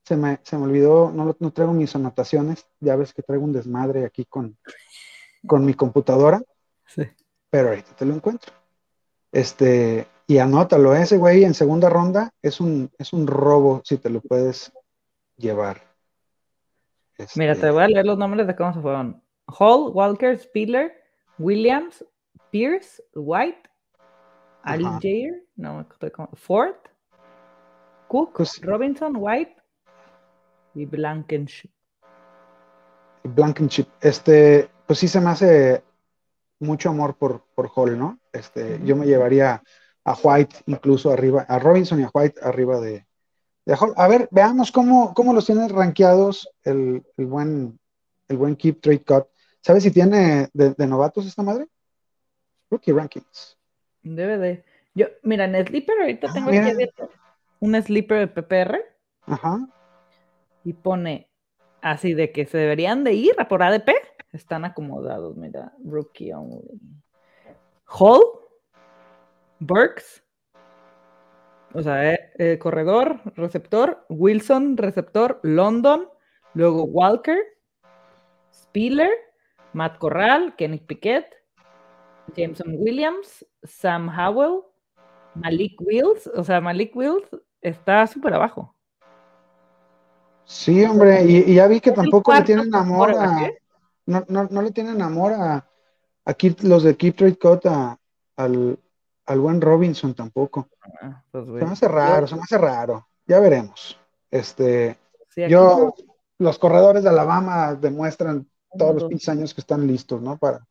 se, 0.04 0.16
me, 0.16 0.38
se 0.42 0.56
me 0.56 0.64
olvidó, 0.64 1.12
no, 1.12 1.36
no 1.38 1.50
traigo 1.52 1.72
mis 1.72 1.94
anotaciones. 1.94 2.66
Ya 2.80 2.96
ves 2.96 3.14
que 3.14 3.22
traigo 3.22 3.44
un 3.44 3.52
desmadre 3.52 4.04
aquí 4.04 4.24
con, 4.24 4.56
con 5.46 5.64
mi 5.64 5.74
computadora. 5.74 6.42
Sí. 6.86 7.02
Pero 7.50 7.68
ahorita 7.68 7.94
te 7.96 8.04
lo 8.04 8.14
encuentro. 8.14 8.52
Este, 9.32 10.06
y 10.26 10.38
anótalo, 10.38 10.94
ese 10.94 11.18
güey 11.18 11.44
en 11.44 11.54
segunda 11.54 11.88
ronda 11.88 12.32
es 12.42 12.60
un, 12.60 12.90
es 12.98 13.12
un 13.12 13.26
robo 13.26 13.82
si 13.84 13.98
te 13.98 14.10
lo 14.10 14.20
puedes 14.20 14.72
llevar. 15.36 15.82
Este... 17.16 17.38
Mira, 17.38 17.54
te 17.54 17.70
voy 17.70 17.82
a 17.82 17.88
leer 17.88 18.06
los 18.06 18.18
nombres 18.18 18.46
de 18.46 18.56
cómo 18.56 18.72
se 18.72 18.80
fueron. 18.80 19.22
Hall, 19.46 19.90
Walker, 19.92 20.38
Spiller, 20.38 20.92
Williams, 21.38 22.04
Pierce, 22.50 23.02
White, 23.14 23.68
Algier, 24.62 25.44
no, 25.56 25.86
Ford, 26.34 26.76
Cook, 28.08 28.34
pues, 28.36 28.60
Robinson, 28.60 29.14
White 29.16 29.59
y 30.74 30.86
Blankenship. 30.86 31.70
Blankenship, 33.22 33.86
este, 34.00 34.70
pues 34.86 34.98
sí 34.98 35.08
se 35.08 35.20
me 35.20 35.30
hace 35.30 35.82
mucho 36.58 36.90
amor 36.90 37.16
por, 37.16 37.44
por 37.54 37.70
Hall, 37.74 37.98
¿no? 37.98 38.18
Este, 38.32 38.78
mm 38.78 38.82
-hmm. 38.82 38.84
yo 38.86 38.96
me 38.96 39.06
llevaría 39.06 39.62
a 40.04 40.14
White 40.22 40.56
incluso 40.66 41.10
arriba, 41.10 41.44
a 41.48 41.58
Robinson 41.58 42.00
y 42.00 42.04
a 42.04 42.10
White 42.12 42.40
arriba 42.42 42.80
de, 42.80 43.06
de 43.64 43.74
Hall. 43.74 43.92
A 43.96 44.08
ver, 44.08 44.28
veamos 44.30 44.72
cómo, 44.72 45.14
cómo 45.14 45.32
los 45.32 45.46
tiene 45.46 45.68
rankeados 45.68 46.48
el, 46.64 47.02
el, 47.16 47.26
buen, 47.26 47.78
el 48.28 48.36
buen 48.36 48.56
Keep 48.56 48.80
Trade 48.80 49.04
Cut. 49.04 49.26
¿Sabes 49.60 49.82
si 49.82 49.90
tiene 49.90 50.48
de, 50.52 50.74
de, 50.74 50.86
novatos 50.86 51.26
esta 51.26 51.42
madre? 51.42 51.66
Rookie 52.70 52.92
Rankings. 52.92 53.58
Debe 54.02 54.38
de. 54.38 54.64
Yo, 54.94 55.06
mira, 55.22 55.44
en 55.44 55.66
Sleeper 55.66 56.00
ahorita 56.00 56.28
ah, 56.30 56.32
tengo 56.32 56.48
aquí 56.48 56.88
un 57.60 57.82
Sleeper 57.82 58.18
de 58.20 58.28
PPR. 58.28 58.80
Ajá. 59.26 59.68
Y 60.64 60.74
pone 60.74 61.30
así 61.82 62.14
de 62.14 62.32
que 62.32 62.46
se 62.46 62.58
deberían 62.58 63.04
de 63.04 63.14
ir 63.14 63.36
por 63.48 63.62
ADP. 63.62 63.90
Están 64.32 64.64
acomodados, 64.64 65.36
mira. 65.36 65.72
Rookie 65.84 66.32
only. 66.32 66.62
Hall. 67.86 68.22
Burks. 69.58 70.22
O 71.72 71.82
sea, 71.82 72.12
eh, 72.12 72.32
eh, 72.38 72.58
corredor, 72.58 73.20
receptor. 73.36 74.04
Wilson, 74.08 74.76
receptor. 74.76 75.40
London. 75.42 76.08
Luego 76.54 76.84
Walker. 76.84 77.38
Spiller. 78.52 79.10
Matt 79.72 79.98
Corral, 79.98 80.54
Kenny 80.56 80.78
Piquet, 80.78 81.26
Jameson 82.36 82.74
Williams, 82.78 83.46
Sam 83.62 84.08
Howell, 84.08 84.62
Malik 85.34 85.80
Wills, 85.80 86.26
o 86.34 86.42
sea, 86.42 86.60
Malik 86.60 86.94
Wills 86.96 87.28
está 87.60 88.06
súper 88.06 88.34
abajo. 88.34 88.74
Sí, 90.50 90.84
hombre, 90.84 91.24
y, 91.24 91.52
y, 91.52 91.54
ya 91.54 91.68
vi 91.68 91.80
que 91.80 91.92
tampoco 91.92 92.34
le 92.34 92.42
tienen 92.42 92.74
amor 92.74 93.12
a. 93.12 93.48
No, 94.06 94.24
no, 94.26 94.48
no, 94.50 94.62
le 94.62 94.72
tienen 94.72 95.00
amor 95.00 95.32
a, 95.32 95.64
a 96.24 96.36
los 96.62 96.82
de 96.82 96.96
Keep 96.96 97.16
Trade 97.16 97.38
Cut 97.38 97.66
a, 97.66 97.96
al, 98.34 98.76
al, 99.26 99.38
buen 99.38 99.60
Robinson 99.60 100.12
tampoco. 100.12 100.68
Ah, 101.00 101.22
pues, 101.30 101.46
se 101.46 101.52
me 101.52 101.70
hace 101.70 101.86
raro, 101.86 102.26
se 102.26 102.34
me 102.34 102.42
hace 102.42 102.58
raro. 102.58 103.06
Ya 103.28 103.38
veremos. 103.38 103.96
Este, 104.28 104.98
sí, 105.28 105.42
yo, 105.48 105.94
no. 105.96 106.04
los 106.38 106.58
corredores 106.58 107.04
de 107.04 107.10
Alabama 107.10 107.76
demuestran 107.76 108.50
todos 108.76 108.94
los 108.96 109.04
pinches 109.04 109.28
años 109.28 109.54
que 109.54 109.60
están 109.60 109.86
listos, 109.86 110.20
¿no? 110.20 110.36
Para, 110.36 110.66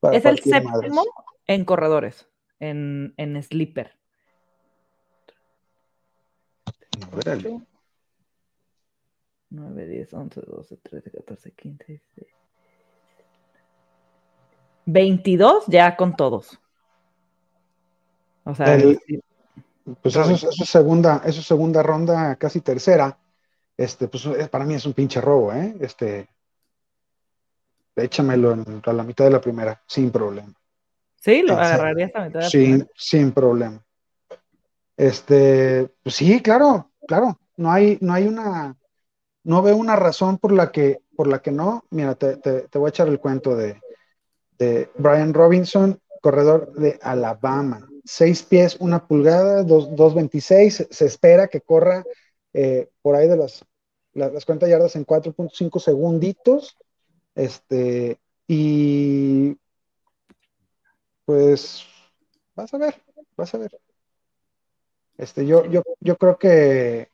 para 0.00 0.16
es 0.16 0.24
el 0.24 0.38
séptimo 0.38 0.70
madres. 0.70 0.92
en 1.48 1.64
corredores, 1.66 2.28
en, 2.60 3.12
en 3.18 3.42
sleeper. 3.42 3.92
Órale. 7.14 7.60
9, 9.52 9.86
10, 9.86 10.14
11, 10.14 10.40
12, 10.40 10.76
13, 10.78 11.10
14, 11.10 11.50
15, 11.52 11.84
16. 11.86 12.26
22 14.86 15.64
ya 15.68 15.96
con 15.96 16.16
todos. 16.16 16.58
O 18.44 18.54
sea, 18.54 18.74
el, 18.74 18.98
pues 20.00 20.16
eso, 20.16 20.30
eso, 20.30 20.48
es 20.50 20.68
segunda, 20.68 21.22
eso 21.24 21.40
es 21.40 21.46
segunda 21.46 21.82
ronda, 21.82 22.36
casi 22.36 22.60
tercera. 22.60 23.18
Este, 23.76 24.08
pues 24.08 24.26
para 24.48 24.64
mí 24.64 24.74
es 24.74 24.86
un 24.86 24.92
pinche 24.94 25.20
robo, 25.20 25.52
¿eh? 25.52 25.76
Este, 25.80 26.28
échamelo 27.96 28.52
en, 28.52 28.82
a 28.84 28.92
la 28.92 29.02
mitad 29.02 29.24
de 29.24 29.30
la 29.30 29.40
primera, 29.40 29.80
sin 29.86 30.10
problema. 30.10 30.52
Sí, 31.16 31.42
lo 31.42 31.54
agarraría 31.54 32.06
hasta 32.06 32.20
la 32.20 32.26
mitad 32.26 32.40
de 32.40 32.44
la 32.44 32.50
sin, 32.50 32.62
primera. 32.62 32.90
Sin 32.96 33.32
problema. 33.32 33.84
Este, 34.96 35.88
pues 36.02 36.14
sí, 36.14 36.40
claro, 36.40 36.90
claro. 37.06 37.38
No 37.56 37.70
hay, 37.70 37.98
no 38.00 38.12
hay 38.12 38.26
una, 38.26 38.76
no 39.44 39.62
veo 39.62 39.76
una 39.76 39.96
razón 39.96 40.38
por 40.38 40.52
la 40.52 40.70
que, 40.70 41.00
por 41.16 41.26
la 41.26 41.42
que 41.42 41.50
no. 41.50 41.84
Mira, 41.90 42.14
te, 42.14 42.36
te, 42.36 42.62
te 42.62 42.78
voy 42.78 42.88
a 42.88 42.90
echar 42.90 43.08
el 43.08 43.18
cuento 43.18 43.56
de, 43.56 43.80
de, 44.58 44.90
Brian 44.96 45.34
Robinson, 45.34 46.00
corredor 46.20 46.72
de 46.74 46.98
Alabama. 47.02 47.88
Seis 48.04 48.42
pies, 48.42 48.76
una 48.80 49.06
pulgada, 49.06 49.62
dos, 49.62 49.94
dos 49.94 50.14
veintiséis. 50.14 50.86
Se 50.90 51.06
espera 51.06 51.48
que 51.48 51.60
corra 51.60 52.04
eh, 52.52 52.88
por 53.00 53.16
ahí 53.16 53.28
de 53.28 53.36
las, 53.36 53.64
las, 54.14 54.44
40 54.44 54.68
yardas 54.68 54.96
en 54.96 55.06
4.5 55.06 55.80
segunditos. 55.80 56.76
Este, 57.34 58.18
y 58.46 59.56
pues 61.24 61.86
vas 62.54 62.72
a 62.74 62.78
ver, 62.78 63.00
vas 63.36 63.54
a 63.54 63.58
ver. 63.58 63.78
Este, 65.16 65.46
yo, 65.46 65.64
yo, 65.66 65.82
yo 66.00 66.16
creo 66.16 66.36
que 66.36 67.11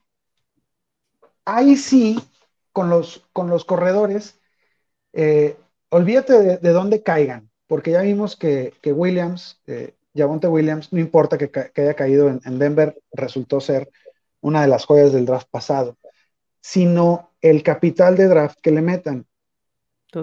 ahí 1.55 1.75
sí, 1.75 2.19
con 2.71 2.89
los, 2.89 3.27
con 3.33 3.49
los 3.49 3.65
corredores, 3.65 4.39
eh, 5.13 5.57
olvídate 5.89 6.57
de, 6.57 6.69
dónde 6.71 7.03
caigan, 7.03 7.49
porque 7.67 7.91
ya 7.91 8.01
vimos 8.01 8.35
que, 8.35 8.73
Williams, 8.85 9.61
eh, 9.67 9.95
Javonte 10.15 10.47
Williams, 10.47 10.93
no 10.93 10.99
importa 10.99 11.37
que, 11.37 11.49
haya 11.75 11.93
caído 11.93 12.29
en, 12.29 12.59
Denver, 12.59 12.97
resultó 13.11 13.59
ser 13.59 13.89
una 14.41 14.61
de 14.61 14.67
las 14.67 14.85
joyas 14.85 15.11
del 15.11 15.25
draft 15.25 15.47
pasado, 15.49 15.97
sino 16.61 17.31
el 17.41 17.63
capital 17.63 18.15
de 18.15 18.27
draft 18.27 18.59
que 18.61 18.71
le 18.71 18.81
metan. 18.81 19.25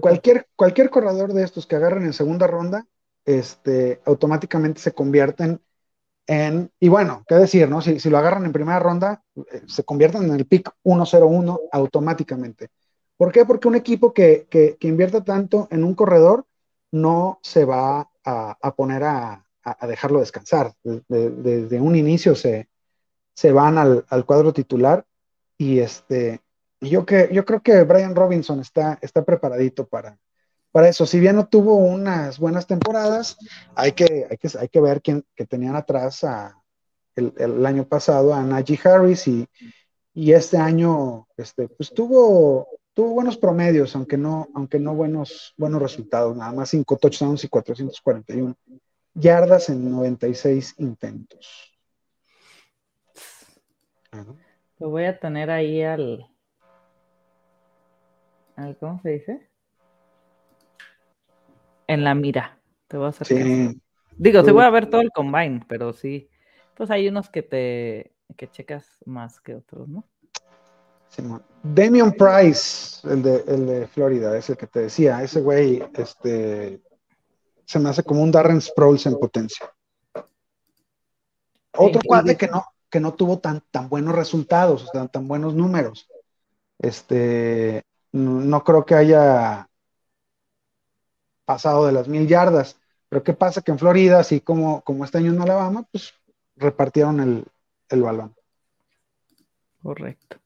Cualquier, 0.00 0.48
cualquier 0.56 0.90
corredor 0.90 1.32
de 1.32 1.44
estos 1.44 1.66
que 1.66 1.76
agarren 1.76 2.04
en 2.04 2.12
segunda 2.12 2.46
ronda, 2.46 2.86
este, 3.24 4.00
automáticamente 4.04 4.80
se 4.80 4.92
convierten 4.92 5.60
en, 6.26 6.70
y 6.80 6.88
bueno, 6.88 7.24
qué 7.28 7.36
decir, 7.36 7.68
¿no? 7.68 7.80
Si, 7.80 8.10
lo 8.10 8.18
agarran 8.18 8.44
en 8.44 8.52
primera 8.52 8.78
ronda, 8.80 9.22
eh, 9.36 9.62
se 9.66 9.84
convierten 9.84 10.24
en 10.24 10.32
el 10.32 10.46
pick 10.46 10.70
101 10.82 11.60
automáticamente. 11.72 12.68
¿Por 13.16 13.32
qué? 13.32 13.44
Porque 13.44 13.68
un 13.68 13.76
equipo 13.76 14.12
que, 14.12 14.46
que, 14.50 14.76
invierta 14.80 15.24
tanto 15.24 15.68
en 15.70 15.84
un 15.84 15.94
corredor 15.94 16.44
no 16.92 17.38
se 17.42 17.64
va 17.64 18.10
a, 18.24 18.74
poner 18.76 19.04
a, 19.04 19.44
dejarlo 19.88 20.20
descansar. 20.20 20.72
Desde, 20.82 21.80
un 21.80 21.96
inicio 21.96 22.34
se, 22.34 22.68
se 23.34 23.52
van 23.52 23.78
al, 23.78 24.24
cuadro 24.26 24.52
titular 24.52 25.06
y 25.56 25.78
este, 25.78 26.40
yo, 26.80 27.06
que, 27.06 27.30
yo 27.32 27.44
creo 27.44 27.62
que 27.62 27.84
Brian 27.84 28.14
Robinson 28.14 28.60
está, 28.60 28.98
está 29.00 29.24
preparadito 29.24 29.86
para, 29.86 30.18
para 30.76 30.90
eso. 30.90 31.06
Si 31.06 31.18
bien 31.18 31.36
no 31.36 31.46
tuvo 31.46 31.76
unas 31.76 32.38
buenas 32.38 32.66
temporadas, 32.66 33.38
hay 33.74 33.92
que, 33.92 34.26
hay 34.28 34.36
que, 34.36 34.50
hay 34.58 34.68
que 34.68 34.80
ver 34.82 35.00
quién 35.00 35.24
que 35.34 35.46
tenían 35.46 35.74
atrás 35.74 36.22
el, 37.14 37.64
año 37.64 37.88
pasado 37.88 38.34
a 38.34 38.42
Najee 38.42 38.78
Harris 38.84 39.26
y, 39.26 39.48
y 40.12 40.32
este 40.32 40.58
año 40.58 41.28
este, 41.38 41.68
pues 41.68 41.94
tuvo 41.94 42.68
tuvo 42.92 43.14
buenos 43.14 43.38
promedios, 43.38 43.96
aunque 43.96 44.18
no, 44.18 44.48
aunque 44.54 44.78
no 44.78 44.94
buenos, 44.94 45.54
buenos 45.56 45.80
resultados, 45.80 46.36
nada 46.36 46.52
más 46.52 46.68
5 46.68 46.98
touchdowns 46.98 47.44
y 47.44 47.48
441 47.48 48.54
yardas 49.14 49.70
en 49.70 49.90
96 49.90 50.74
intentos. 50.76 51.72
Lo 54.78 54.90
voy 54.90 55.04
a 55.04 55.18
tener 55.18 55.50
ahí 55.50 55.82
al, 55.82 56.26
al 58.56 58.76
¿cómo 58.76 59.00
se 59.00 59.08
dice? 59.08 59.55
En 61.86 62.04
la 62.04 62.14
mira. 62.14 62.58
Te 62.88 62.96
voy 62.96 63.06
a 63.06 63.08
hacer 63.10 63.26
sí. 63.26 63.80
Digo, 64.16 64.42
se 64.42 64.52
voy 64.52 64.64
a 64.64 64.70
ver 64.70 64.88
todo 64.88 65.00
el 65.00 65.10
combine, 65.10 65.64
pero 65.68 65.92
sí. 65.92 66.28
Pues 66.74 66.90
hay 66.90 67.08
unos 67.08 67.28
que 67.28 67.42
te 67.42 68.12
que 68.36 68.48
checas 68.48 68.86
más 69.04 69.40
que 69.40 69.54
otros, 69.54 69.88
¿no? 69.88 70.04
Damian 71.62 72.12
Price, 72.12 73.06
el 73.08 73.22
de, 73.22 73.44
el 73.46 73.66
de 73.66 73.86
Florida, 73.86 74.36
es 74.36 74.50
el 74.50 74.56
que 74.56 74.66
te 74.66 74.80
decía, 74.80 75.22
ese 75.22 75.40
güey, 75.40 75.82
este, 75.94 76.82
se 77.64 77.78
me 77.78 77.88
hace 77.88 78.02
como 78.02 78.22
un 78.22 78.30
Darren 78.30 78.60
Sproles 78.60 79.06
en 79.06 79.18
potencia. 79.18 79.72
Otro 81.72 82.00
cuate 82.04 82.36
que 82.36 82.48
no, 82.48 82.64
que 82.90 83.00
no 83.00 83.14
tuvo 83.14 83.38
tan, 83.38 83.62
tan 83.70 83.88
buenos 83.88 84.14
resultados, 84.14 84.90
tan, 84.92 85.08
tan 85.08 85.26
buenos 85.28 85.54
números. 85.54 86.08
Este, 86.78 87.82
no 88.12 88.64
creo 88.64 88.84
que 88.84 88.94
haya 88.94 89.65
pasado 91.46 91.86
de 91.86 91.92
las 91.92 92.08
mil 92.08 92.28
yardas. 92.28 92.78
Pero 93.08 93.22
¿qué 93.22 93.32
pasa? 93.32 93.62
Que 93.62 93.70
en 93.70 93.78
Florida, 93.78 94.18
así 94.18 94.40
como, 94.40 94.82
como 94.82 95.04
este 95.04 95.18
año 95.18 95.32
en 95.32 95.40
Alabama, 95.40 95.86
pues 95.90 96.12
repartieron 96.56 97.20
el, 97.20 97.44
el 97.88 98.02
balón. 98.02 98.34
Correcto. 99.82 100.38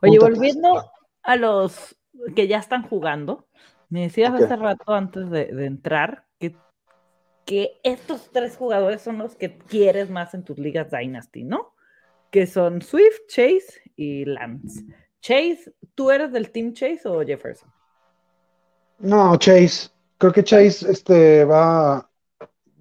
Oye, 0.00 0.18
volviendo 0.18 0.90
a 1.22 1.36
los 1.36 1.96
que 2.34 2.48
ya 2.48 2.58
están 2.58 2.82
jugando, 2.82 3.46
me 3.88 4.02
decías 4.02 4.32
hace 4.32 4.56
rato 4.56 4.94
antes 4.94 5.30
de, 5.30 5.66
entrar 5.66 6.24
que, 6.38 6.56
que 7.44 7.78
estos 7.82 8.30
tres 8.32 8.56
jugadores 8.56 9.02
son 9.02 9.18
los 9.18 9.36
que 9.36 9.58
quieres 9.58 10.10
más 10.10 10.34
en 10.34 10.44
tus 10.44 10.58
ligas 10.58 10.90
Dynasty, 10.90 11.44
¿no? 11.44 11.74
Que 12.30 12.46
son 12.46 12.80
Swift, 12.82 13.26
Chase 13.28 13.82
y 13.96 14.24
Lance. 14.24 14.84
Chase, 15.20 15.74
¿tú 15.94 16.10
eres 16.10 16.32
del 16.32 16.50
Team 16.50 16.72
Chase 16.72 17.02
o 17.04 17.24
Jefferson? 17.24 17.70
No, 18.98 19.36
Chase. 19.36 19.90
Creo 20.18 20.32
que 20.32 20.44
Chase 20.44 20.90
este, 20.90 21.44
va, 21.44 22.08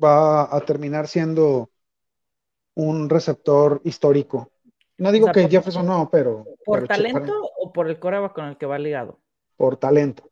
va 0.01 0.55
a 0.55 0.61
terminar 0.61 1.07
siendo 1.07 1.69
un 2.75 3.09
receptor 3.09 3.81
histórico. 3.83 4.51
No 4.97 5.11
digo 5.11 5.31
que 5.31 5.49
Jefferson 5.49 5.85
no, 5.85 6.09
pero. 6.09 6.45
¿Por 6.63 6.87
talento 6.87 7.33
o 7.59 7.73
por 7.73 7.89
el 7.89 7.99
coreback 7.99 8.33
con 8.33 8.45
el 8.45 8.57
que 8.57 8.65
va 8.65 8.79
ligado? 8.79 9.19
Por 9.57 9.77
talento. 9.77 10.31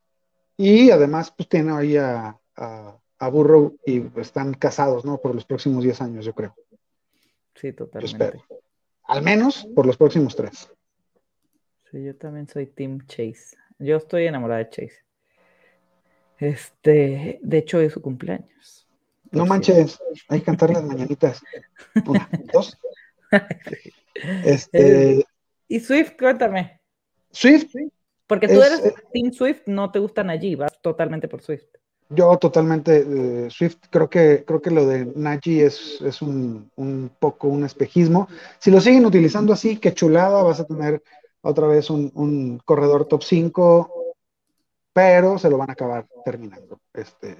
Y 0.55 0.91
además, 0.91 1.33
pues 1.35 1.49
tiene 1.49 1.73
ahí 1.73 1.97
a, 1.97 2.37
a, 2.55 3.29
Burrow 3.29 3.77
y 3.85 4.03
están 4.19 4.53
casados, 4.53 5.05
¿no? 5.05 5.17
Por 5.17 5.33
los 5.33 5.45
próximos 5.45 5.83
10 5.83 6.01
años, 6.01 6.25
yo 6.25 6.33
creo. 6.33 6.55
Sí, 7.55 7.71
totalmente. 7.71 8.43
Al 9.05 9.21
menos 9.21 9.65
por 9.75 9.85
los 9.85 9.97
próximos 9.97 10.35
tres. 10.35 10.69
Sí, 11.89 12.03
yo 12.03 12.15
también 12.15 12.47
soy 12.47 12.67
Team 12.67 13.05
Chase. 13.05 13.55
Yo 13.79 13.97
estoy 13.97 14.25
enamorada 14.25 14.59
de 14.59 14.69
Chase. 14.69 15.03
Este, 16.43 17.39
de 17.41 17.57
hecho, 17.57 17.79
es 17.79 17.93
su 17.93 18.01
cumpleaños. 18.01 18.87
No 19.31 19.45
manches, 19.45 19.99
hay 20.27 20.39
que 20.39 20.45
cantar 20.45 20.71
las 20.71 20.83
mañanitas. 20.83 21.41
Una, 22.05 22.29
dos. 22.53 22.77
Este, 24.45 25.25
y 25.67 25.79
Swift, 25.79 26.11
cuéntame. 26.19 26.79
Swift. 27.31 27.73
Porque 28.27 28.47
tú 28.47 28.61
eres 28.61 28.85
eh, 28.85 28.93
Team 29.11 29.33
Swift, 29.33 29.61
no 29.65 29.91
te 29.91 29.97
gustan 29.97 30.29
allí, 30.29 30.53
vas 30.53 30.79
totalmente 30.81 31.27
por 31.27 31.41
Swift. 31.41 31.65
Yo 32.09 32.37
totalmente 32.37 33.05
eh, 33.07 33.49
Swift, 33.49 33.77
creo 33.89 34.07
que, 34.07 34.43
creo 34.45 34.61
que 34.61 34.69
lo 34.69 34.85
de 34.85 35.05
Najee 35.15 35.65
es, 35.65 35.99
es 36.01 36.21
un, 36.21 36.69
poco 37.19 37.47
un 37.47 37.63
espejismo. 37.63 38.27
Si 38.59 38.69
lo 38.69 38.79
siguen 38.79 39.05
utilizando 39.05 39.51
así, 39.51 39.77
qué 39.77 39.93
chulada, 39.93 40.43
vas 40.43 40.59
a 40.59 40.65
tener 40.65 41.01
otra 41.41 41.67
vez 41.67 41.89
un, 41.89 42.61
corredor 42.63 43.05
top 43.05 43.23
5, 43.23 44.02
pero 44.93 45.37
se 45.37 45.49
lo 45.49 45.57
van 45.57 45.69
a 45.69 45.73
acabar 45.73 46.07
terminando. 46.23 46.79
Este, 46.93 47.35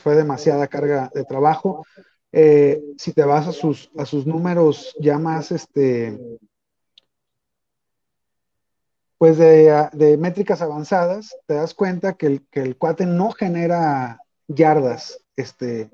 fue 0.00 0.16
demasiada 0.16 0.66
carga 0.66 1.10
de 1.14 1.24
trabajo. 1.24 1.84
Eh, 2.32 2.82
si 2.98 3.12
te 3.12 3.24
vas 3.24 3.46
a 3.46 3.52
sus, 3.52 3.90
a 3.96 4.04
sus 4.04 4.26
números 4.26 4.94
ya 4.98 5.18
más, 5.18 5.52
este, 5.52 6.18
pues 9.18 9.38
de, 9.38 10.16
métricas 10.18 10.62
avanzadas, 10.62 11.36
te 11.46 11.54
das 11.54 11.74
cuenta 11.74 12.14
que 12.14 12.26
el, 12.26 12.46
que 12.48 12.60
el, 12.60 12.76
cuate 12.76 13.06
no 13.06 13.30
genera 13.32 14.20
yardas. 14.46 15.20
Este, 15.36 15.90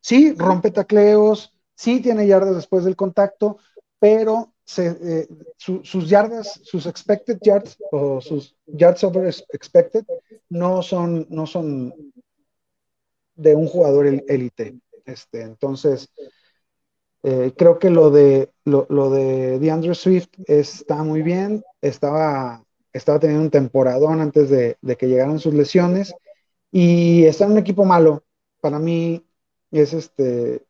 sí, 0.00 0.34
rompe 0.36 0.70
tacleos, 0.70 1.54
sí 1.74 2.00
tiene 2.00 2.26
yardas 2.26 2.56
después 2.56 2.84
del 2.84 2.96
contacto, 2.96 3.58
pero 3.98 4.52
eh, 4.76 5.26
sus 5.56 6.08
yardas, 6.08 6.60
sus 6.62 6.86
expected 6.86 7.38
yards 7.40 7.78
o 7.90 8.20
sus 8.20 8.54
yards 8.66 9.02
over 9.02 9.26
expected 9.52 10.04
no 10.50 10.82
son, 10.82 11.26
no 11.30 11.46
son 11.46 11.94
de 13.34 13.54
un 13.54 13.66
jugador 13.66 14.06
élite. 14.06 14.78
Este, 15.06 15.40
entonces, 15.40 16.10
eh, 17.22 17.52
creo 17.56 17.78
que 17.78 17.88
lo 17.88 18.10
de, 18.10 18.52
lo, 18.64 19.10
de 19.10 19.58
DeAndre 19.58 19.94
Swift 19.94 20.28
está 20.46 21.02
muy 21.02 21.22
bien. 21.22 21.64
Estaba, 21.80 22.62
estaba 22.92 23.18
teniendo 23.18 23.44
un 23.44 23.50
temporadón 23.50 24.20
antes 24.20 24.50
de, 24.50 24.76
que 24.98 25.08
llegaran 25.08 25.38
sus 25.38 25.54
lesiones 25.54 26.14
y 26.70 27.24
está 27.24 27.46
en 27.46 27.52
un 27.52 27.58
equipo 27.58 27.84
malo. 27.84 28.24
Para 28.60 28.78
mí 28.78 29.24
es, 29.70 29.94
este, 29.94 30.66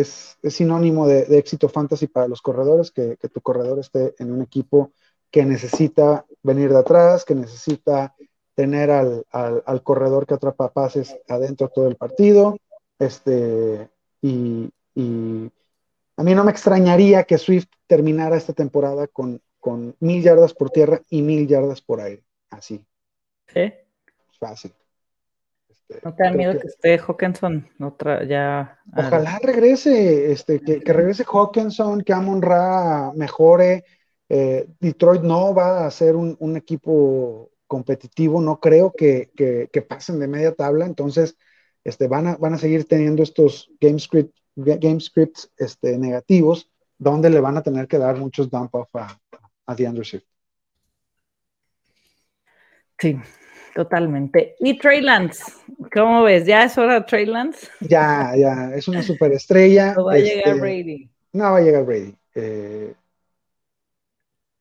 es, 0.00 0.38
sinónimo 0.42 1.06
de, 1.06 1.38
éxito 1.38 1.68
fantasy 1.68 2.06
para 2.06 2.28
los 2.28 2.42
corredores, 2.42 2.90
que, 2.90 3.16
tu 3.16 3.40
corredor 3.40 3.78
esté 3.78 4.14
en 4.18 4.32
un 4.32 4.42
equipo 4.42 4.92
que 5.30 5.44
necesita 5.44 6.24
venir 6.42 6.70
de 6.70 6.78
atrás, 6.78 7.24
que 7.24 7.34
necesita 7.34 8.14
tener 8.54 8.90
al, 8.90 9.24
al 9.30 9.82
corredor 9.82 10.26
que 10.26 10.34
atrapa 10.34 10.72
pases 10.72 11.14
adentro 11.28 11.68
todo 11.68 11.88
el 11.88 11.96
partido, 11.96 12.56
este, 12.98 13.90
y, 14.22 14.70
a 16.18 16.22
mí 16.22 16.34
no 16.34 16.44
me 16.44 16.50
extrañaría 16.50 17.24
que 17.24 17.36
Swift 17.36 17.68
terminara 17.86 18.36
esta 18.36 18.54
temporada 18.54 19.06
con, 19.06 19.42
con 19.60 19.94
mil 20.00 20.22
yardas 20.22 20.54
por 20.54 20.70
tierra 20.70 21.02
y 21.10 21.20
mil 21.20 21.46
yardas 21.46 21.82
por 21.82 22.00
aire. 22.00 22.24
Así. 22.48 22.82
Sí. 23.48 23.74
Fácil. 24.38 24.72
Este, 25.88 26.00
¿No 26.04 26.14
te 26.14 26.24
da 26.24 26.32
miedo 26.32 26.58
que, 26.58 26.66
esté 26.66 26.98
Hawkinson 26.98 27.68
otra, 27.78 28.24
ya? 28.24 28.80
Ojalá 28.96 29.38
regrese, 29.40 30.32
este, 30.32 30.60
que, 30.60 30.80
regrese 30.92 31.24
Hawkinson, 31.24 32.02
que 32.02 32.12
Amon 32.12 32.42
Ra 32.42 33.12
mejore. 33.14 33.84
Eh, 34.28 34.68
Detroit 34.80 35.22
no 35.22 35.54
va 35.54 35.86
a 35.86 35.90
ser 35.92 36.16
un, 36.16 36.56
equipo 36.56 37.52
competitivo, 37.68 38.40
no 38.40 38.58
creo 38.58 38.92
que, 38.92 39.30
pasen 39.88 40.18
de 40.18 40.26
media 40.26 40.52
tabla, 40.52 40.84
entonces 40.84 41.36
este, 41.84 42.08
van, 42.08 42.26
a, 42.26 42.36
van 42.36 42.54
a 42.54 42.58
seguir 42.58 42.88
teniendo 42.88 43.22
estos 43.22 43.70
game, 43.80 44.00
script, 44.00 44.36
game 44.56 44.98
scripts 44.98 45.52
este, 45.56 45.96
negativos, 45.96 46.68
donde 46.98 47.30
le 47.30 47.38
van 47.40 47.56
a 47.56 47.62
tener 47.62 47.86
que 47.86 47.98
dar 47.98 48.16
muchos 48.16 48.50
dump 48.50 48.74
off 48.74 48.88
a, 48.96 49.16
a 49.66 49.74
DeAndre 49.76 50.04
Swift. 50.04 50.26
Sí, 52.98 53.16
totalmente. 53.76 54.56
¿Y 54.58 54.78
Trey 54.78 55.02
Lance? 55.02 55.44
¿Cómo 55.92 56.22
ves? 56.22 56.46
¿Ya 56.46 56.64
es 56.64 56.78
hora 56.78 56.94
de 56.94 57.00
Trey 57.02 57.26
Lance? 57.26 57.68
Ya, 57.80 58.32
ya, 58.34 58.72
es 58.74 58.88
una 58.88 59.02
superestrella. 59.02 59.92
No 59.96 60.06
va 60.06 60.14
a 60.14 60.18
llegar 60.18 60.48
este, 60.48 60.60
Brady. 60.60 61.10
No 61.32 61.44
va 61.52 61.58
a 61.58 61.60
llegar 61.60 61.84
Brady. 61.84 62.16
Eh, 62.34 62.94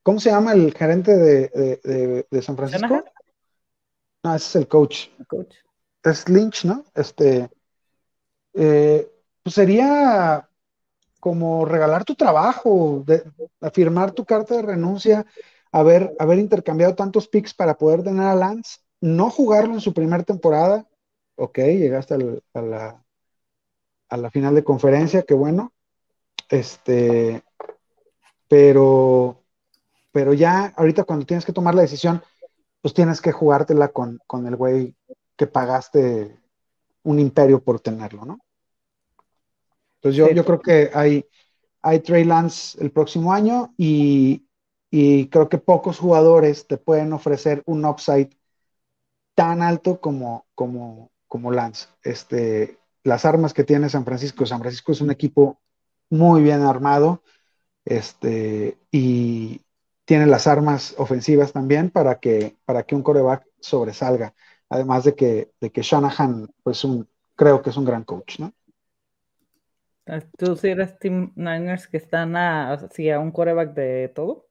¿Cómo 0.03 0.19
se 0.19 0.31
llama 0.31 0.51
el 0.51 0.73
gerente 0.73 1.15
de, 1.15 2.41
San 2.41 2.57
Francisco? 2.57 3.05
No, 4.21 4.35
ese 4.35 4.47
es 4.47 4.55
el 4.57 4.67
coach. 4.67 5.07
coach. 5.27 5.55
Es 6.03 6.27
Lynch, 6.27 6.65
¿no? 6.65 6.83
Este, 6.93 7.49
eh, 8.53 9.09
pues 9.41 9.55
sería 9.55 10.47
como 11.21 11.63
regalar 11.63 12.03
tu 12.03 12.15
trabajo, 12.15 13.01
de, 13.07 13.23
firmar 13.71 14.11
tu 14.11 14.25
carta 14.25 14.57
de 14.57 14.61
renuncia, 14.61 15.25
haber, 15.71 16.13
haber 16.19 16.37
intercambiado 16.37 16.95
tantos 16.95 17.29
picks 17.29 17.53
para 17.53 17.77
poder 17.77 18.03
tener 18.03 18.25
a 18.25 18.35
Lance, 18.35 18.79
no 19.05 19.29
jugarlo 19.29 19.75
en 19.75 19.81
su 19.81 19.93
primera 19.93 20.23
temporada, 20.23 20.87
ok, 21.35 21.59
llegaste 21.59 22.15
a, 22.15 22.61
la, 22.61 23.03
a 24.09 24.17
la 24.17 24.31
final 24.31 24.55
de 24.55 24.63
conferencia, 24.63 25.21
qué 25.21 25.35
bueno, 25.35 25.73
este, 26.49 27.43
pero, 28.47 29.43
pero 30.11 30.33
ya 30.33 30.73
ahorita 30.75 31.03
cuando 31.03 31.23
tienes 31.23 31.45
que 31.45 31.53
tomar 31.53 31.75
la 31.75 31.83
decisión, 31.83 32.23
pues 32.81 32.95
tienes 32.95 33.21
que 33.21 33.31
jugártela 33.31 33.89
con, 33.89 34.19
con 34.25 34.47
el 34.47 34.55
güey 34.55 34.95
que 35.35 35.45
pagaste 35.45 36.39
un 37.03 37.19
imperio 37.19 37.63
por 37.63 37.79
tenerlo, 37.79 38.25
¿no? 38.25 38.39
Entonces 39.97 40.17
yo, 40.17 40.31
yo 40.31 40.43
creo 40.45 40.61
que 40.61 40.89
hay, 40.95 41.25
hay 41.83 41.99
Trey 41.99 42.23
Lance 42.23 42.81
el 42.83 42.91
próximo 42.91 43.33
año 43.33 43.71
y, 43.77 44.47
y, 44.89 45.27
creo 45.29 45.47
que 45.47 45.59
pocos 45.59 45.99
jugadores 45.99 46.65
te 46.65 46.77
pueden 46.77 47.13
ofrecer 47.13 47.61
un 47.67 47.85
upside 47.85 48.35
tan 49.35 49.61
alto 49.61 49.99
como, 49.99 50.45
como, 50.55 51.11
como 51.27 51.51
Lance. 51.51 51.87
Este, 52.03 52.79
las 53.03 53.25
armas 53.25 53.53
que 53.53 53.63
tiene 53.63 53.89
San 53.89 54.05
Francisco, 54.05 54.45
San 54.45 54.59
Francisco 54.61 54.91
es 54.91 55.01
un 55.01 55.11
equipo 55.11 55.59
muy 56.09 56.41
bien 56.41 56.61
armado 56.63 57.21
este, 57.83 58.77
y 58.91 59.61
tiene 60.05 60.25
las 60.25 60.47
armas 60.47 60.95
ofensivas 60.97 61.51
también 61.51 61.89
para 61.89 62.19
que, 62.19 62.57
para 62.65 62.83
que 62.83 62.95
un 62.95 63.03
coreback 63.03 63.45
sobresalga. 63.59 64.33
Además 64.69 65.03
de 65.03 65.15
que, 65.15 65.51
de 65.59 65.71
que 65.71 65.81
Shanahan, 65.81 66.47
pues 66.63 66.83
un, 66.83 67.07
creo 67.35 67.61
que 67.61 67.69
es 67.69 67.77
un 67.77 67.85
gran 67.85 68.03
coach, 68.03 68.39
¿no? 68.39 68.53
¿Tú 70.37 70.55
si 70.55 70.69
eres 70.69 70.99
Team 70.99 71.31
Niners 71.35 71.87
que 71.87 71.97
están 71.97 72.35
a, 72.35 72.73
a 72.73 73.19
un 73.19 73.31
coreback 73.31 73.73
de 73.73 74.11
todo? 74.13 74.45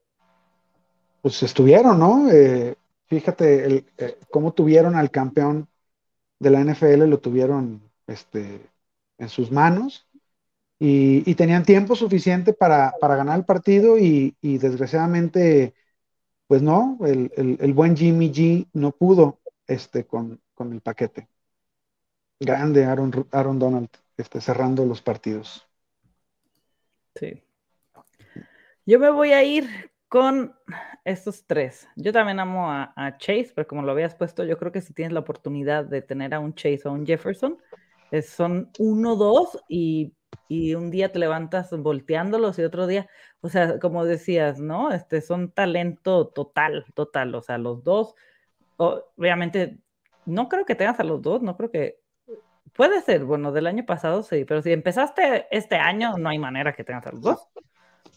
Pues 1.22 1.42
estuvieron, 1.42 1.98
¿no? 1.98 2.28
Eh, 2.30 2.74
fíjate 3.06 3.66
el, 3.66 3.86
eh, 3.98 4.18
cómo 4.30 4.52
tuvieron 4.52 4.96
al 4.96 5.10
campeón 5.10 5.68
de 6.38 6.50
la 6.50 6.60
NFL, 6.60 7.06
lo 7.08 7.20
tuvieron 7.20 7.82
este, 8.06 8.60
en 9.18 9.28
sus 9.28 9.50
manos 9.50 10.08
y, 10.78 11.34
tenían 11.34 11.64
tiempo 11.64 11.96
suficiente 11.96 12.52
para, 12.52 12.92
ganar 13.00 13.38
el 13.38 13.44
partido 13.44 13.98
y, 13.98 14.36
desgraciadamente, 14.42 15.74
pues 16.46 16.62
no, 16.62 16.98
el, 17.02 17.72
buen 17.74 17.96
Jimmy 17.96 18.30
G 18.32 18.68
no 18.72 18.92
pudo 18.92 19.40
este, 19.66 20.04
con, 20.06 20.40
con 20.54 20.72
el 20.72 20.80
paquete. 20.80 21.28
Grande 22.40 22.84
Aaron, 22.84 23.26
Aaron 23.30 23.58
Donald 23.58 23.88
esté 24.16 24.40
cerrando 24.40 24.84
los 24.84 25.00
partidos. 25.00 25.66
Sí. 27.14 27.42
Yo 28.84 28.98
me 28.98 29.10
voy 29.10 29.32
a 29.32 29.42
ir 29.42 29.93
con 30.08 30.54
estos 31.04 31.46
tres. 31.46 31.88
Yo 31.96 32.12
también 32.12 32.40
amo 32.40 32.70
a, 32.70 33.16
Chase, 33.18 33.52
pero 33.54 33.66
como 33.66 33.82
lo 33.82 33.92
habías 33.92 34.14
puesto, 34.14 34.44
yo 34.44 34.58
creo 34.58 34.72
que 34.72 34.80
si 34.80 34.92
tienes 34.94 35.12
la 35.12 35.20
oportunidad 35.20 35.84
de 35.84 36.02
tener 36.02 36.34
a 36.34 36.40
un 36.40 36.54
Chase 36.54 36.82
o 36.84 36.90
a 36.90 36.92
un 36.92 37.06
Jefferson, 37.06 37.58
son 38.22 38.70
uno, 38.78 39.16
dos 39.16 39.58
y, 39.68 40.14
un 40.76 40.90
día 40.90 41.10
te 41.10 41.18
levantas 41.18 41.70
volteándolos 41.70 42.58
y 42.58 42.62
otro 42.62 42.86
día, 42.86 43.08
o 43.40 43.48
sea, 43.48 43.78
como 43.80 44.04
decías, 44.04 44.60
¿no? 44.60 44.92
Este, 44.92 45.20
son 45.20 45.50
talento 45.50 46.28
total, 46.28 46.84
total, 46.94 47.34
o 47.34 47.42
sea, 47.42 47.58
los 47.58 47.82
dos, 47.82 48.14
obviamente, 48.76 49.80
no 50.26 50.48
creo 50.48 50.64
que 50.64 50.74
tengas 50.74 51.00
a 51.00 51.04
los 51.04 51.22
dos, 51.22 51.42
no 51.42 51.56
creo 51.56 51.70
que 51.70 52.04
Puede 52.74 53.02
ser, 53.02 53.24
bueno, 53.24 53.52
del 53.52 53.68
año 53.68 53.86
pasado 53.86 54.24
sí, 54.24 54.44
pero 54.44 54.60
si 54.60 54.72
empezaste 54.72 55.46
este 55.52 55.76
año, 55.76 56.18
no 56.18 56.28
hay 56.28 56.38
manera 56.38 56.72
que 56.72 56.82
tengas 56.82 57.06
a 57.06 57.12
los 57.12 57.20
dos. 57.20 57.48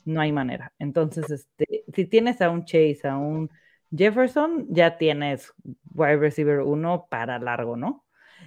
No 0.04 0.20
hay 0.22 0.32
manera. 0.32 0.74
Entonces, 0.80 1.30
este, 1.30 1.67
si 1.98 2.06
tienes 2.06 2.42
a 2.44 2.52
un 2.52 2.64
Chase, 2.64 3.08
a 3.08 3.18
un 3.18 3.50
Jefferson, 3.92 4.68
ya 4.70 5.00
tienes 5.00 5.52
wide 5.96 6.18
receiver 6.18 6.60
uno 6.60 7.08
para 7.10 7.40
largo, 7.40 7.76
¿no? 7.76 8.06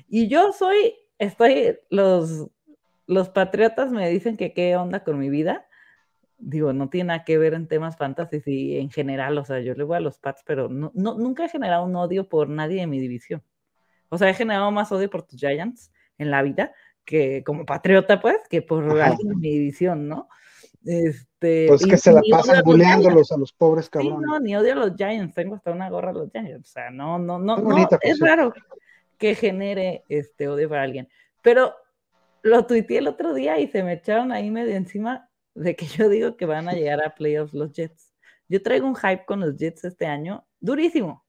Y 0.09 0.29
yo 0.29 0.53
soy, 0.53 0.95
estoy, 1.19 1.77
los, 1.91 2.49
los 3.09 3.29
patriotas 3.31 3.91
me 3.91 4.09
dicen 4.09 4.37
que 4.37 4.53
qué 4.53 4.77
onda 4.77 5.03
con 5.03 5.19
mi 5.19 5.31
vida. 5.31 5.67
Digo, 6.39 6.73
no 6.73 6.91
tiene 6.91 7.09
nada 7.09 7.25
que 7.25 7.39
ver 7.39 7.55
en 7.55 7.67
temas 7.67 7.97
fantasy 7.97 8.41
y 8.47 8.79
en 8.79 8.89
general, 8.89 9.37
o 9.37 9.45
sea, 9.45 9.59
yo 9.59 9.75
le 9.75 9.83
voy 9.83 9.97
a 9.97 10.01
los 10.01 10.21
Pats, 10.21 10.45
pero 10.47 10.69
no, 10.69 10.93
nunca 10.95 11.45
he 11.45 11.49
generado 11.49 11.85
un 11.87 11.97
odio 11.97 12.29
por 12.29 12.49
nadie 12.49 12.83
de 12.83 12.87
mi 12.87 13.01
división. 13.01 13.43
O 14.11 14.17
sea, 14.17 14.31
he 14.31 14.35
generado 14.35 14.71
más 14.71 14.93
odio 14.93 15.11
por 15.11 15.25
tus 15.25 15.41
Giants 15.41 15.93
en 16.19 16.31
la 16.31 16.43
vida, 16.43 16.73
que 17.05 17.43
como 17.45 17.67
patriota, 17.67 18.21
pues, 18.21 18.37
que 18.49 18.63
por 18.63 18.85
alguien 19.01 19.29
de 19.31 19.35
mi 19.35 19.51
división, 19.51 20.07
¿no? 20.07 20.29
Este, 20.85 21.67
pues 21.69 21.85
que 21.85 21.99
se 21.99 22.13
la 22.13 22.23
pasan 22.31 22.63
buleándolos 22.65 23.31
a 23.33 23.37
los 23.37 23.53
pobres 23.53 23.91
cabrones. 23.91 24.21
no, 24.27 24.41
ni 24.41 24.57
odio 24.57 24.73
a 24.73 24.77
los 24.77 24.97
Giants, 24.97 25.35
tengo 25.35 25.55
hasta 25.55 25.73
una 25.73 25.91
gorra 25.91 26.11
a 26.11 26.15
los 26.15 26.31
Giants, 26.33 26.71
o 26.71 26.73
sea, 26.73 26.91
no, 26.91 27.19
no, 27.19 27.39
no, 27.39 27.59
no 27.59 27.89
es 28.01 28.19
raro 28.19 28.55
que 29.19 29.35
genere 29.35 30.05
este 30.09 30.49
odio 30.49 30.71
para 30.71 30.83
alguien, 30.83 31.07
pero 31.43 31.75
lo 32.43 32.67
tuiteé 32.67 32.99
el 32.99 33.09
otro 33.09 33.35
día 33.35 33.59
y 33.59 33.69
se 33.69 33.83
me 33.83 33.95
echaron 33.95 34.33
ahí 34.33 34.51
medio 34.51 34.75
encima 34.75 35.29
de 35.55 35.77
que 35.77 35.87
yo 35.99 36.09
digo 36.09 36.37
que 36.37 36.47
van 36.47 36.69
a 36.69 36.73
llegar 36.75 37.05
a 37.05 37.15
playoffs 37.15 37.55
los 37.55 37.73
Jets. 37.73 38.15
Yo 38.49 38.63
traigo 38.63 38.87
un 38.87 38.97
hype 38.97 39.25
con 39.27 39.41
los 39.41 39.57
Jets 39.57 39.85
este 39.85 40.07
año 40.07 40.45
durísimo. 40.59 41.25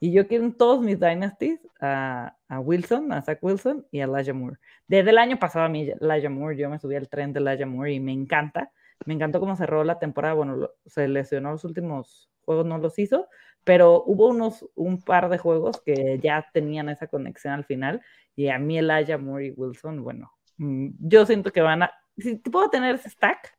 Y 0.00 0.12
yo 0.12 0.26
quiero 0.26 0.44
en 0.44 0.54
todos 0.54 0.82
mis 0.82 1.00
dynasties 1.00 1.60
a, 1.80 2.36
Wilson, 2.62 3.10
a 3.12 3.22
Zach 3.22 3.38
Wilson 3.40 3.86
y 3.90 4.00
a 4.00 4.04
Elijah 4.04 4.34
Moore. 4.34 4.58
Desde 4.86 5.10
el 5.10 5.18
año 5.18 5.38
pasado 5.38 5.64
a 5.64 5.68
mí, 5.68 5.88
Elijah 5.98 6.28
Moore, 6.28 6.56
yo 6.56 6.68
me 6.68 6.78
subí 6.78 6.96
al 6.96 7.08
tren 7.08 7.32
de 7.32 7.40
Elijah 7.40 7.64
Moore 7.64 7.92
y 7.94 8.00
me 8.00 8.12
encanta. 8.12 8.70
Me 9.06 9.14
encantó 9.14 9.40
cómo 9.40 9.56
cerró 9.56 9.84
la 9.84 9.98
temporada. 9.98 10.34
Bueno, 10.34 10.70
se 10.86 11.08
lesionó 11.08 11.52
los 11.52 11.64
últimos 11.64 12.30
juegos, 12.44 12.66
no 12.66 12.78
los 12.78 12.98
hizo, 12.98 13.28
pero 13.64 14.02
hubo 14.06 14.28
unos, 14.28 14.66
un 14.74 15.00
par 15.00 15.28
de 15.28 15.38
juegos 15.38 15.80
que 15.80 16.18
ya 16.22 16.46
tenían 16.52 16.88
esa 16.88 17.06
conexión 17.06 17.54
al 17.54 17.64
final. 17.64 18.02
Y 18.36 18.48
a 18.48 18.58
mí, 18.58 18.78
Elijah 18.78 19.18
Moore 19.18 19.46
y 19.46 19.50
Wilson, 19.50 20.02
bueno, 20.02 20.32
mm, 20.58 20.88
yo 21.00 21.26
siento 21.26 21.52
que 21.52 21.60
van 21.60 21.82
a. 21.84 21.90
Si 22.16 22.36
puedo 22.36 22.70
tener 22.70 22.94
ese 22.94 23.10
stack, 23.10 23.56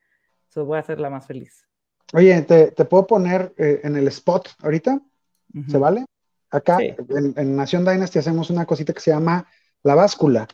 eso 0.49 0.65
voy 0.65 0.79
a 0.79 0.83
ser 0.83 0.99
la 0.99 1.09
más 1.09 1.27
feliz. 1.27 1.67
Oye, 2.13 2.41
¿te, 2.43 2.85
puedo 2.85 3.07
poner 3.07 3.53
eh, 3.57 3.81
en 3.83 3.95
el 3.97 4.07
spot 4.07 4.49
ahorita? 4.61 5.01
¿Se 5.67 5.77
vale? 5.77 6.05
Acá 6.49 6.77
en, 6.81 7.55
Nación 7.55 7.85
Dynasty 7.85 8.19
hacemos 8.19 8.49
una 8.49 8.65
cosita 8.65 8.93
que 8.93 8.99
se 8.99 9.11
llama 9.11 9.47
la 9.83 9.95
báscula. 9.95 10.47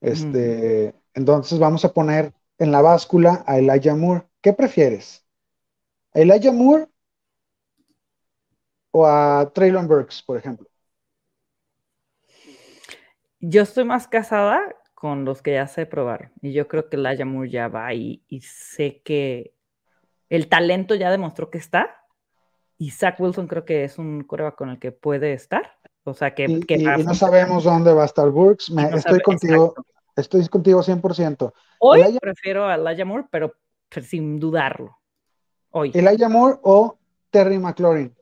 Este, 0.00 0.94
Entonces 1.14 1.58
vamos 1.58 1.84
a 1.84 1.92
poner 1.92 2.32
en 2.58 2.72
la 2.72 2.82
báscula 2.82 3.44
a 3.46 3.58
Elijah 3.58 3.94
Moore. 3.94 4.24
¿Qué 4.40 4.52
prefieres? 4.52 5.24
¿A 6.12 6.20
Elijah 6.20 6.52
Moore 6.52 6.88
o 8.90 9.06
a 9.06 9.50
Traylon 9.54 9.88
Burks, 9.88 10.22
por 10.22 10.36
ejemplo? 10.36 10.68
Yo 13.40 13.62
estoy 13.62 13.84
más 13.84 14.08
casada 14.08 14.60
con 14.94 15.24
los 15.24 15.42
que 15.42 15.54
ya 15.54 15.66
sé 15.66 15.86
probar. 15.86 16.32
Y 16.40 16.52
yo 16.52 16.68
creo 16.68 16.88
que 16.88 16.96
Elijah 16.96 17.24
Moore 17.24 17.50
ya 17.50 17.68
va 17.68 17.92
y, 17.92 18.24
y 18.28 18.40
sé 18.40 19.02
que 19.04 19.54
el 20.28 20.48
talento 20.48 20.94
ya 20.94 21.10
demostró 21.10 21.50
que 21.50 21.58
está 21.58 22.04
y 22.78 22.90
Zach 22.90 23.20
Wilson 23.20 23.46
creo 23.46 23.64
que 23.64 23.84
es 23.84 23.98
un 23.98 24.24
coreback 24.24 24.56
con 24.56 24.70
el 24.70 24.78
que 24.78 24.92
puede 24.92 25.32
estar. 25.32 25.78
O 26.04 26.12
sea, 26.12 26.34
que, 26.34 26.44
y, 26.44 26.84
no 26.84 27.14
sabemos 27.14 27.64
dónde 27.64 27.92
va 27.94 28.02
a 28.02 28.06
estar 28.06 28.28
Burks. 28.28 28.70
estoy 28.94 29.20
contigo, 29.20 29.74
estoy 30.16 30.46
contigo 30.48 30.82
100%. 30.82 31.52
Hoy 31.80 32.18
prefiero 32.20 32.66
a 32.66 32.74
Elijah 32.74 33.04
Moore, 33.04 33.26
pero 33.30 33.54
sin 34.02 34.38
dudarlo. 34.38 34.98
Hoy. 35.70 35.90
Elijah 35.94 36.28
Moore 36.28 36.58
o 36.62 36.98
Terry 37.30 37.58
McLaurin. 37.58 38.14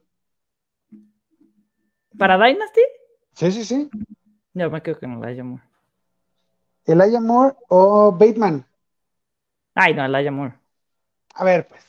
¿Para 2.18 2.36
Dynasty? 2.36 2.80
Sí, 3.34 3.53
sí, 3.53 3.64
sí. 3.64 3.90
Yo 4.55 4.70
me 4.70 4.82
quedo 4.82 4.99
con 5.01 5.22
Elijah 5.22 5.45
Moore. 5.45 5.64
¿Elijah 6.84 7.20
Moore 7.20 7.57
o 7.68 8.12
Bateman? 8.12 8.66
Ay, 9.74 9.95
no, 9.95 10.05
Elijah 10.05 10.30
Moore. 10.30 10.55
A 11.34 11.45
ver, 11.45 11.66
pues, 11.68 11.82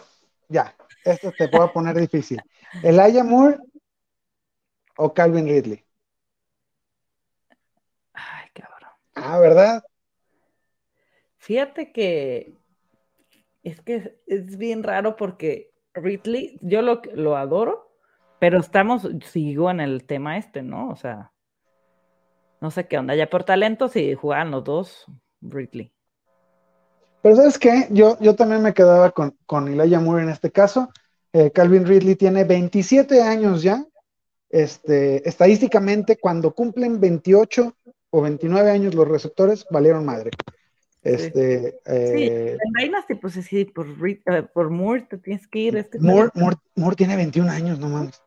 ya. 0.47 0.73
esto 1.03 1.31
te 1.37 1.47
puedo 1.49 1.71
poner 1.73 1.95
difícil. 1.95 2.41
¿Elijah 2.81 3.23
Moore 3.23 3.57
o 4.97 5.13
Calvin 5.13 5.47
Ridley? 5.47 5.85
Ay, 8.13 8.49
cabrón. 8.53 8.91
Ah, 9.15 9.39
¿verdad? 9.39 9.83
Fíjate 11.43 11.91
que 11.91 12.53
es 13.63 13.81
que 13.81 14.17
es 14.27 14.57
bien 14.57 14.81
raro 14.81 15.17
porque 15.17 15.73
Ridley, 15.93 16.57
yo 16.61 16.81
lo, 16.81 17.01
lo 17.15 17.35
adoro, 17.35 17.91
pero 18.39 18.61
estamos, 18.61 19.09
sigo 19.25 19.69
en 19.69 19.81
el 19.81 20.05
tema 20.05 20.37
este, 20.37 20.61
¿no? 20.61 20.89
O 20.89 20.95
sea, 20.95 21.33
no 22.61 22.71
sé 22.71 22.87
qué 22.87 22.97
onda. 22.97 23.13
Ya 23.15 23.29
por 23.29 23.43
talento, 23.43 23.89
si 23.89 24.13
juegan 24.13 24.51
los 24.51 24.63
dos, 24.63 25.05
Ridley. 25.41 25.91
Pero 27.21 27.35
¿sabes 27.35 27.59
qué? 27.59 27.87
Yo, 27.89 28.17
yo 28.21 28.37
también 28.37 28.61
me 28.61 28.73
quedaba 28.73 29.11
con, 29.11 29.37
con 29.45 29.75
Moore 29.75 30.23
en 30.23 30.29
este 30.29 30.49
caso. 30.49 30.93
Eh, 31.33 31.51
Calvin 31.51 31.85
Ridley 31.85 32.15
tiene 32.15 32.45
27 32.45 33.21
años 33.21 33.61
ya. 33.63 33.85
Este, 34.49 35.27
estadísticamente, 35.27 36.15
cuando 36.15 36.53
cumplen 36.53 37.01
28 37.01 37.75
o 38.11 38.21
29 38.21 38.71
años 38.71 38.95
los 38.95 39.09
receptores, 39.09 39.65
valieron 39.69 40.05
madre. 40.05 40.31
Este, 41.03 41.71
sí, 41.71 41.77
eh, 41.85 42.57
en 42.57 43.19
pues 43.19 43.33
sí, 43.33 43.65
por, 43.65 43.87
por 44.53 44.69
Moore 44.69 45.01
te 45.09 45.17
tienes 45.17 45.47
que 45.47 45.59
ir. 45.59 45.75
Este 45.75 45.99
Moore, 45.99 46.29
Moore, 46.33 46.55
Moore, 46.75 46.95
tiene 46.95 47.17
21 47.17 47.51
años, 47.51 47.77
no 47.77 47.89
mames. 47.89 48.21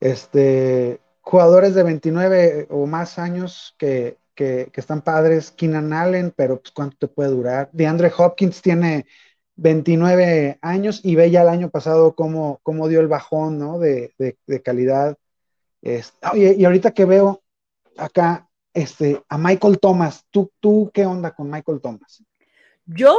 Este, 0.00 1.00
jugadores 1.20 1.74
de 1.74 1.82
29 1.84 2.66
o 2.70 2.86
más 2.86 3.20
años 3.20 3.76
que, 3.78 4.18
que, 4.34 4.70
están 4.74 5.02
padres, 5.02 5.52
Keenan 5.52 5.92
Allen, 5.92 6.32
pero 6.34 6.60
pues 6.60 6.72
cuánto 6.72 6.96
te 6.96 7.08
puede 7.08 7.30
durar. 7.30 7.68
DeAndre 7.72 8.10
Hopkins 8.16 8.62
tiene 8.62 9.06
29 9.54 10.58
años 10.62 11.00
y 11.04 11.14
ve 11.14 11.30
ya 11.30 11.42
el 11.42 11.50
año 11.50 11.70
pasado 11.70 12.14
cómo, 12.16 12.58
cómo 12.64 12.88
dio 12.88 13.00
el 13.00 13.08
bajón 13.08 13.58
¿no? 13.58 13.78
de, 13.78 14.12
de, 14.18 14.62
calidad. 14.62 15.16
Este, 15.82 16.54
y 16.56 16.64
ahorita 16.64 16.90
que 16.90 17.04
veo 17.04 17.42
acá 17.96 18.49
este, 18.74 19.22
a 19.28 19.38
Michael 19.38 19.78
Thomas, 19.78 20.26
¿tú, 20.30 20.50
¿tú 20.60 20.90
qué 20.92 21.06
onda 21.06 21.32
con 21.32 21.50
Michael 21.50 21.80
Thomas? 21.80 22.22
Yo 22.86 23.16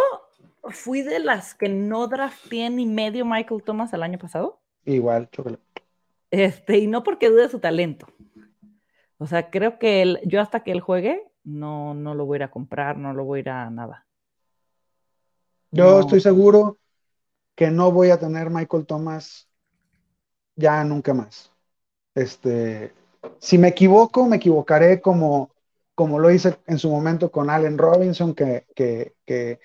fui 0.70 1.02
de 1.02 1.20
las 1.20 1.54
que 1.54 1.70
no 1.70 2.08
drafté 2.08 2.70
ni 2.70 2.86
medio 2.86 3.26
Michael 3.26 3.64
Thomas 3.64 3.93
el 3.93 4.04
año 4.04 4.18
pasado. 4.18 4.62
Igual, 4.86 5.30
chocolate. 5.30 5.64
Este, 6.30 6.78
y 6.80 6.88
no 6.88 7.04
porque 7.04 7.30
dude 7.30 7.49
su 7.49 7.60
talento. 7.60 8.08
O 9.18 9.28
sea, 9.28 9.49
creo 9.49 9.78
que 9.78 10.02
él, 10.02 10.20
yo 10.26 10.41
hasta 10.41 10.64
que 10.64 10.72
él 10.72 10.82
juegue, 10.82 11.22
no, 11.43 11.93
no 11.93 12.16
lo 12.16 12.26
voy 12.26 12.36
a 12.36 12.38
ir 12.38 12.43
a 12.43 12.52
comprar, 12.52 12.97
no 12.97 13.14
lo 13.14 13.26
voy 13.26 13.39
a 13.39 13.41
ir 13.41 13.49
a 13.49 13.70
nada. 13.70 14.08
Yo 15.72 15.99
estoy 15.99 16.20
seguro 16.20 16.80
que 17.56 17.70
no 17.70 17.91
voy 17.91 18.10
a 18.10 18.20
tener 18.20 18.49
Michael 18.49 18.86
Thomas 18.86 19.47
ya 20.56 20.84
nunca 20.84 21.14
más. 21.14 21.52
Este, 22.14 22.93
si 23.39 23.57
me 23.57 23.69
equivoco, 23.69 24.28
me 24.28 24.38
equivocaré 24.38 25.01
como, 25.01 25.51
como 25.95 26.19
lo 26.19 26.32
hice 26.32 26.57
en 26.67 26.80
su 26.80 26.89
momento 26.89 27.32
con 27.32 27.49
Allen 27.49 27.78
Robinson, 27.78 28.34
que, 28.36 28.65
que, 28.76 29.15
que 29.26 29.59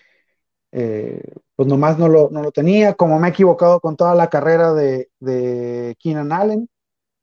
eh, 0.72 1.22
pues 1.54 1.68
nomás 1.68 1.98
no 1.98 2.09
lo, 2.09 2.28
no 2.30 2.42
lo 2.42 2.52
tenía, 2.52 2.94
como 2.94 3.18
me 3.18 3.28
he 3.28 3.30
equivocado 3.30 3.80
con 3.80 3.96
toda 3.96 4.14
la 4.14 4.28
carrera 4.30 4.74
de, 4.74 5.11
de 5.20 5.96
Keenan 5.98 6.32
Allen. 6.32 6.68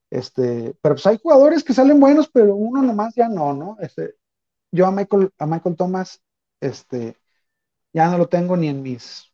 Este, 0.09 0.75
pero 0.81 0.95
pues 0.95 1.05
hay 1.07 1.17
jugadores 1.17 1.63
que 1.63 1.73
salen 1.73 1.99
buenos, 1.99 2.29
pero 2.29 2.55
uno 2.55 2.81
nomás 2.83 3.15
ya 3.15 3.29
no, 3.29 3.53
¿no? 3.53 3.77
Este, 3.79 4.15
yo 4.71 4.85
a 4.87 4.91
Michael, 4.91 5.31
a 5.39 5.45
Michael 5.47 5.75
Thomas, 5.75 6.21
este, 6.61 7.17
ya 7.93 8.09
no 8.09 8.17
lo 8.17 8.27
tengo 8.27 8.57
ni 8.57 8.67
en 8.69 8.81
mis. 8.83 9.31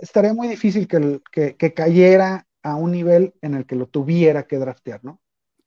estaría 0.00 0.34
muy 0.34 0.48
difícil 0.48 0.88
que, 0.88 1.20
que, 1.32 1.56
que, 1.56 1.74
cayera 1.74 2.46
a 2.62 2.76
un 2.76 2.92
nivel 2.92 3.34
en 3.42 3.54
el 3.54 3.66
que 3.66 3.76
lo 3.76 3.86
tuviera 3.86 4.46
que 4.46 4.58
draftear, 4.58 5.04
¿no? 5.04 5.19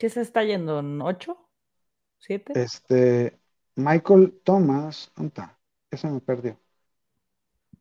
¿Qué 0.04 0.10
se 0.10 0.20
está 0.20 0.44
yendo? 0.44 0.80
¿En 0.80 1.02
8? 1.02 1.38
¿7? 2.20 2.52
Este, 2.56 3.40
Michael 3.76 4.38
Thomas, 4.44 5.10
¿dónde 5.16 5.30
está? 5.30 5.58
Ese 5.90 6.10
me 6.10 6.20
perdió. 6.20 6.60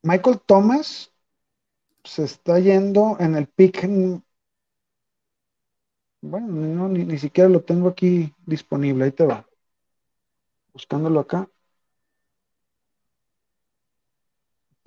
Michael 0.03 0.41
Thomas 0.47 1.13
se 2.05 2.23
está 2.23 2.61
yendo 2.61 3.17
en 3.19 3.35
el 3.35 3.49
pick. 3.49 3.89
Bueno, 6.21 6.47
no, 6.47 6.89
ni, 6.89 7.19
siquiera 7.19 7.51
lo 7.51 7.65
tengo 7.65 7.89
aquí 7.89 8.33
disponible. 8.47 9.07
Ahí 9.07 9.11
te 9.11 9.27
va. 9.27 9.45
Buscándolo 10.73 11.19
acá. 11.19 11.51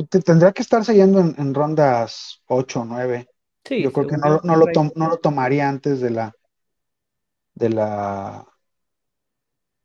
Te, 0.10 0.22
tendría 0.22 0.54
que 0.54 0.62
estarse 0.62 0.96
yendo 0.96 1.20
en, 1.20 1.54
rondas 1.54 2.42
8 2.48 2.80
o 2.80 2.86
9. 2.86 3.30
Sí, 3.66 3.84
Yo 3.84 3.92
creo 3.92 4.08
que 4.08 4.16
no, 4.16 4.40
no, 4.42 4.56
lo 4.56 4.68
no 4.96 5.10
lo 5.10 5.18
tomaría 5.18 5.68
antes 5.68 6.00
de 6.00 6.12
la 6.12 6.34
de 7.56 7.70
la 7.70 8.46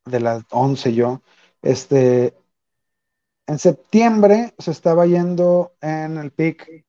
de 0.04 0.20
las 0.20 0.44
11 0.50 0.94
yo. 0.94 1.22
Este, 1.62 2.34
en 3.46 3.58
septiembre 3.58 4.54
se 4.58 4.70
estaba 4.70 5.06
yendo 5.06 5.72
en 5.80 6.18
el 6.18 6.30
pick, 6.30 6.84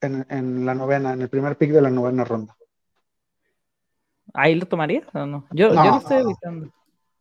en, 0.00 0.66
la 0.66 0.74
novena, 0.74 1.12
en 1.12 1.22
el 1.22 1.28
primer 1.28 1.56
pick 1.56 1.70
de 1.70 1.82
la 1.82 1.90
novena 1.90 2.24
ronda. 2.24 2.56
¿Ahí 4.34 4.54
lo 4.54 4.66
tomaría 4.66 5.06
o 5.12 5.26
no? 5.26 5.46
Yo, 5.50 5.72
yo 5.72 5.84
lo 5.84 5.96
estoy 5.98 6.18
evitando. 6.18 6.72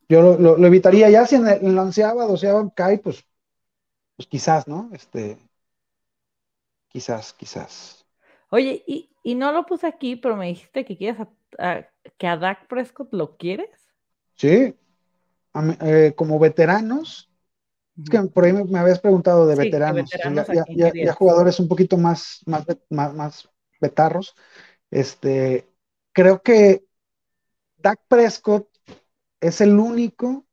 Yo 0.09 0.37
lo, 0.37 0.65
evitaría 0.65 1.09
ya 1.09 1.25
si 1.25 1.35
en 1.35 1.47
el, 1.47 1.77
onceava, 1.77 2.25
doceava 2.25 2.69
cae, 2.75 2.97
pues, 2.97 3.25
pues 4.15 4.27
quizás, 4.27 4.67
¿no? 4.67 4.89
Este, 4.93 5.37
quizás, 6.89 7.33
quizás. 7.33 8.05
Oye, 8.49 8.83
y, 8.85 9.09
y 9.23 9.35
no 9.35 9.51
lo 9.51 9.65
puse 9.65 9.87
aquí, 9.87 10.15
pero 10.15 10.35
me 10.35 10.47
dijiste 10.47 10.85
que 10.85 10.97
quieres 10.97 11.19
que 12.17 12.27
a 12.27 12.37
Dak 12.37 12.67
Prescott 12.67 13.13
lo 13.13 13.37
quieres. 13.37 13.69
Sí, 14.35 14.75
eh, 15.81 16.13
como 16.15 16.39
veteranos, 16.39 17.29
es 18.01 18.09
que 18.09 18.19
por 18.23 18.45
ahí 18.45 18.53
me, 18.53 18.79
habías 18.79 18.99
preguntado 18.99 19.45
de 19.45 19.55
veteranos, 19.55 20.09
ya, 20.75 21.13
jugadores 21.13 21.59
un 21.59 21.67
poquito 21.67 21.97
más, 21.97 22.41
más, 22.45 22.65
más, 22.89 23.49
vetarros. 23.79 24.35
Este, 24.89 25.69
creo 26.11 26.41
que 26.41 26.85
Dak 27.77 27.99
Prescott 28.07 28.67
es 29.39 29.61
el 29.61 29.77
único, 29.77 30.45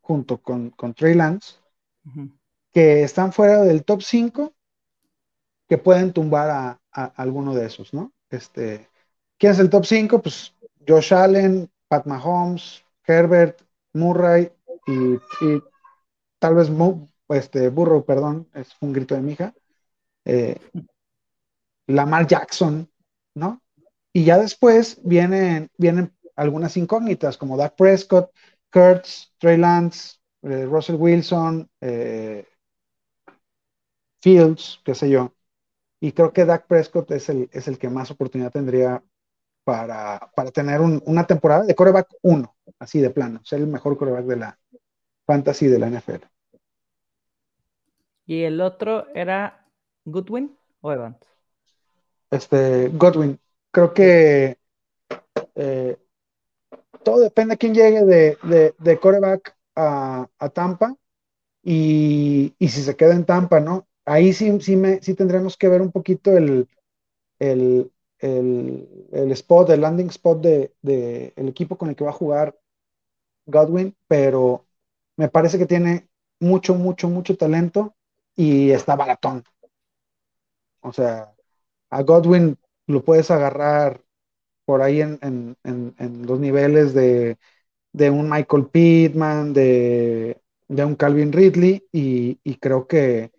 junto 0.00 0.40
con, 0.40 0.70
con 0.70 0.94
Trey 0.94 1.14
Lance, 1.14 1.56
que 2.72 3.02
están 3.02 3.32
fuera 3.32 3.62
del 3.62 3.84
top 3.84 4.02
5 4.02 4.54
que 5.68 5.78
pueden 5.78 6.12
tumbar 6.12 6.50
a, 6.50 6.80
alguno 7.16 7.54
de 7.54 7.66
esos, 7.66 7.92
¿no? 7.92 8.12
Este, 8.30 8.88
¿Quién 9.38 9.52
es 9.52 9.58
el 9.58 9.68
top 9.68 9.84
5? 9.84 10.22
Pues 10.22 10.54
Josh 10.86 11.12
Allen, 11.12 11.70
Pat 11.88 12.06
Mahomes, 12.06 12.82
Herbert, 13.06 13.62
Murray 13.92 14.50
y 14.86 15.18
tal 16.38 16.54
vez 16.54 16.68
este, 17.28 17.68
Burro, 17.70 18.04
perdón, 18.04 18.48
es 18.54 18.70
un 18.80 18.92
grito 18.92 19.14
de 19.14 19.20
mi 19.20 19.32
hija, 19.32 19.54
eh, 20.24 20.56
Lamar 21.88 22.26
Jackson, 22.26 22.90
¿no? 23.34 23.62
Y 24.12 24.24
ya 24.24 24.38
después 24.38 25.00
vienen, 25.04 25.70
vienen 25.76 26.16
algunas 26.36 26.76
incógnitas 26.76 27.36
como 27.36 27.56
Dak 27.56 27.76
Prescott, 27.76 28.30
Kurtz, 28.72 29.32
Trey 29.38 29.56
Lance, 29.56 30.16
eh, 30.42 30.64
Russell 30.64 30.96
Wilson, 30.96 31.68
eh, 31.80 32.46
Fields, 34.20 34.80
qué 34.84 34.94
sé 34.94 35.10
yo. 35.10 35.34
Y 36.00 36.12
creo 36.12 36.32
que 36.32 36.44
Dak 36.44 36.66
Prescott 36.66 37.10
es 37.12 37.28
el, 37.28 37.48
es 37.52 37.68
el 37.68 37.78
que 37.78 37.88
más 37.88 38.10
oportunidad 38.10 38.52
tendría 38.52 39.02
para, 39.66 40.20
tener 40.54 40.80
una 40.80 41.26
temporada 41.26 41.64
de 41.64 41.74
coreback 41.74 42.06
1, 42.22 42.56
así 42.78 43.00
de 43.00 43.10
plano, 43.10 43.40
ser 43.44 43.58
el 43.58 43.66
mejor 43.66 43.98
coreback 43.98 44.24
de 44.24 44.36
la 44.36 44.58
fantasy 45.26 45.66
de 45.66 45.78
la 45.80 45.90
NFL. 45.90 46.24
¿Y 48.26 48.44
el 48.44 48.60
otro 48.60 49.08
era 49.12 49.66
Goodwin 50.04 50.56
o 50.82 50.92
Evans? 50.92 51.18
Este, 52.30 52.90
Godwin. 52.90 53.40
Creo 53.72 53.92
que 53.92 54.56
eh, 55.56 55.96
todo 57.02 57.18
depende 57.18 57.54
de 57.54 57.58
quién 57.58 57.74
llegue 57.74 58.04
de, 58.04 58.72
de, 58.78 58.98
coreback 59.00 59.56
a, 59.74 60.28
Tampa 60.54 60.94
y, 61.64 62.54
si 62.60 62.68
se 62.68 62.94
queda 62.94 63.14
en 63.14 63.24
Tampa, 63.24 63.58
¿no? 63.58 63.88
Ahí 64.04 64.32
sí, 64.32 64.60
sí, 64.60 64.76
me, 64.76 65.02
sí 65.02 65.14
tendremos 65.14 65.56
que 65.56 65.68
ver 65.68 65.82
un 65.82 65.90
poquito 65.90 66.36
el, 66.36 66.68
el, 67.40 67.90
spot, 68.20 69.70
el 69.70 69.80
landing 69.80 70.08
spot 70.08 70.40
del 70.40 70.72
de, 70.82 71.32
el 71.36 71.48
equipo 71.48 71.76
con 71.76 71.88
el 71.88 71.96
que 71.96 72.04
va 72.04 72.10
a 72.10 72.14
jugar 72.14 72.58
Godwin, 73.46 73.96
pero 74.08 74.66
me 75.16 75.28
parece 75.28 75.58
que 75.58 75.66
tiene 75.66 76.08
mucho, 76.40 76.74
mucho, 76.74 77.08
mucho 77.08 77.36
talento 77.36 77.94
y 78.34 78.70
está 78.70 78.96
baratón. 78.96 79.44
O 80.80 80.92
sea, 80.92 81.34
a 81.90 82.02
Godwin 82.02 82.58
lo 82.86 83.04
puedes 83.04 83.30
agarrar 83.30 84.00
por 84.64 84.82
ahí 84.82 85.00
en, 85.00 85.56
los 86.26 86.40
niveles 86.40 86.92
de, 86.92 87.38
un 88.10 88.28
Michael 88.28 88.66
Pittman, 88.66 89.52
de, 89.52 90.40
un 90.68 90.96
Calvin 90.96 91.32
Ridley, 91.32 91.86
y, 91.92 92.56
creo 92.56 92.86
que 92.86 93.32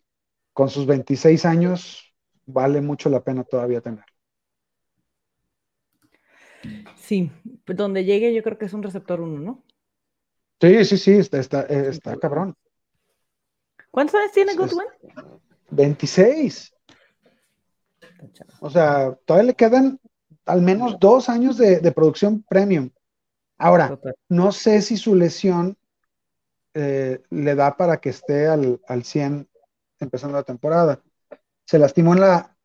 con 0.53 0.69
sus 0.69 0.86
26 0.86 1.45
años 1.45 2.13
vale 2.45 2.82
mucho 2.82 3.09
la 3.09 3.23
pena 3.23 3.43
todavía 3.43 3.82
tener. 3.82 4.07
Sí, 6.95 7.32
donde 7.66 8.03
llegue 8.03 8.34
yo 8.34 8.43
creo 8.43 8.58
que 8.58 8.66
es 8.66 8.74
un 8.74 8.84
receptor 8.84 9.22
1, 9.22 9.39
¿no? 9.39 9.64
Sí, 10.60 10.86
sí, 10.86 10.97
sí, 10.97 11.12
está, 11.14 11.39
está, 11.39 11.62
está 11.64 12.18
cabrón. 12.18 12.55
¿Cuántos 13.91 14.16
años 14.16 14.32
tiene 14.32 14.55
Goodwin? 14.55 14.88
26. 15.70 16.74
O 18.60 18.70
sea, 18.70 19.16
todavía 19.26 19.47
le 19.47 19.53
quedan 19.53 19.99
al 20.45 20.62
menos 20.62 20.97
dos 20.99 21.30
años 21.30 21.58
de, 21.58 21.91
producción 21.91 22.43
premium. 22.43 22.89
Ahora, 23.58 23.99
no 24.30 24.51
sé 24.51 24.82
si 24.82 24.97
su 24.97 25.16
lesión 25.16 25.78
eh, 26.74 27.22
le 27.30 27.55
da 27.55 27.76
para 27.76 27.97
que 27.97 28.10
esté 28.10 28.47
al, 28.47 28.80
al 28.88 29.03
100 29.03 29.47
empezando 29.99 30.38
la 30.38 30.43
temporada. 30.43 31.01
Se 31.66 31.80
lastimó 31.80 32.14
en 32.14 32.22
la, 32.22 32.57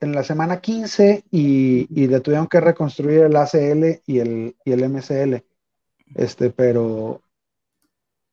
en 0.00 0.12
la 0.12 0.24
semana 0.24 0.60
15 0.60 1.24
y, 1.30 2.06
le 2.06 2.20
tuvieron 2.20 2.46
que 2.46 2.60
reconstruir 2.60 3.20
el 3.20 3.36
ACL 3.36 4.02
y 4.06 4.18
el, 4.18 4.56
y 4.64 4.72
el 4.72 4.88
MCL. 4.88 5.44
Este, 6.14 6.50
pero, 6.50 7.22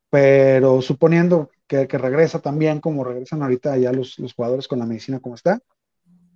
pero 0.09 0.81
suponiendo 0.81 1.51
que, 1.67 1.85
regresa 1.85 2.39
también 2.39 2.79
como 2.79 3.03
regresan 3.03 3.43
ahorita 3.43 3.77
ya 3.77 3.91
los, 3.91 4.17
los, 4.19 4.33
jugadores 4.33 4.67
con 4.67 4.79
la 4.79 4.85
medicina 4.85 5.19
como 5.19 5.35
está, 5.35 5.59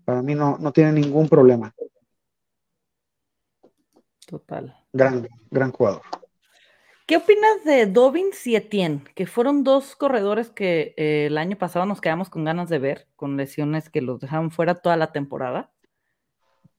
para 0.05 0.21
mí 0.21 0.35
no, 0.35 0.57
no 0.57 0.71
tiene 0.71 0.91
ningún 0.91 1.29
problema. 1.29 1.73
Total. 4.27 4.75
Gran, 4.93 5.27
gran 5.49 5.71
jugador. 5.71 6.01
¿Qué 7.11 7.17
opinas 7.17 7.65
de 7.65 7.87
Dobbins 7.87 8.47
y 8.47 8.55
Etienne, 8.55 9.03
que 9.15 9.27
fueron 9.27 9.65
dos 9.65 9.97
corredores 9.97 10.49
que 10.49 10.93
eh, 10.95 11.25
el 11.25 11.37
año 11.37 11.57
pasado 11.57 11.85
nos 11.85 11.99
quedamos 11.99 12.29
con 12.29 12.45
ganas 12.45 12.69
de 12.69 12.79
ver, 12.79 13.09
con 13.17 13.35
lesiones 13.35 13.89
que 13.89 13.99
los 13.99 14.21
dejaban 14.21 14.49
fuera 14.49 14.75
toda 14.75 14.95
la 14.95 15.11
temporada? 15.11 15.73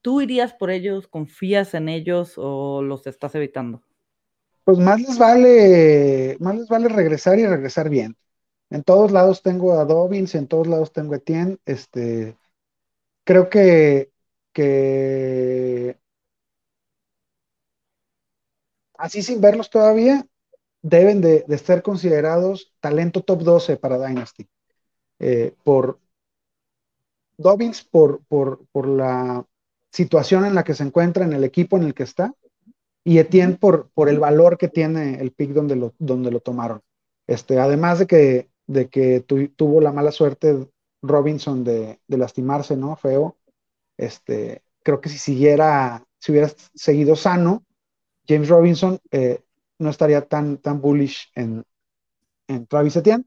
¿Tú 0.00 0.22
irías 0.22 0.54
por 0.54 0.70
ellos, 0.70 1.06
confías 1.06 1.74
en 1.74 1.90
ellos 1.90 2.32
o 2.38 2.80
los 2.80 3.06
estás 3.06 3.34
evitando? 3.34 3.82
Pues 4.64 4.78
más 4.78 5.02
les 5.02 5.18
vale, 5.18 6.38
más 6.40 6.56
les 6.56 6.66
vale 6.66 6.88
regresar 6.88 7.38
y 7.38 7.46
regresar 7.46 7.90
bien. 7.90 8.16
En 8.70 8.82
todos 8.84 9.12
lados 9.12 9.42
tengo 9.42 9.78
a 9.78 9.84
Dobbins, 9.84 10.34
en 10.34 10.48
todos 10.48 10.66
lados 10.66 10.94
tengo 10.94 11.12
a 11.12 11.16
Etienne. 11.18 11.58
Este, 11.66 12.38
creo 13.24 13.50
que, 13.50 14.10
que 14.54 15.98
así 19.02 19.20
sin 19.20 19.40
verlos 19.40 19.68
todavía, 19.68 20.24
deben 20.80 21.20
de, 21.20 21.44
ser 21.58 21.82
considerados 21.82 22.72
talento 22.78 23.22
top 23.22 23.42
12 23.42 23.76
para 23.76 23.98
Dynasty. 23.98 24.48
Eh, 25.18 25.54
por 25.64 25.98
Dobbins, 27.36 27.82
por, 27.82 28.22
por, 28.28 28.86
la 28.86 29.44
situación 29.90 30.44
en 30.44 30.54
la 30.54 30.62
que 30.62 30.74
se 30.74 30.84
encuentra, 30.84 31.24
en 31.24 31.32
el 31.32 31.42
equipo 31.42 31.76
en 31.76 31.82
el 31.82 31.94
que 31.94 32.04
está, 32.04 32.32
y 33.02 33.18
Etienne 33.18 33.56
por, 33.56 33.90
por 33.90 34.08
el 34.08 34.20
valor 34.20 34.56
que 34.56 34.68
tiene 34.68 35.20
el 35.20 35.32
pick 35.32 35.50
donde 35.50 35.74
lo, 35.74 35.94
donde 35.98 36.30
lo 36.30 36.38
tomaron. 36.38 36.80
Este, 37.26 37.58
además 37.58 37.98
de 37.98 38.06
que, 38.06 38.50
de 38.68 38.88
que 38.88 39.20
tuvo 39.20 39.80
la 39.80 39.90
mala 39.90 40.12
suerte 40.12 40.68
Robinson 41.02 41.64
de, 41.64 41.98
de, 42.06 42.18
lastimarse, 42.18 42.76
¿no? 42.76 42.94
Feo. 42.94 43.36
Este, 43.96 44.62
creo 44.84 45.00
que 45.00 45.08
si 45.08 45.18
siguiera, 45.18 46.06
si 46.20 46.30
hubiera 46.30 46.52
seguido 46.74 47.16
sano, 47.16 47.64
James 48.26 48.48
Robinson 48.48 48.98
eh, 49.10 49.40
no 49.78 49.90
estaría 49.90 50.22
tan, 50.22 50.58
tan 50.58 50.80
bullish 50.80 51.30
en, 51.34 51.64
Travis 52.68 52.96
Etienne. 52.96 53.24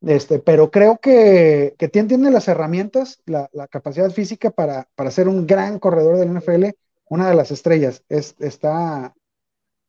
Este, 0.00 0.38
pero 0.38 0.70
creo 0.70 0.98
que, 0.98 1.74
que 1.78 1.88
tiene 1.88 2.30
las 2.30 2.48
herramientas, 2.48 3.22
la, 3.24 3.48
capacidad 3.70 4.10
física 4.10 4.50
para, 4.50 4.86
ser 5.10 5.28
un 5.28 5.46
gran 5.46 5.78
corredor 5.78 6.18
del 6.18 6.36
NFL, 6.36 6.76
una 7.08 7.28
de 7.28 7.34
las 7.34 7.50
estrellas. 7.50 8.04
está, 8.08 9.14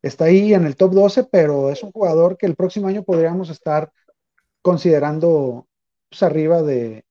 está 0.01 0.26
ahí 0.26 0.53
en 0.53 0.66
el 0.66 0.76
top 0.78 0.93
12, 0.93 1.26
pero 1.26 1.70
es 1.70 1.84
un 1.84 1.91
jugador 1.91 2.38
que 2.38 2.45
el 2.45 2.56
próximo 2.56 2.88
año 2.88 3.03
podríamos 3.03 3.49
estar 3.49 3.91
considerando 4.62 5.68
pues, 6.10 6.24
arriba 6.24 6.64
de, 6.64 7.03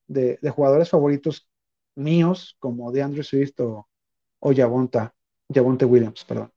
jugadores 0.55 0.89
favoritos 0.89 1.49
míos, 1.97 2.57
como 2.59 2.91
DeAndre 2.91 3.23
Swift 3.23 3.61
o, 3.61 3.89
o 4.41 4.53
Javonte 4.55 5.85
Williams, 5.85 6.25
perdón. 6.25 6.54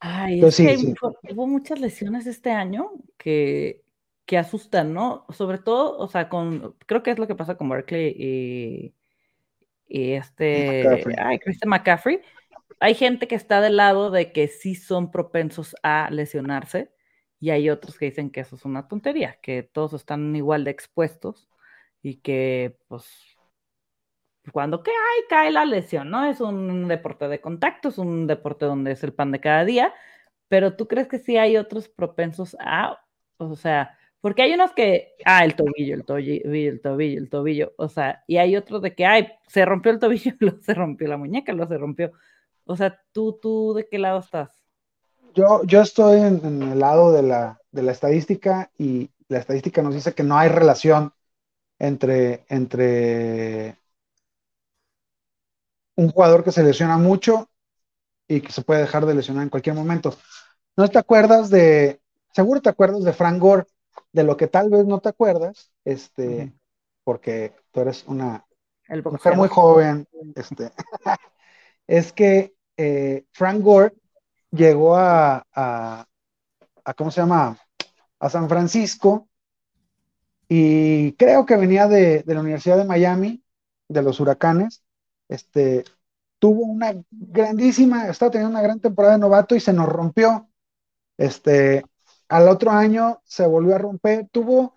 Ay, 0.00 0.40
es 0.44 0.56
que 0.56 0.94
hubo 1.32 1.46
muchas 1.46 1.80
lesiones 1.80 2.26
este 2.26 2.50
año 2.50 2.92
que, 3.16 3.82
que 4.26 4.38
asustan, 4.38 4.92
¿no? 4.92 5.26
Sobre 5.30 5.58
todo, 5.58 5.98
o 5.98 6.08
sea, 6.08 6.28
con, 6.28 6.76
creo 6.86 7.02
que 7.02 7.10
es 7.10 7.18
lo 7.18 7.26
que 7.26 7.34
pasa 7.34 7.56
con 7.56 7.68
Berkeley 7.68 8.14
y, 8.18 8.94
y 9.88 10.12
este, 10.12 10.84
McCaffrey. 10.84 11.16
ay, 11.18 11.38
Christian 11.38 11.70
McCaffrey. 11.70 12.20
Hay 12.80 12.94
gente 12.94 13.26
que 13.26 13.34
está 13.34 13.60
del 13.60 13.76
lado 13.76 14.10
de 14.10 14.32
que 14.32 14.48
sí 14.48 14.74
son 14.74 15.10
propensos 15.10 15.74
a 15.82 16.10
lesionarse 16.10 16.92
y 17.40 17.50
hay 17.50 17.70
otros 17.70 17.98
que 17.98 18.06
dicen 18.06 18.30
que 18.30 18.40
eso 18.40 18.56
es 18.56 18.64
una 18.64 18.88
tontería, 18.88 19.38
que 19.42 19.62
todos 19.62 19.94
están 19.94 20.34
igual 20.36 20.64
de 20.64 20.70
expuestos 20.70 21.48
y 22.02 22.16
que, 22.16 22.78
pues, 22.88 23.27
cuando 24.52 24.82
cae, 24.82 24.94
cae 25.28 25.50
la 25.50 25.64
lesión, 25.64 26.10
¿no? 26.10 26.24
Es 26.24 26.40
un 26.40 26.88
deporte 26.88 27.28
de 27.28 27.40
contacto, 27.40 27.88
es 27.88 27.98
un 27.98 28.26
deporte 28.26 28.66
donde 28.66 28.92
es 28.92 29.02
el 29.04 29.12
pan 29.12 29.32
de 29.32 29.40
cada 29.40 29.64
día, 29.64 29.92
pero 30.48 30.76
tú 30.76 30.88
crees 30.88 31.08
que 31.08 31.18
sí 31.18 31.36
hay 31.36 31.56
otros 31.56 31.88
propensos 31.88 32.56
a, 32.60 33.00
o 33.38 33.56
sea, 33.56 33.96
porque 34.20 34.42
hay 34.42 34.54
unos 34.54 34.72
que, 34.72 35.14
ah, 35.24 35.44
el 35.44 35.54
tobillo, 35.54 35.94
el 35.94 36.04
tobillo, 36.04 36.42
el 36.44 36.80
tobillo, 36.80 37.18
el 37.18 37.30
tobillo, 37.30 37.72
o 37.76 37.88
sea, 37.88 38.24
y 38.26 38.38
hay 38.38 38.56
otros 38.56 38.82
de 38.82 38.94
que, 38.94 39.06
ay, 39.06 39.28
se 39.46 39.64
rompió 39.64 39.92
el 39.92 39.98
tobillo, 39.98 40.32
se 40.62 40.74
rompió 40.74 41.08
la 41.08 41.16
muñeca, 41.16 41.52
luego 41.52 41.72
se 41.72 41.78
rompió. 41.78 42.12
O 42.64 42.76
sea, 42.76 43.00
¿tú, 43.12 43.38
tú 43.40 43.74
de 43.74 43.88
qué 43.88 43.98
lado 43.98 44.18
estás? 44.18 44.62
Yo, 45.34 45.62
yo 45.64 45.82
estoy 45.82 46.20
en, 46.20 46.40
en 46.44 46.62
el 46.62 46.78
lado 46.80 47.12
de 47.12 47.22
la, 47.22 47.60
de 47.70 47.82
la 47.82 47.92
estadística 47.92 48.70
y 48.76 49.10
la 49.28 49.38
estadística 49.38 49.82
nos 49.82 49.94
dice 49.94 50.14
que 50.14 50.22
no 50.22 50.36
hay 50.36 50.48
relación 50.48 51.12
entre, 51.78 52.44
entre 52.48 53.76
un 55.98 56.12
jugador 56.12 56.44
que 56.44 56.52
se 56.52 56.62
lesiona 56.62 56.96
mucho 56.96 57.50
y 58.28 58.40
que 58.40 58.52
se 58.52 58.62
puede 58.62 58.82
dejar 58.82 59.04
de 59.04 59.14
lesionar 59.14 59.42
en 59.42 59.48
cualquier 59.48 59.74
momento. 59.74 60.16
¿No 60.76 60.86
te 60.88 60.96
acuerdas 60.96 61.50
de, 61.50 62.00
seguro 62.32 62.62
te 62.62 62.68
acuerdas 62.68 63.02
de 63.02 63.12
Frank 63.12 63.40
Gore, 63.40 63.64
de 64.12 64.22
lo 64.22 64.36
que 64.36 64.46
tal 64.46 64.70
vez 64.70 64.86
no 64.86 65.00
te 65.00 65.08
acuerdas, 65.08 65.72
este, 65.84 66.52
porque 67.02 67.52
tú 67.72 67.80
eres 67.80 68.04
una 68.06 68.46
mujer 68.88 69.36
muy 69.36 69.48
joven, 69.48 70.06
este, 70.36 70.70
es 71.88 72.12
que 72.12 72.54
eh, 72.76 73.24
Frank 73.32 73.60
Gore 73.60 73.96
llegó 74.52 74.94
a, 74.96 75.44
a, 75.52 76.06
¿cómo 76.96 77.10
se 77.10 77.22
llama? 77.22 77.58
A 78.20 78.30
San 78.30 78.48
Francisco 78.48 79.28
y 80.48 81.14
creo 81.14 81.44
que 81.44 81.56
venía 81.56 81.88
de, 81.88 82.22
de 82.22 82.34
la 82.34 82.40
Universidad 82.40 82.76
de 82.76 82.84
Miami, 82.84 83.42
de 83.88 84.02
los 84.02 84.20
huracanes, 84.20 84.84
este, 85.28 85.84
tuvo 86.38 86.64
una 86.64 86.94
grandísima, 87.10 88.08
estaba 88.08 88.30
teniendo 88.30 88.52
una 88.52 88.62
gran 88.62 88.80
temporada 88.80 89.14
de 89.14 89.20
novato 89.20 89.54
y 89.54 89.60
se 89.60 89.72
nos 89.72 89.88
rompió. 89.88 90.48
Este, 91.16 91.84
al 92.28 92.48
otro 92.48 92.70
año 92.70 93.20
se 93.24 93.46
volvió 93.46 93.74
a 93.74 93.78
romper, 93.78 94.28
tuvo, 94.30 94.74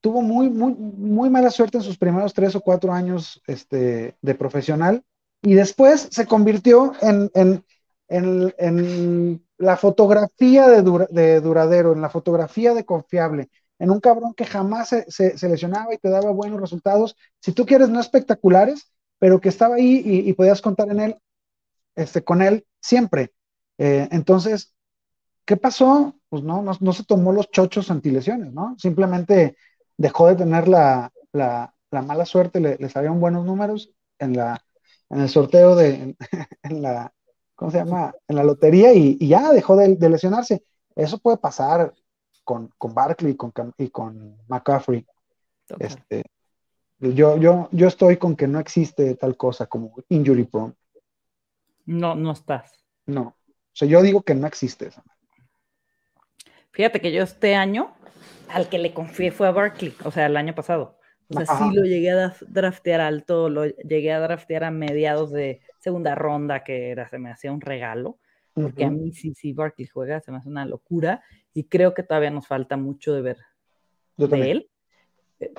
tuvo 0.00 0.22
muy, 0.22 0.48
muy, 0.50 0.74
muy 0.74 1.30
mala 1.30 1.50
suerte 1.50 1.78
en 1.78 1.84
sus 1.84 1.98
primeros 1.98 2.34
tres 2.34 2.54
o 2.54 2.60
cuatro 2.60 2.92
años 2.92 3.40
este, 3.46 4.16
de 4.20 4.34
profesional. 4.34 5.04
Y 5.42 5.54
después 5.54 6.08
se 6.10 6.26
convirtió 6.26 6.92
en, 7.00 7.30
en, 7.34 7.64
en, 8.08 9.44
la 9.56 9.76
fotografía 9.76 10.68
de, 10.68 11.06
de, 11.10 11.40
duradero, 11.40 11.92
en 11.92 12.00
la 12.00 12.08
fotografía 12.08 12.72
de 12.72 12.84
confiable, 12.84 13.50
en 13.78 13.90
un 13.90 14.00
cabrón 14.00 14.32
que 14.34 14.46
jamás 14.46 14.88
se, 14.88 15.10
se 15.10 15.48
lesionaba 15.48 15.92
y 15.92 15.98
te 15.98 16.08
daba 16.08 16.30
buenos 16.30 16.60
resultados, 16.60 17.14
si 17.40 17.52
tú 17.52 17.66
quieres 17.66 17.90
no 17.90 18.00
espectaculares, 18.00 18.90
pero 19.20 19.40
que 19.40 19.50
estaba 19.50 19.76
ahí 19.76 20.02
y, 20.04 20.32
podías 20.32 20.62
contar 20.62 20.88
en 20.88 20.98
él, 20.98 21.16
este, 21.94 22.24
con 22.24 22.40
él 22.40 22.66
siempre. 22.80 23.32
Eh, 23.76 24.08
entonces, 24.10 24.74
¿qué 25.44 25.58
pasó? 25.58 26.16
Pues 26.30 26.42
no, 26.42 26.62
no, 26.62 26.92
se 26.94 27.04
tomó 27.04 27.30
los 27.32 27.50
chochos 27.50 27.90
antilesiones, 27.90 28.52
¿no? 28.54 28.74
Simplemente 28.78 29.56
dejó 29.98 30.26
de 30.26 30.36
tener 30.36 30.68
la, 30.68 31.12
mala 31.90 32.24
suerte, 32.24 32.60
le, 32.60 32.88
salieron 32.88 33.20
buenos 33.20 33.44
números 33.44 33.92
en, 34.18 34.38
la, 34.38 34.64
en 35.10 35.20
el 35.20 35.28
sorteo 35.28 35.76
de, 35.76 36.16
en, 36.62 36.82
la, 36.82 37.12
¿cómo 37.54 37.70
se 37.70 37.78
llama? 37.78 38.14
En 38.26 38.36
la 38.36 38.44
lotería 38.44 38.94
y, 38.94 39.18
ya 39.28 39.52
dejó 39.52 39.76
de, 39.76 40.08
lesionarse. 40.08 40.64
Eso 40.96 41.18
puede 41.18 41.36
pasar 41.36 41.92
con, 42.42 42.72
con 42.78 42.94
Barkley 42.94 43.32
y 43.32 43.36
con, 43.36 43.52
y 43.76 43.90
con 43.90 44.38
McCaffrey. 44.48 45.06
Este, 45.78 46.24
yo, 47.00 47.38
yo, 47.38 47.68
yo 47.72 47.88
estoy 47.88 48.16
con 48.16 48.36
que 48.36 48.46
no 48.46 48.60
existe 48.60 49.14
tal 49.14 49.36
cosa 49.36 49.66
como 49.66 49.94
injury 50.08 50.44
prone. 50.44 50.74
No, 51.86 52.14
no 52.14 52.32
estás. 52.32 52.84
No. 53.06 53.36
O 53.48 53.72
sea, 53.72 53.88
yo 53.88 54.02
digo 54.02 54.22
que 54.22 54.34
no 54.34 54.46
existe 54.46 54.88
eso. 54.88 55.02
Fíjate 56.72 57.00
que 57.00 57.12
yo 57.12 57.22
este 57.22 57.54
año 57.54 57.94
al 58.48 58.68
que 58.68 58.78
le 58.78 58.92
confié 58.92 59.30
fue 59.30 59.48
a 59.48 59.52
Barkley, 59.52 59.94
o 60.04 60.10
sea, 60.10 60.26
el 60.26 60.36
año 60.36 60.54
pasado. 60.54 60.98
O 61.28 61.34
sea, 61.34 61.46
sí 61.46 61.74
lo 61.74 61.84
llegué 61.84 62.10
a 62.10 62.34
draftear 62.48 63.00
alto, 63.00 63.48
lo 63.48 63.64
llegué 63.64 64.12
a 64.12 64.18
draftear 64.18 64.64
a 64.64 64.70
mediados 64.72 65.30
de 65.30 65.60
segunda 65.78 66.16
ronda, 66.16 66.64
que 66.64 66.90
era, 66.90 67.08
se 67.08 67.18
me 67.18 67.30
hacía 67.30 67.52
un 67.52 67.60
regalo, 67.60 68.18
porque 68.52 68.84
a 68.84 68.90
mí 68.90 69.12
sí, 69.12 69.34
sí, 69.34 69.52
Barkley 69.52 69.86
juega, 69.86 70.20
se 70.20 70.32
me 70.32 70.38
hace 70.38 70.48
una 70.48 70.66
locura, 70.66 71.22
y 71.54 71.64
creo 71.64 71.94
que 71.94 72.02
todavía 72.02 72.30
nos 72.30 72.48
falta 72.48 72.76
mucho 72.76 73.14
de 73.14 73.22
ver 73.22 73.38
de 74.16 74.50
él. 74.50 74.70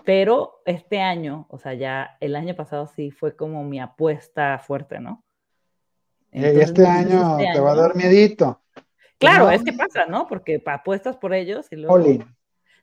Pero 0.05 0.61
este 0.65 1.01
año, 1.01 1.47
o 1.49 1.57
sea, 1.57 1.73
ya 1.73 2.17
el 2.19 2.36
año 2.36 2.55
pasado 2.55 2.86
sí 2.88 3.09
fue 3.09 3.36
como 3.36 3.63
mi 3.63 3.79
apuesta 3.79 4.59
fuerte, 4.59 4.99
¿no? 4.99 5.23
Este, 6.32 6.61
este, 6.61 6.86
año 6.86 7.38
te 7.38 7.59
va 7.59 7.71
a 7.71 7.75
dar 7.75 7.95
miedito. 7.95 8.61
Claro, 9.17 9.49
es 9.49 9.63
que 9.63 9.73
pasa, 9.73 10.05
¿no? 10.05 10.27
Porque 10.27 10.61
apuestas 10.65 11.17
por 11.17 11.34
ellos 11.34 11.67
y 11.71 11.77
luego... 11.77 11.99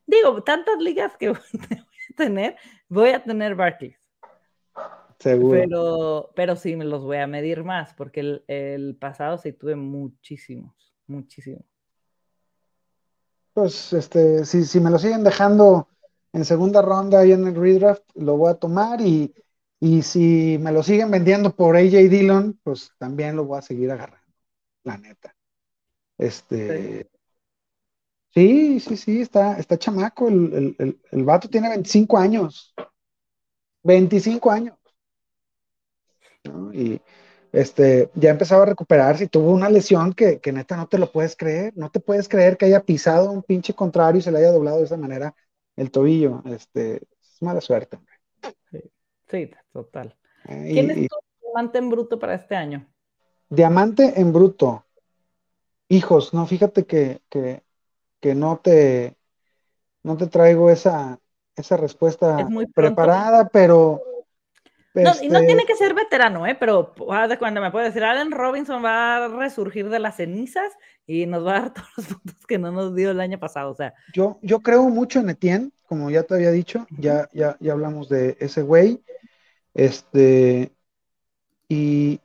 Digo, 0.06 0.42
tantas 0.42 0.78
ligas 0.78 1.16
que 1.18 1.28
voy 1.30 1.38
a 1.38 2.16
tener, 2.16 2.56
voy 2.88 3.10
a 3.10 3.22
tener 3.22 3.54
Barclays. 3.54 3.98
Seguro. 5.18 5.58
Pero, 5.58 6.32
pero 6.34 6.56
sí 6.56 6.76
me 6.76 6.84
los 6.84 7.04
voy 7.04 7.18
a 7.18 7.26
medir 7.26 7.62
más, 7.62 7.92
porque 7.94 8.40
el, 8.46 8.96
pasado 8.98 9.36
sí 9.38 9.52
tuve 9.52 9.76
muchísimos, 9.76 10.94
muchísimos. 11.06 11.64
Pues, 13.52 13.92
este, 13.92 14.44
si, 14.44 14.64
si 14.64 14.80
me 14.80 14.90
lo 14.90 14.98
siguen 14.98 15.24
dejando 15.24 15.88
en 16.32 16.44
segunda 16.44 16.82
ronda 16.82 17.24
y 17.24 17.32
en 17.32 17.46
el 17.46 17.54
redraft, 17.54 18.02
lo 18.14 18.36
voy 18.36 18.50
a 18.50 18.54
tomar 18.54 19.00
y, 19.00 19.34
si 20.02 20.58
me 20.60 20.72
lo 20.72 20.82
siguen 20.82 21.10
vendiendo 21.10 21.54
por 21.54 21.76
AJ 21.76 22.08
Dillon, 22.08 22.58
pues 22.62 22.92
también 22.98 23.36
lo 23.36 23.44
voy 23.44 23.58
a 23.58 23.62
seguir 23.62 23.90
agarrando, 23.90 24.26
la 24.84 24.98
neta. 24.98 25.34
Este, 26.18 27.08
Sí, 28.34 28.78
sí, 28.80 28.96
sí, 28.96 29.20
está, 29.20 29.58
está 29.58 29.78
chamaco. 29.78 30.28
El, 30.28 30.76
el, 30.78 31.00
el, 31.10 31.24
vato 31.24 31.48
tiene 31.48 31.68
25 31.70 32.18
años. 32.18 32.74
25 33.82 34.50
años. 34.50 34.76
Y 36.72 37.00
este, 37.52 38.10
ya 38.14 38.30
empezaba 38.30 38.62
a 38.62 38.66
recuperarse 38.66 39.24
y 39.24 39.28
tuvo 39.28 39.50
una 39.52 39.68
lesión 39.70 40.12
que, 40.12 40.40
que, 40.40 40.52
neta 40.52 40.76
no 40.76 40.86
te 40.88 40.98
lo 40.98 41.10
puedes 41.10 41.36
creer. 41.36 41.72
No 41.76 41.90
te 41.90 42.00
puedes 42.00 42.28
creer 42.28 42.56
que 42.56 42.66
haya 42.66 42.84
pisado 42.84 43.30
un 43.32 43.42
pinche 43.42 43.74
contrario 43.74 44.20
y 44.20 44.22
se 44.22 44.30
le 44.30 44.38
haya 44.38 44.52
doblado 44.52 44.78
de 44.78 44.84
esa 44.84 44.96
manera 44.96 45.34
el 45.78 45.90
tobillo. 45.90 46.42
Este, 46.46 46.96
es 46.96 47.42
mala 47.42 47.60
suerte, 47.60 47.96
hombre. 47.96 48.14
Sí, 49.26 49.50
total. 49.72 50.16
¿Quién 50.44 50.90
es 50.90 51.08
tu 51.08 51.16
diamante 51.42 51.78
en 51.78 51.90
bruto 51.90 52.18
para 52.18 52.34
este 52.34 52.56
año? 52.56 52.86
Diamante 53.48 54.20
en 54.20 54.32
bruto. 54.32 54.84
Hijos, 55.88 56.34
no, 56.34 56.46
fíjate 56.46 56.86
que, 56.86 57.22
que 57.28 57.62
que 58.20 58.34
no 58.34 58.58
te, 58.58 59.16
no 60.02 60.16
te 60.16 60.26
traigo 60.26 60.70
esa, 60.70 61.18
esa 61.54 61.76
respuesta 61.76 62.48
preparada, 62.74 63.48
pero... 63.48 64.02
No, 65.04 65.12
y 65.22 65.28
no 65.28 65.36
este 65.36 65.46
tiene 65.46 65.64
que 65.66 65.76
ser 65.76 65.94
veterano, 65.94 66.46
¿eh? 66.46 66.56
pero 66.58 66.94
cuando 67.38 67.60
me 67.60 67.70
puede 67.70 67.86
decir, 67.86 68.04
Allen 68.04 68.30
Robinson 68.30 68.84
va 68.84 69.24
a 69.24 69.28
resurgir 69.28 69.88
de 69.88 69.98
las 69.98 70.16
cenizas 70.16 70.72
y 71.06 71.26
nos 71.26 71.46
va 71.46 71.56
a 71.56 71.60
dar 71.60 71.74
todos 71.74 71.88
los 71.96 72.06
puntos 72.06 72.46
que 72.46 72.58
no 72.58 72.72
nos 72.72 72.94
dio 72.94 73.10
el 73.10 73.20
año 73.20 73.38
pasado. 73.38 73.70
O 73.70 73.74
sea. 73.74 73.94
Yo, 74.12 74.38
yo 74.42 74.60
creo 74.60 74.88
mucho 74.88 75.20
en 75.20 75.30
Etienne, 75.30 75.70
como 75.86 76.10
ya 76.10 76.22
te 76.22 76.34
había 76.34 76.50
dicho, 76.50 76.86
ya, 76.90 77.28
ya, 77.32 77.56
ya 77.60 77.72
hablamos 77.72 78.08
de 78.08 78.36
ese 78.40 78.62
güey. 78.62 79.02
Este, 79.74 80.72
y 81.68 82.20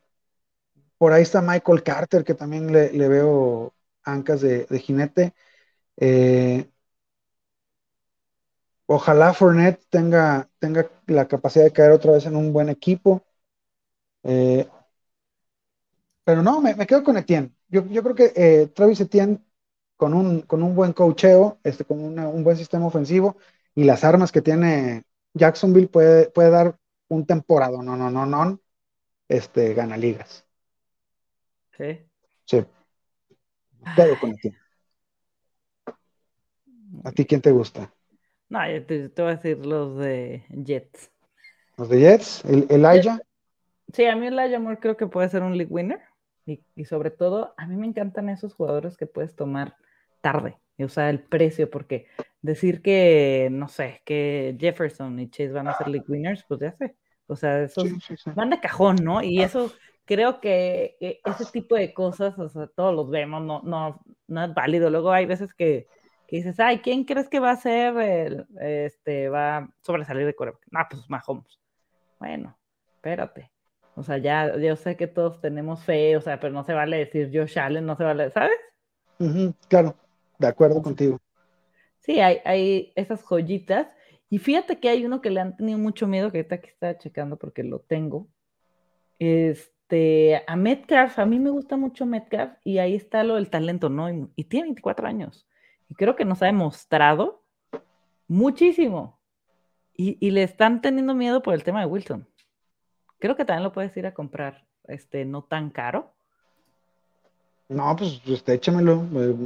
por 0.98 1.14
ahí 1.14 1.24
está 1.24 1.42
Michael 1.42 1.84
Carter, 1.84 2.24
que 2.24 2.34
también 2.34 2.72
le, 2.72 3.08
veo 3.08 3.74
ancas 4.04 4.42
de, 4.42 4.66
de 4.66 4.80
jinete. 4.80 5.34
Eh, 5.98 6.68
ojalá 8.86 9.34
Fournette 9.34 9.86
tenga, 9.90 10.50
tenga 10.60 10.90
la 11.08 11.28
capacidad 11.28 11.66
de 11.66 11.72
caer 11.74 11.92
otra 11.92 12.14
vez 12.14 12.26
en 12.26 12.36
un 12.36 12.54
buen 12.54 12.70
equipo. 12.70 13.24
Eh, 14.24 14.68
pero 16.24 16.42
no, 16.42 16.62
me, 16.62 16.76
quedo 16.88 17.04
con 17.04 17.18
Etienne. 17.18 17.52
Yo, 17.68 17.86
creo 17.86 18.16
que 18.16 18.34
eh, 18.36 18.68
Travis 18.68 19.02
Etienne, 19.02 19.40
con 19.98 20.14
un, 20.14 20.42
con 20.42 20.64
un 20.64 20.76
buen 20.76 20.94
coacheo, 20.94 21.60
este, 21.64 21.86
con 21.86 22.00
un 22.00 22.44
buen 22.44 22.58
sistema 22.58 22.86
ofensivo 22.86 23.38
y 23.76 23.84
las 23.84 24.04
armas 24.04 24.32
que 24.32 24.42
tiene 24.42 25.04
Jacksonville, 25.34 25.88
puede, 25.88 26.30
puede 26.30 26.50
dar 26.50 26.78
un 27.08 27.26
temporada. 27.26 27.82
No, 27.84 27.98
no, 27.98 28.10
no, 28.10 28.26
no. 28.26 28.60
Este, 29.28 29.74
gana 29.74 29.98
ligas. 29.98 30.46
Sí. 31.78 32.00
Sí. 32.46 32.66
Quedo 33.96 34.20
con 34.20 34.32
Etienne. 34.32 34.58
¿A 37.04 37.12
ti 37.12 37.26
quién 37.26 37.42
te 37.42 37.52
gusta? 37.52 37.93
No, 38.54 38.60
te, 38.86 39.10
voy 39.18 39.32
a 39.32 39.36
decir 39.36 39.66
los 39.66 39.98
de 39.98 40.46
Jets. 40.50 41.10
¿Los 41.76 41.90
de 41.90 42.00
Jets? 42.02 42.46
¿El, 42.46 42.68
¿Elijah? 42.70 43.20
Sí, 43.92 44.06
a 44.06 44.16
mí 44.16 44.28
Elijah 44.28 44.60
Moore 44.60 44.78
creo 44.80 44.96
que 44.96 45.08
puede 45.08 45.28
ser 45.28 45.42
un 45.42 45.58
league 45.58 45.74
winner. 45.74 46.00
Y, 46.46 46.86
sobre 46.86 47.10
todo, 47.10 47.56
a 47.58 47.66
mí 47.66 47.76
me 47.78 47.88
encantan 47.88 48.30
esos 48.30 48.54
jugadores 48.54 48.96
que 48.96 49.08
puedes 49.08 49.36
tomar 49.36 49.76
tarde. 50.22 50.60
Y, 50.78 50.88
sea, 50.88 51.10
el 51.10 51.22
precio, 51.22 51.72
porque 51.72 52.06
decir 52.44 52.84
que, 52.84 53.50
no 53.52 53.70
sé, 53.70 54.04
que 54.06 54.56
Jefferson 54.60 55.20
y 55.20 55.32
Chase 55.32 55.52
van 55.52 55.68
a 55.68 55.76
ser 55.76 55.88
league 55.88 56.06
winners, 56.08 56.46
pues 56.48 56.60
ya 56.60 56.74
sé. 56.74 56.96
O 57.26 57.36
sea, 57.36 57.64
esos 57.64 57.88
van 58.36 58.52
de 58.52 58.60
cajón, 58.60 58.98
¿no? 58.98 59.24
Y 59.24 59.42
eso 59.42 59.72
creo 60.06 60.40
que, 60.40 60.96
ese 61.00 61.46
tipo 61.52 61.74
de 61.74 61.92
cosas, 61.92 62.38
o 62.38 62.48
sea, 62.50 62.68
todos 62.68 62.94
los 62.94 63.10
vemos, 63.10 63.42
no, 63.42 63.64
no, 63.64 64.00
no 64.28 64.44
es 64.44 64.54
válido. 64.54 64.92
Luego 64.92 65.12
hay 65.12 65.26
veces 65.26 65.56
que 65.56 65.88
dices, 66.38 66.60
ay, 66.60 66.80
¿quién 66.80 67.04
crees 67.04 67.30
que 67.30 67.40
va 67.40 67.52
a 67.52 67.58
ser 67.58 67.96
el, 67.98 68.48
este, 68.60 69.30
va 69.30 69.58
a 69.58 69.70
sobresalir 69.82 70.26
de 70.26 70.34
Corea? 70.34 70.56
Ah, 70.74 70.88
pues 70.90 71.08
Mahomes. 71.08 71.60
Bueno, 72.20 72.58
espérate. 72.96 73.52
O 73.96 74.02
sea, 74.02 74.18
ya 74.18 74.58
yo 74.58 74.76
sé 74.76 74.98
que 74.98 75.06
todos 75.06 75.40
tenemos 75.42 75.84
fe, 75.84 76.18
o 76.18 76.22
sea, 76.22 76.40
pero 76.40 76.52
no 76.52 76.64
se 76.64 76.74
vale 76.74 76.98
decir 76.98 77.30
Josh 77.32 77.60
Allen, 77.60 77.86
no 77.86 77.96
se 77.96 78.04
vale, 78.04 78.32
¿sabes? 78.32 78.58
claro, 79.68 79.96
de 80.40 80.48
acuerdo 80.48 80.82
contigo. 80.82 81.20
Sí, 82.00 82.20
hay, 82.20 82.40
hay 82.46 82.92
esas 82.96 83.22
joyitas. 83.22 83.88
Y 84.30 84.40
fíjate 84.40 84.80
que 84.80 84.90
hay 84.90 85.06
uno 85.06 85.22
que 85.22 85.30
le 85.30 85.40
han 85.40 85.56
tenido 85.56 85.78
mucho 85.78 86.08
miedo, 86.08 86.32
que 86.32 86.40
ahorita 86.40 86.56
aquí 86.56 86.70
está 86.70 86.98
checando 86.98 87.38
porque 87.38 87.64
lo 87.64 87.80
tengo. 87.80 88.28
Este, 89.20 90.42
a 90.48 90.56
Metcalf, 90.56 91.20
a 91.20 91.28
mí 91.28 91.38
me 91.38 91.52
gusta 91.52 91.78
mucho 91.78 92.08
Metcalf 92.08 92.54
y 92.64 92.80
ahí 92.80 92.96
está 92.96 93.24
lo 93.24 93.36
del 93.36 93.52
talento, 93.52 93.90
¿no? 93.90 94.10
y 94.36 94.44
tiene 94.46 94.66
24 94.66 95.06
años 95.08 95.48
creo 95.94 96.16
que 96.16 96.26
nos 96.26 96.42
ha 96.42 96.48
demostrado 96.48 97.44
muchísimo. 98.28 99.20
Y, 99.96 100.32
le 100.32 100.42
están 100.42 100.82
teniendo 100.82 101.14
miedo 101.14 101.44
por 101.44 101.54
el 101.54 101.64
tema 101.64 101.82
de 101.82 101.86
Wilson. 101.86 102.28
Creo 103.20 103.36
que 103.36 103.46
también 103.46 103.64
lo 103.64 103.72
puedes 103.72 103.96
ir 103.96 104.08
a 104.08 104.14
comprar, 104.14 104.66
este, 104.86 105.24
no 105.24 105.44
tan 105.44 105.70
caro. 105.70 106.16
No, 107.70 107.96
pues 107.96 108.20
este, 108.26 108.56
échamelo. 108.56 109.04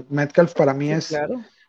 Metcalf 0.10 0.54
para 0.54 0.74
mí 0.74 0.90
es, 0.90 1.14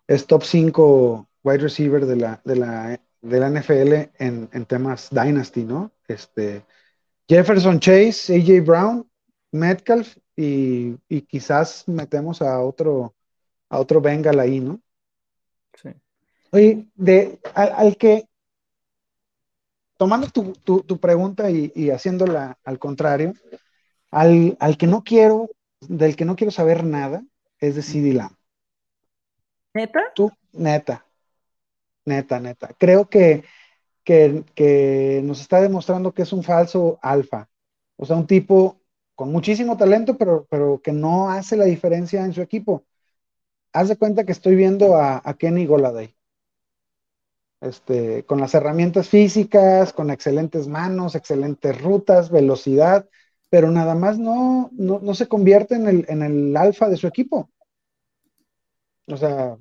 es 0.07 0.27
top 0.27 0.45
5 0.45 1.29
wide 1.43 1.59
receiver 1.59 2.07
de 2.07 2.17
la, 2.17 2.41
de 2.45 2.57
la, 2.57 3.01
de 3.21 3.41
la 3.41 3.51
NFL 3.51 3.93
en, 4.25 4.49
en, 4.53 4.65
temas 4.65 5.11
Dynasty, 5.11 5.65
¿no? 5.65 5.91
Este, 6.07 6.65
Jefferson 7.29 7.81
Chase, 7.81 8.37
AJ 8.37 8.65
Brown, 8.65 9.11
Metcalf 9.51 10.17
y, 10.37 10.97
y 11.09 11.23
quizás 11.23 11.87
metemos 11.89 12.41
a 12.43 12.61
otro 12.61 13.15
a 13.69 13.79
otro 13.79 14.01
Bengal 14.01 14.41
ahí, 14.41 14.61
¿no? 14.61 14.81
Sí. 15.75 15.91
Oye, 16.51 16.87
de, 16.95 17.39
al, 17.55 17.97
que, 17.97 18.27
tomando 19.97 20.29
tu, 20.29 20.99
pregunta 21.01 21.51
y, 21.51 21.91
haciéndola 21.91 22.59
al 22.65 22.79
contrario, 22.79 23.35
al, 24.11 24.57
que 24.79 24.87
no 24.87 25.05
quiero, 25.05 25.51
del 25.81 26.17
que 26.17 26.25
no 26.25 26.37
quiero 26.37 26.51
saber 26.51 26.85
nada, 26.85 27.23
es 27.61 27.75
de 27.75 27.83
CD 27.83 28.15
Lamb. 28.15 28.35
¿Neta? 29.75 30.01
Tú, 30.15 30.31
neta, 30.53 31.05
neta, 32.05 32.41
neta. 32.41 32.75
Creo 32.79 33.09
que, 33.09 33.45
que, 34.05 35.21
nos 35.23 35.41
está 35.41 35.61
demostrando 35.61 36.13
que 36.13 36.23
es 36.23 36.33
un 36.33 36.43
falso 36.43 36.99
alfa. 37.03 37.49
O 37.97 38.07
sea, 38.07 38.17
un 38.17 38.27
tipo 38.27 38.81
con 39.15 39.31
muchísimo 39.31 39.77
talento, 39.77 40.17
pero, 40.17 40.47
pero 40.49 40.81
que 40.81 40.93
no 40.93 41.31
hace 41.31 41.57
la 41.57 41.65
diferencia 41.65 42.25
en 42.25 42.33
su 42.33 42.41
equipo 42.41 42.85
haz 43.73 43.89
de 43.89 43.97
cuenta 43.97 44.25
que 44.25 44.33
estoy 44.33 44.55
viendo 44.55 44.97
a, 44.97 45.23
Kenny 45.39 45.67
Goladay. 45.67 46.15
Este, 47.61 48.25
con 48.25 48.41
las 48.41 48.55
herramientas 48.55 49.09
físicas, 49.09 49.93
con 49.93 50.11
excelentes 50.11 50.69
manos, 50.69 51.17
excelentes 51.17 51.81
rutas, 51.83 52.31
velocidad, 52.31 53.09
pero 53.51 53.71
nada 53.71 53.97
más 53.97 54.19
no, 54.19 54.71
no, 54.73 55.15
se 55.15 55.27
convierte 55.27 55.75
en 55.75 55.89
el, 55.89 56.05
en 56.09 56.23
el 56.23 56.57
alfa 56.57 56.89
de 56.89 56.97
su 56.97 57.09
equipo. 57.09 57.51
O 59.07 59.17
sea. 59.17 59.57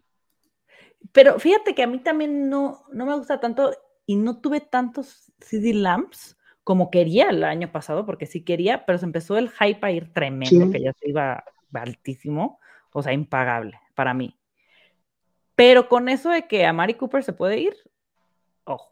Pero 1.12 1.40
fíjate 1.40 1.74
que 1.74 1.84
a 1.84 1.88
mí 1.88 2.00
también 2.00 2.50
no, 2.50 2.84
no 2.92 3.06
me 3.06 3.16
gusta 3.16 3.40
tanto 3.40 3.72
y 4.06 4.16
no 4.16 4.42
tuve 4.42 4.62
tantos 4.62 5.32
CD 5.40 5.74
Lamps 5.74 6.38
como 6.64 6.92
quería 6.92 7.30
el 7.30 7.44
año 7.46 7.72
pasado, 7.72 8.06
porque 8.06 8.26
sí 8.26 8.44
quería, 8.44 8.86
pero 8.86 9.00
se 9.00 9.06
empezó 9.06 9.38
el 9.38 9.50
hype 9.50 9.80
a 9.82 9.92
ir 9.92 10.14
tremendo, 10.14 10.70
que 10.70 10.82
ya 10.82 10.92
se 10.94 11.10
iba 11.10 11.44
altísimo, 11.74 12.60
o 12.92 13.02
sea, 13.02 13.14
impagable 13.14 13.80
para 13.98 14.14
mí. 14.14 14.38
Pero 15.56 15.90
con 15.90 16.08
eso 16.08 16.30
de 16.30 16.48
que 16.48 16.68
a 16.68 16.72
Mari 16.72 16.94
Cooper 16.94 17.24
se 17.24 17.34
puede 17.34 17.58
ir, 17.58 17.76
ojo. 18.64 18.92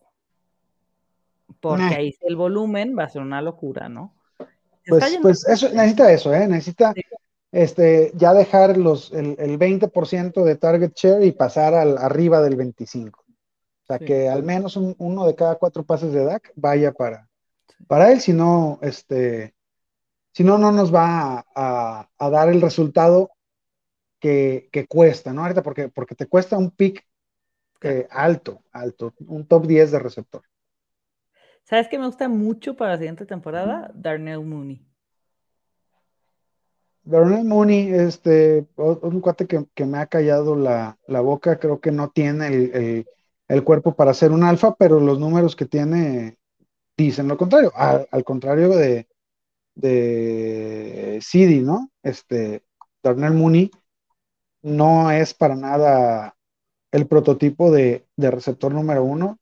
Porque 1.59 1.93
ahí 1.95 2.15
el 2.21 2.35
volumen 2.35 2.97
va 2.97 3.03
a 3.03 3.09
ser 3.09 3.21
una 3.21 3.39
locura, 3.39 3.87
¿no? 3.87 4.15
Pues, 4.87 5.19
pues 5.21 5.47
eso, 5.47 5.69
necesita 5.69 6.11
eso, 6.11 6.33
¿eh? 6.33 6.47
Necesita 6.47 6.91
este, 7.51 8.11
ya 8.15 8.33
dejar 8.33 8.77
los, 8.77 9.11
el, 9.13 9.35
el 9.37 9.59
20% 9.59 10.43
de 10.43 10.55
target 10.55 10.93
share 10.95 11.23
y 11.23 11.31
pasar 11.31 11.75
al, 11.75 11.99
arriba 11.99 12.41
del 12.41 12.57
25%. 12.57 13.11
O 13.13 13.23
sea, 13.85 13.99
que 13.99 14.27
al 14.27 14.41
menos 14.41 14.75
uno 14.77 15.27
de 15.27 15.35
cada 15.35 15.55
cuatro 15.57 15.83
pases 15.83 16.11
de 16.11 16.25
DAC 16.25 16.51
vaya 16.55 16.91
para, 16.91 17.29
para 17.85 18.11
él, 18.11 18.19
si 18.19 18.33
no, 18.33 18.79
este, 18.81 19.53
si 20.35 20.43
no, 20.43 20.57
no 20.57 20.71
nos 20.71 20.93
va 20.93 21.45
a, 21.55 22.29
dar 22.29 22.49
el 22.49 22.61
resultado 22.61 23.29
que, 24.71 24.85
cuesta, 24.87 25.33
¿no? 25.33 25.41
Ahorita, 25.41 25.61
porque, 25.61 25.89
porque 25.89 26.15
te 26.15 26.25
cuesta 26.25 26.57
un 26.57 26.71
pick 26.71 27.05
eh, 27.81 28.07
alto, 28.09 28.61
alto, 28.71 29.13
un 29.27 29.45
top 29.45 29.67
10 29.67 29.91
de 29.91 29.99
receptor. 29.99 30.41
¿Sabes 31.63 31.87
qué 31.87 31.99
me 31.99 32.07
gusta 32.07 32.27
mucho 32.27 32.75
para 32.75 32.91
la 32.91 32.97
siguiente 32.97 33.25
temporada? 33.25 33.91
Darnell 33.93 34.43
Mooney. 34.43 34.83
Darnell 37.03 37.45
Mooney, 37.45 37.93
este, 37.93 38.65
un 38.77 39.21
cuate 39.21 39.45
que, 39.47 39.85
me 39.85 39.99
ha 39.99 40.07
callado 40.07 40.55
la, 40.55 40.97
boca, 41.07 41.59
creo 41.59 41.79
que 41.79 41.91
no 41.91 42.09
tiene 42.09 43.05
el, 43.47 43.63
cuerpo 43.63 43.95
para 43.95 44.15
ser 44.15 44.31
un 44.31 44.43
alfa, 44.43 44.75
pero 44.75 44.99
los 44.99 45.19
números 45.19 45.55
que 45.55 45.65
tiene 45.65 46.37
dicen 46.97 47.27
lo 47.27 47.37
contrario, 47.37 47.71
al, 47.75 48.23
contrario 48.23 48.69
de, 48.69 49.07
de 49.75 51.19
CD, 51.21 51.61
¿no? 51.61 51.91
Este, 52.01 52.63
Darnell 53.03 53.33
Mooney 53.33 53.69
no 54.65 55.11
es 55.11 55.35
para 55.35 55.55
nada 55.55 56.35
el 56.91 57.07
prototipo 57.07 57.71
de, 57.71 58.07
de 58.15 58.31
receptor 58.31 58.73
número 58.73 59.03
uno. 59.03 59.37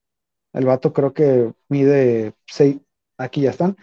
El 0.52 0.66
vato 0.66 0.92
creo 0.92 1.14
que 1.14 1.54
mide 1.70 2.34
6, 2.46 2.78
aquí 3.18 3.42
ya 3.42 3.52
están, 3.52 3.78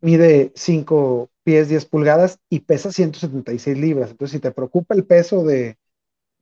mide 0.00 0.52
5 0.54 1.30
pies 1.44 1.68
10 1.68 1.84
pulgadas 1.86 2.40
y 2.48 2.60
pesa 2.60 2.90
176 2.90 3.76
libras. 3.76 4.10
Entonces, 4.10 4.36
si 4.36 4.40
te 4.40 4.50
preocupa 4.52 4.94
el 4.94 5.04
peso 5.04 5.44
de, 5.44 5.76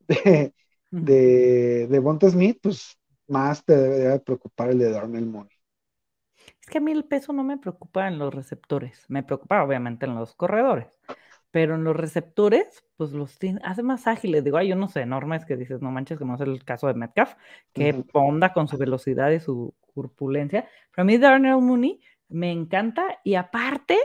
de, 0.07 0.53
de, 0.91 1.99
Bonte 1.99 2.31
Smith, 2.31 2.59
pues 2.63 2.97
más 3.27 3.65
te 3.65 3.77
debería 3.77 4.19
preocupar 4.21 4.71
el 4.71 4.79
de 4.79 4.91
Darnell 4.91 5.27
Mooney. 5.27 5.51
Es 6.61 6.69
que 6.69 6.79
a 6.79 6.81
mí 6.81 6.93
el 6.93 7.05
peso 7.05 7.33
no 7.33 7.43
me 7.43 7.59
preocupa 7.59 8.07
en 8.07 8.19
los 8.19 8.33
receptores, 8.33 9.05
me 9.09 9.23
preocupa 9.23 9.65
obviamente 9.65 10.07
en 10.07 10.15
los 10.15 10.35
corredores, 10.35 10.87
pero 11.55 11.77
en 11.77 11.85
los 11.85 11.95
receptores, 11.95 12.85
pues 12.97 13.13
los 13.13 13.39
hace 13.63 13.83
más 13.85 14.09
ágiles. 14.09 14.43
Digo, 14.43 14.57
ay, 14.57 14.71
yo 14.71 14.75
no 14.75 14.89
sé, 14.89 15.03
enormes 15.03 15.45
que 15.45 15.57
dices, 15.57 15.81
no 15.81 15.93
manches, 15.93 16.19
como 16.19 16.35
es 16.35 16.41
el 16.41 16.65
caso 16.65 16.89
de 16.89 16.95
Metcalf, 16.95 17.35
que 17.73 17.95
ponda 17.95 18.53
con 18.53 18.67
su 18.67 18.77
velocidad 18.77 19.31
y 19.31 19.39
su 19.39 19.73
corpulencia. 19.95 20.69
Pero 20.91 21.03
a 21.03 21.05
mí 21.05 21.17
Darnell 21.17 21.61
Mooney 21.61 22.01
me 22.29 22.51
encanta 22.51 23.21
y 23.23 23.37
aparte, 23.37 23.97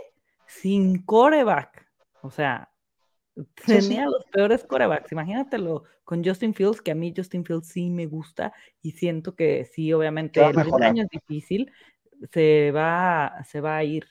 sin 0.46 1.02
coreback. 1.02 1.88
O 2.22 2.30
sea, 2.30 2.70
tenía 3.66 4.06
los 4.06 4.26
peores 4.26 4.64
corebacks. 4.64 5.12
Imagínatelo 5.12 5.86
con 6.04 6.24
Justin 6.24 6.54
Fields, 6.54 6.84
que 6.84 6.92
a 6.92 6.96
mí 6.96 7.12
Justin 7.18 7.44
Fields 7.44 7.70
sí 7.70 7.90
me 7.90 8.06
gusta 8.06 8.54
y 8.84 8.92
siento 8.92 9.34
que 9.34 9.66
sí, 9.66 9.92
obviamente, 9.92 10.40
el 10.40 10.84
año 10.84 11.02
es 11.02 11.10
difícil, 11.10 11.72
se 12.32 12.70
va, 12.70 13.44
se 13.44 13.60
va 13.60 13.78
a 13.78 13.84
ir. 13.84 14.06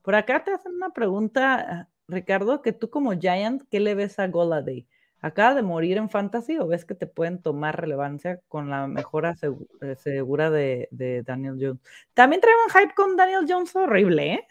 Por 0.00 0.14
acá 0.14 0.42
te 0.42 0.52
hacen 0.52 0.72
una 0.72 0.88
pregunta, 0.88 1.90
Ricardo, 2.08 2.62
que 2.62 2.72
tú 2.72 2.90
como 2.90 3.12
Giant, 3.12 3.62
¿qué 3.70 3.80
le 3.80 3.94
ves 3.94 4.18
a 4.18 4.28
Goladay? 4.28 4.86
acaba 5.22 5.54
de 5.54 5.62
morir 5.62 5.96
en 5.96 6.10
fantasy 6.10 6.58
o 6.58 6.66
ves 6.66 6.84
que 6.84 6.94
te 6.94 7.06
pueden 7.06 7.40
tomar 7.40 7.80
relevancia 7.80 8.40
con 8.48 8.68
la 8.68 8.88
mejora 8.88 9.36
eh, 9.80 9.94
segura 9.96 10.50
de, 10.50 10.88
Daniel 11.24 11.56
Jones. 11.58 11.80
También 12.12 12.40
traen 12.40 12.56
un 12.66 12.80
hype 12.80 12.94
con 12.94 13.16
Daniel 13.16 13.46
Jones 13.48 13.74
horrible, 13.74 14.34
¿eh? 14.34 14.48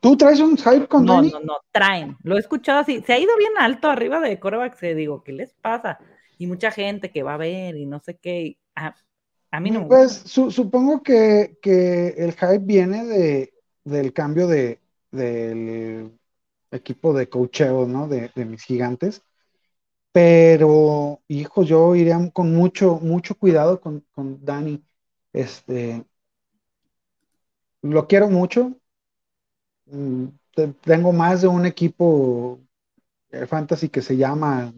¿Tú 0.00 0.16
traes 0.16 0.40
un 0.40 0.56
hype 0.56 0.88
con 0.88 1.04
No, 1.04 1.22
no, 1.22 1.40
no, 1.40 1.56
traen. 1.70 2.16
Lo 2.22 2.36
he 2.36 2.40
escuchado 2.40 2.80
así. 2.80 3.02
Se 3.06 3.12
ha 3.12 3.18
ido 3.18 3.36
bien 3.36 3.52
alto 3.58 3.88
arriba 3.88 4.20
de 4.20 4.38
coreback. 4.38 4.76
Se 4.76 4.96
digo, 4.96 5.22
¿qué 5.22 5.32
les 5.32 5.54
pasa? 5.54 6.00
Y 6.38 6.48
mucha 6.48 6.72
gente 6.72 7.12
que 7.12 7.22
va 7.22 7.34
a 7.34 7.38
ver 7.38 7.76
y 7.76 7.86
no 7.86 8.00
sé 8.00 8.16
qué. 8.16 8.58
A, 8.74 9.60
mí 9.60 9.70
no. 9.70 9.86
Pues 9.86 10.12
supongo 10.12 11.04
que, 11.04 11.56
el 12.16 12.32
hype 12.32 12.58
viene 12.58 13.04
de, 13.04 13.54
del 13.84 14.12
cambio 14.12 14.48
de, 14.48 14.80
del 15.12 16.18
equipo 16.72 17.14
de 17.14 17.28
cocheo, 17.28 17.86
¿no? 17.86 18.08
De, 18.08 18.30
mis 18.44 18.64
gigantes 18.64 19.22
pero, 20.12 21.22
hijo, 21.28 21.62
yo 21.62 21.94
iría 21.96 22.18
con 22.32 22.54
mucho, 22.54 22.98
mucho 23.00 23.34
cuidado 23.34 23.80
con, 23.80 24.04
con 24.12 24.44
Dani. 24.44 24.84
Este, 25.32 26.04
lo 27.82 28.06
quiero 28.06 28.28
mucho. 28.28 28.76
Mm, 29.86 30.26
tengo 30.82 31.12
más 31.12 31.42
de 31.42 31.48
un 31.48 31.66
equipo 31.66 32.60
fantasy 33.48 33.88
que 33.88 34.02
se 34.02 34.16
llama 34.16 34.72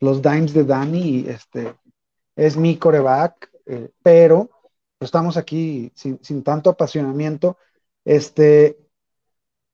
los 0.00 0.22
Dimes 0.22 0.54
de 0.54 0.64
Dani 0.64 1.26
este 1.28 1.74
es 2.36 2.56
mi 2.56 2.76
coreback, 2.76 3.50
eh, 3.66 3.90
pero 4.02 4.50
estamos 5.00 5.36
aquí 5.36 5.90
sin, 5.94 6.22
sin, 6.22 6.42
tanto 6.42 6.70
apasionamiento. 6.70 7.58
Este, 8.04 8.78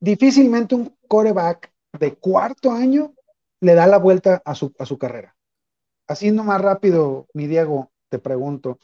difícilmente 0.03 0.75
un 0.75 0.95
coreback 1.07 1.73
de 1.99 2.15
cuarto 2.15 2.73
año 2.73 3.15
le 3.61 3.75
da 3.75 3.87
la 3.87 3.99
vuelta 3.99 4.43
a 4.45 4.55
su, 4.55 4.75
a 4.79 4.85
su 4.85 4.99
carrera. 4.99 5.37
Haciendo 6.09 6.43
más 6.43 6.61
rápido, 6.61 7.29
mi 7.33 7.47
Diego, 7.47 7.93
te 8.09 8.19
pregunto, 8.19 8.79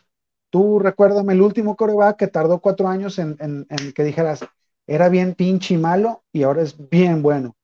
tú 0.49 0.79
recuérdame 0.79 1.33
el 1.33 1.43
último 1.43 1.77
coreback 1.77 2.17
que 2.17 2.29
tardó 2.29 2.61
cuatro 2.61 2.87
años 2.87 3.19
en, 3.19 3.67
que 3.95 4.05
dijeras, 4.05 4.47
era 4.87 5.09
bien 5.09 5.35
pinche 5.35 5.75
y 5.75 5.79
malo 5.79 6.23
y 6.33 6.45
ahora 6.45 6.63
es 6.63 6.77
bien 6.89 7.21
bueno. 7.21 7.57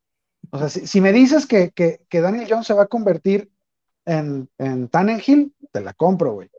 O 0.51 0.59
sea, 0.59 0.69
si, 0.69 1.01
me 1.01 1.13
dices 1.13 1.47
que, 1.47 1.73
Daniel 2.11 2.49
Jones 2.51 2.67
se 2.67 2.75
va 2.75 2.83
a 2.83 2.89
convertir 2.89 3.51
en, 4.05 4.51
en 4.59 4.89
Tannenhill, 4.89 5.55
te 5.71 5.81
la 5.81 5.95
compro, 5.95 6.35
güey. 6.35 6.51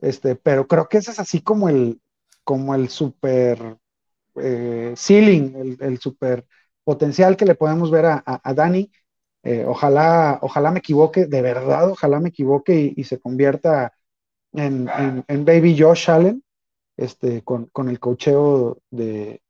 Este, 0.00 0.36
pero 0.36 0.68
creo 0.68 0.88
que 0.88 0.98
ese 0.98 1.10
es 1.10 1.18
así 1.18 1.40
como 1.42 1.68
el, 1.68 2.00
como 2.44 2.76
el 2.76 2.88
super 2.88 3.76
eh, 4.40 4.94
ceiling, 4.96 5.76
el, 5.80 5.98
super 5.98 6.46
potencial 6.84 7.36
que 7.36 7.44
le 7.44 7.54
podemos 7.54 7.90
ver 7.90 8.06
a, 8.06 8.22
a, 8.24 8.54
Dani. 8.54 8.90
Eh, 9.42 9.64
ojalá, 9.66 10.38
ojalá 10.42 10.70
me 10.70 10.80
equivoque, 10.80 11.26
de 11.26 11.42
verdad, 11.42 11.90
ojalá 11.90 12.20
me 12.20 12.30
equivoque 12.30 12.92
y, 12.96 13.04
se 13.04 13.20
convierta 13.20 13.92
en, 14.52 14.86
Baby 15.44 15.76
Josh 15.78 16.10
Allen, 16.10 16.42
este, 16.96 17.42
con, 17.42 17.70
el 17.88 18.00
cocheo 18.00 18.78
de, 18.90 19.40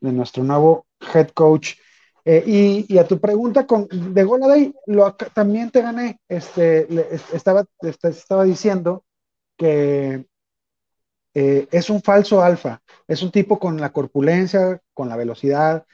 nuestro 0.00 0.44
nuevo 0.44 0.86
head 1.14 1.30
coach. 1.30 1.74
Eh, 2.24 2.84
y, 2.88 2.98
a 2.98 3.06
tu 3.06 3.20
pregunta 3.20 3.66
con, 3.66 3.88
de 3.90 4.24
Goladay, 4.24 4.72
lo, 4.86 5.14
también 5.14 5.70
te 5.70 5.82
gané. 5.82 6.20
Este, 6.28 6.86
estaba, 7.32 7.64
estaba 7.80 8.44
diciendo 8.44 9.04
que 9.56 10.26
eh, 11.34 11.68
es 11.70 11.90
un 11.90 12.02
falso 12.02 12.42
alfa, 12.42 12.82
es 13.06 13.22
un 13.22 13.30
tipo 13.30 13.58
con 13.58 13.80
la 13.80 13.92
corpulencia, 13.92 14.80
con 14.94 15.08
la 15.08 15.16
velocidad, 15.16 15.86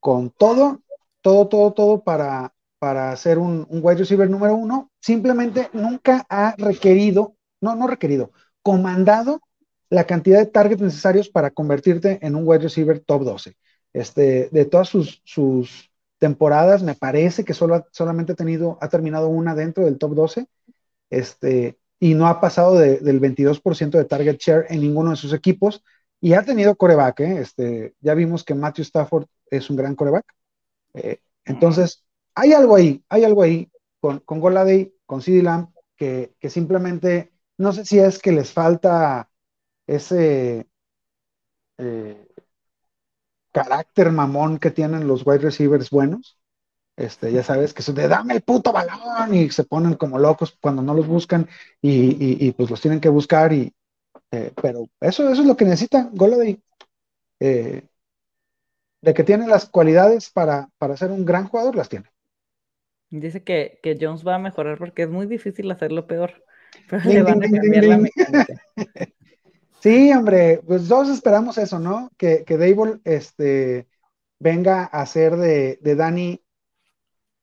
con 0.00 0.30
todo, 0.30 0.82
todo, 1.20 1.48
todo, 1.48 1.72
todo 1.72 2.04
para, 2.04 2.54
para 2.78 3.16
ser 3.16 3.38
un, 3.38 3.66
wide 3.70 3.96
receiver 3.98 4.28
número 4.30 4.54
uno, 4.54 4.90
simplemente 5.00 5.70
nunca 5.72 6.26
ha 6.28 6.54
requerido, 6.58 7.36
no, 7.60 7.74
no 7.74 7.86
requerido, 7.86 8.32
comandado 8.62 9.40
la 9.90 10.04
cantidad 10.04 10.38
de 10.38 10.46
targets 10.46 10.82
necesarios 10.82 11.28
para 11.28 11.50
convertirte 11.50 12.18
en 12.22 12.34
un 12.36 12.46
wide 12.46 12.62
receiver 12.64 13.00
top 13.00 13.22
12. 13.24 13.56
Este, 13.92 14.48
de 14.50 14.64
todas 14.64 14.88
sus, 14.88 15.22
sus 15.24 15.90
temporadas, 16.18 16.82
me 16.82 16.94
parece 16.94 17.44
que 17.44 17.54
solo, 17.54 17.86
solamente 17.92 18.32
ha, 18.32 18.36
tenido, 18.36 18.78
ha 18.80 18.88
terminado 18.88 19.28
una 19.28 19.54
dentro 19.54 19.84
del 19.84 19.98
top 19.98 20.14
12, 20.14 20.46
este, 21.10 21.78
y 22.04 22.12
no 22.12 22.26
ha 22.26 22.38
pasado 22.38 22.78
del 22.78 23.18
22% 23.18 23.96
de 23.96 24.04
target 24.04 24.36
share 24.38 24.66
en 24.68 24.82
ninguno 24.82 25.08
de 25.08 25.16
sus 25.16 25.32
equipos, 25.32 25.82
y 26.20 26.34
ha 26.34 26.42
tenido 26.42 26.76
coreback, 26.76 27.20
¿eh? 27.20 27.38
este, 27.40 27.94
ya 27.98 28.12
vimos 28.12 28.44
que 28.44 28.54
Matthew 28.54 28.82
Stafford 28.82 29.26
es 29.50 29.70
un 29.70 29.76
gran 29.76 29.94
coreback. 29.94 30.26
Eh, 30.92 31.20
entonces, 31.46 32.04
hay 32.34 32.52
algo 32.52 32.76
ahí, 32.76 33.02
hay 33.08 33.24
algo 33.24 33.42
ahí 33.42 33.70
con, 34.00 34.18
con 34.18 34.38
Goladay, 34.38 34.94
con 35.06 35.22
CD 35.22 35.42
Lamb, 35.42 35.70
que, 35.96 36.34
simplemente, 36.50 37.32
no 37.56 37.72
sé 37.72 37.86
si 37.86 37.98
es 37.98 38.18
que 38.18 38.32
les 38.32 38.52
falta 38.52 39.30
ese 39.86 40.68
eh, 41.78 42.28
carácter 43.50 44.12
mamón 44.12 44.58
que 44.58 44.70
tienen 44.70 45.08
los 45.08 45.26
wide 45.26 45.38
receivers 45.38 45.88
buenos. 45.88 46.38
Este, 46.96 47.32
ya 47.32 47.42
sabes, 47.42 47.74
que 47.74 47.82
se 47.82 47.92
de 47.92 48.06
dame 48.06 48.34
el 48.34 48.42
puto 48.42 48.72
balón 48.72 49.34
y 49.34 49.50
se 49.50 49.64
ponen 49.64 49.94
como 49.94 50.18
locos 50.18 50.56
cuando 50.60 50.80
no 50.80 50.94
los 50.94 51.08
buscan 51.08 51.48
y, 51.82 52.52
pues 52.52 52.70
los 52.70 52.80
tienen 52.80 53.00
que 53.00 53.08
buscar 53.08 53.52
y 53.52 53.72
eh, 54.30 54.52
pero 54.60 54.88
eso, 55.00 55.28
eso 55.28 55.42
es 55.42 55.46
lo 55.46 55.56
que 55.56 55.64
necesita 55.64 56.08
Goladay. 56.12 56.60
Eh, 57.40 57.82
de 59.00 59.14
que 59.14 59.22
tiene 59.22 59.46
las 59.46 59.68
cualidades 59.68 60.30
para, 60.30 60.70
para 60.78 60.96
ser 60.96 61.10
un 61.10 61.24
gran 61.24 61.46
jugador, 61.46 61.76
las 61.76 61.88
tiene. 61.88 62.10
Dice 63.10 63.44
que, 63.44 63.78
Jones 64.00 64.26
va 64.26 64.36
a 64.36 64.38
mejorar 64.38 64.78
porque 64.78 65.02
es 65.02 65.10
muy 65.10 65.26
difícil 65.26 65.70
hacerlo 65.70 66.06
peor. 66.06 66.42
Sí, 69.80 70.10
hombre, 70.12 70.62
pues 70.66 70.88
todos 70.88 71.10
esperamos 71.10 71.58
eso, 71.58 71.78
¿no? 71.78 72.10
Que, 72.16 72.42
que 72.44 72.56
Dable 72.56 73.00
este, 73.04 73.86
venga 74.38 74.88
a 74.90 75.02
hacer 75.02 75.36
de, 75.36 75.78
de 75.82 75.94
Dani 75.94 76.43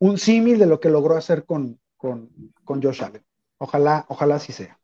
un 0.01 0.17
símil 0.17 0.57
de 0.57 0.65
lo 0.65 0.79
que 0.79 0.89
logró 0.89 1.15
hacer 1.15 1.45
con, 1.45 1.79
con, 1.95 2.31
con 2.63 2.81
Josh 2.81 3.03
Allen. 3.03 3.23
Ojalá, 3.59 4.03
ojalá 4.09 4.35
así 4.35 4.51
sea. 4.51 4.79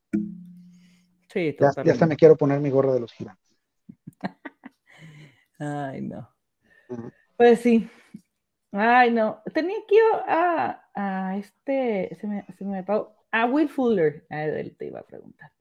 Sí, 1.33 1.55
ya, 1.59 1.71
ya 1.83 1.91
hasta 1.91 2.05
me 2.05 2.15
quiero 2.15 2.37
poner 2.37 2.59
mi 2.59 2.69
gorra 2.69 2.93
de 2.93 2.99
los 2.99 3.11
gigantes. 3.11 3.57
Ay, 5.59 6.01
no. 6.03 6.29
Pues 7.35 7.61
sí. 7.61 7.89
Ay, 8.71 9.09
no. 9.09 9.41
Tenía 9.55 9.77
que 9.87 9.95
ir 9.95 10.01
a, 10.27 10.87
a 10.93 11.37
este, 11.37 12.15
se 12.21 12.27
me, 12.27 12.45
se 12.55 12.63
me 12.63 12.85
a 13.31 13.45
Will 13.45 13.69
Fuller, 13.69 14.27
a 14.29 14.43
él 14.43 14.75
te 14.77 14.85
iba 14.85 14.99
a 14.99 15.07
preguntar. 15.07 15.51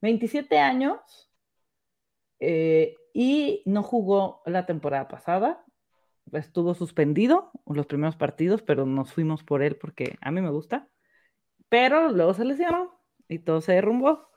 27 0.00 0.58
años 0.58 1.30
eh, 2.40 2.96
y 3.12 3.62
no 3.64 3.84
jugó 3.84 4.42
la 4.44 4.66
temporada 4.66 5.06
pasada. 5.06 5.63
Estuvo 6.32 6.74
suspendido 6.74 7.52
los 7.66 7.86
primeros 7.86 8.16
partidos, 8.16 8.62
pero 8.62 8.86
nos 8.86 9.12
fuimos 9.12 9.44
por 9.44 9.62
él 9.62 9.76
porque 9.76 10.16
a 10.20 10.30
mí 10.30 10.40
me 10.40 10.50
gusta. 10.50 10.88
Pero 11.68 12.10
luego 12.10 12.34
se 12.34 12.44
lesionó 12.44 13.00
y 13.28 13.38
todo 13.40 13.60
se 13.60 13.72
derrumbó. 13.72 14.28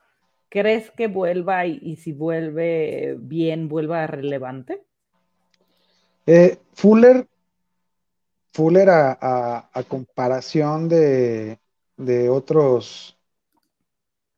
¿Crees 0.50 0.92
que 0.92 1.08
vuelva 1.08 1.66
y, 1.66 1.98
si 1.98 2.14
vuelve 2.14 3.18
bien, 3.20 3.68
vuelva 3.68 4.08
relevante? 4.08 4.82
Eh, 6.26 6.58
Fuller, 6.74 7.28
Fuller 8.54 8.90
a, 8.90 9.70
comparación 9.88 10.88
de, 10.88 11.60
otros 12.30 13.18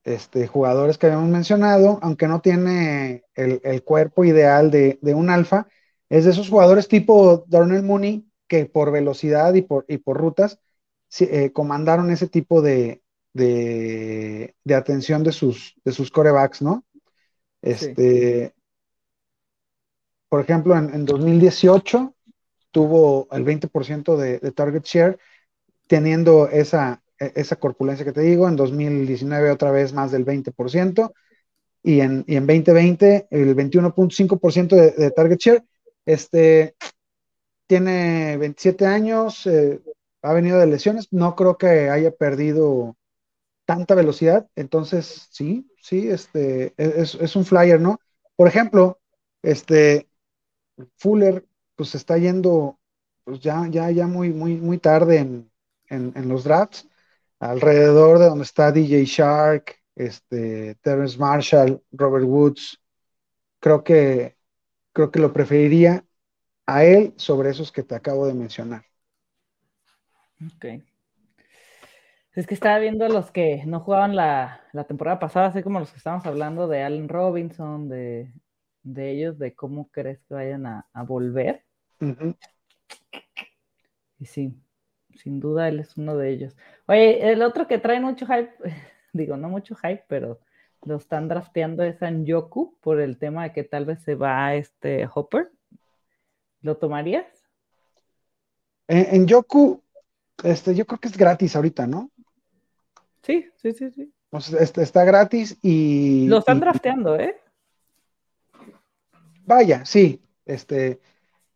este, 0.02 0.48
jugadores 0.48 0.98
que 0.98 1.06
habíamos 1.06 1.28
mencionado, 1.28 2.00
aunque 2.02 2.26
no 2.26 2.40
tiene 2.40 3.24
el, 3.34 3.82
cuerpo 3.84 4.24
ideal 4.24 4.70
de, 4.70 4.98
un 5.14 5.30
alfa, 5.30 5.68
es 6.10 6.24
de 6.24 6.32
esos 6.32 6.50
jugadores 6.50 6.88
tipo 6.88 7.44
Darnell 7.48 7.82
Mooney 7.82 8.26
que 8.46 8.66
por 8.66 8.92
velocidad 8.92 9.54
y 9.54 9.62
por, 9.62 9.86
y 9.88 9.98
por 9.98 10.18
rutas 10.18 10.58
eh, 11.20 11.52
comandaron 11.52 12.10
ese 12.10 12.28
tipo 12.28 12.60
de, 12.60 13.02
de, 13.32 14.54
atención 14.74 15.22
de 15.22 15.32
sus, 15.32 15.76
de 15.84 15.92
sus 15.92 16.10
corebacks, 16.10 16.62
¿no? 16.62 16.84
Este, 17.62 18.54
Por 20.28 20.40
ejemplo, 20.40 20.76
en, 20.76 21.04
2018 21.04 22.14
tuvo 22.70 23.28
el 23.32 23.44
20% 23.44 24.16
de, 24.16 24.38
de, 24.38 24.52
target 24.52 24.84
share, 24.84 25.18
teniendo 25.88 26.48
esa, 26.48 27.02
e, 27.18 27.32
esa 27.34 27.56
corpulencia 27.56 28.04
que 28.04 28.12
te 28.12 28.20
digo, 28.22 28.48
en 28.48 28.56
2019 28.56 29.50
otra 29.50 29.70
vez 29.70 29.92
más 29.92 30.12
del 30.12 30.24
20%, 30.24 31.12
y 31.82 32.00
en, 32.00 32.24
y 32.26 32.36
en 32.36 32.46
2020 32.46 33.28
el 33.30 33.56
21.5% 33.56 34.76
de, 34.76 34.90
de, 34.92 35.10
target 35.10 35.38
share. 35.38 35.64
Este, 36.06 36.74
tiene 37.66 38.36
27 38.36 38.86
años, 38.86 39.46
eh, 39.46 39.80
ha 40.22 40.32
venido 40.32 40.58
de 40.58 40.66
lesiones, 40.66 41.08
no 41.12 41.36
creo 41.36 41.56
que 41.56 41.88
haya 41.88 42.10
perdido 42.10 42.96
tanta 43.64 43.94
velocidad, 43.94 44.48
entonces 44.56 45.28
sí, 45.30 45.70
sí, 45.80 46.08
este, 46.10 46.74
es, 46.76 47.36
un 47.36 47.44
flyer, 47.44 47.80
¿no? 47.80 48.00
Por 48.34 48.48
ejemplo, 48.48 48.98
este, 49.42 50.08
Fuller, 50.96 51.46
pues 51.76 51.94
está 51.94 52.18
yendo, 52.18 52.80
pues 53.24 53.40
ya, 53.40 53.66
ya, 53.70 53.90
ya 53.90 54.06
muy, 54.06 54.30
muy, 54.32 54.56
muy 54.56 54.78
tarde 54.78 55.18
en, 55.88 56.28
los 56.28 56.44
drafts, 56.44 56.88
alrededor 57.38 58.18
de 58.18 58.26
donde 58.26 58.44
está 58.44 58.72
DJ 58.72 59.04
Shark, 59.04 59.76
este, 59.94 60.74
Terrence 60.82 61.16
Marshall, 61.18 61.82
Robert 61.92 62.24
Woods, 62.26 62.80
creo 63.60 63.84
que, 63.84 64.36
creo 64.92 65.10
que 65.10 65.20
lo 65.20 65.32
preferiría 65.32 66.04
a 66.66 66.84
él 66.84 67.14
sobre 67.16 67.50
esos 67.50 67.72
que 67.72 67.82
te 67.82 67.94
acabo 67.94 68.26
de 68.26 68.34
mencionar. 68.34 68.84
Ok. 70.46 70.82
Es 72.32 72.46
que 72.46 72.54
estaba 72.54 72.78
viendo 72.78 73.08
los 73.08 73.30
que 73.32 73.64
no 73.66 73.80
jugaban 73.80 74.14
la, 74.14 74.60
temporada 74.86 75.18
pasada, 75.18 75.48
así 75.48 75.62
como 75.62 75.80
los 75.80 75.90
que 75.90 75.98
estábamos 75.98 76.26
hablando 76.26 76.68
de 76.68 76.82
Allen 76.82 77.08
Robinson, 77.08 77.88
de, 77.88 78.32
ellos, 78.96 79.38
de 79.38 79.54
cómo 79.54 79.90
crees 79.90 80.20
que 80.22 80.34
vayan 80.34 80.64
a, 80.66 80.86
volver. 81.06 81.64
Y 84.18 84.26
sí, 84.26 84.54
sin 85.16 85.40
duda 85.40 85.68
él 85.68 85.80
es 85.80 85.96
uno 85.96 86.16
de 86.16 86.30
ellos. 86.30 86.56
Oye, 86.86 87.32
el 87.32 87.42
otro 87.42 87.66
que 87.66 87.78
trae 87.78 88.00
mucho 88.00 88.26
hype, 88.26 88.52
digo, 89.12 89.36
no 89.36 89.48
mucho 89.48 89.74
hype, 89.74 90.04
pero 90.06 90.40
lo 90.82 90.96
están 90.96 91.28
drafteando 91.28 91.82
es 91.82 91.98
Yoku 92.24 92.76
por 92.80 93.00
el 93.00 93.18
tema 93.18 93.44
de 93.44 93.52
que 93.52 93.64
tal 93.64 93.84
vez 93.84 94.02
se 94.02 94.14
va 94.14 94.46
a 94.46 94.54
este 94.54 95.08
Hopper. 95.12 95.50
¿Lo 96.62 96.76
tomarías? 96.76 97.26
En, 98.88 99.26
Yoku, 99.26 99.82
este, 100.42 100.74
yo 100.74 100.86
creo 100.86 100.98
que 100.98 101.08
es 101.08 101.16
gratis 101.16 101.54
ahorita, 101.54 101.86
¿no? 101.86 102.10
Sí, 103.22 103.46
sí, 103.56 103.72
sí, 103.72 103.90
sí. 103.90 104.12
Este, 104.58 104.82
está 104.82 105.04
gratis 105.04 105.58
y. 105.62 106.26
Lo 106.28 106.38
están 106.38 106.60
drafteando, 106.60 107.16
¿eh? 107.16 107.36
Vaya, 109.44 109.84
sí. 109.84 110.22
Este, 110.44 111.00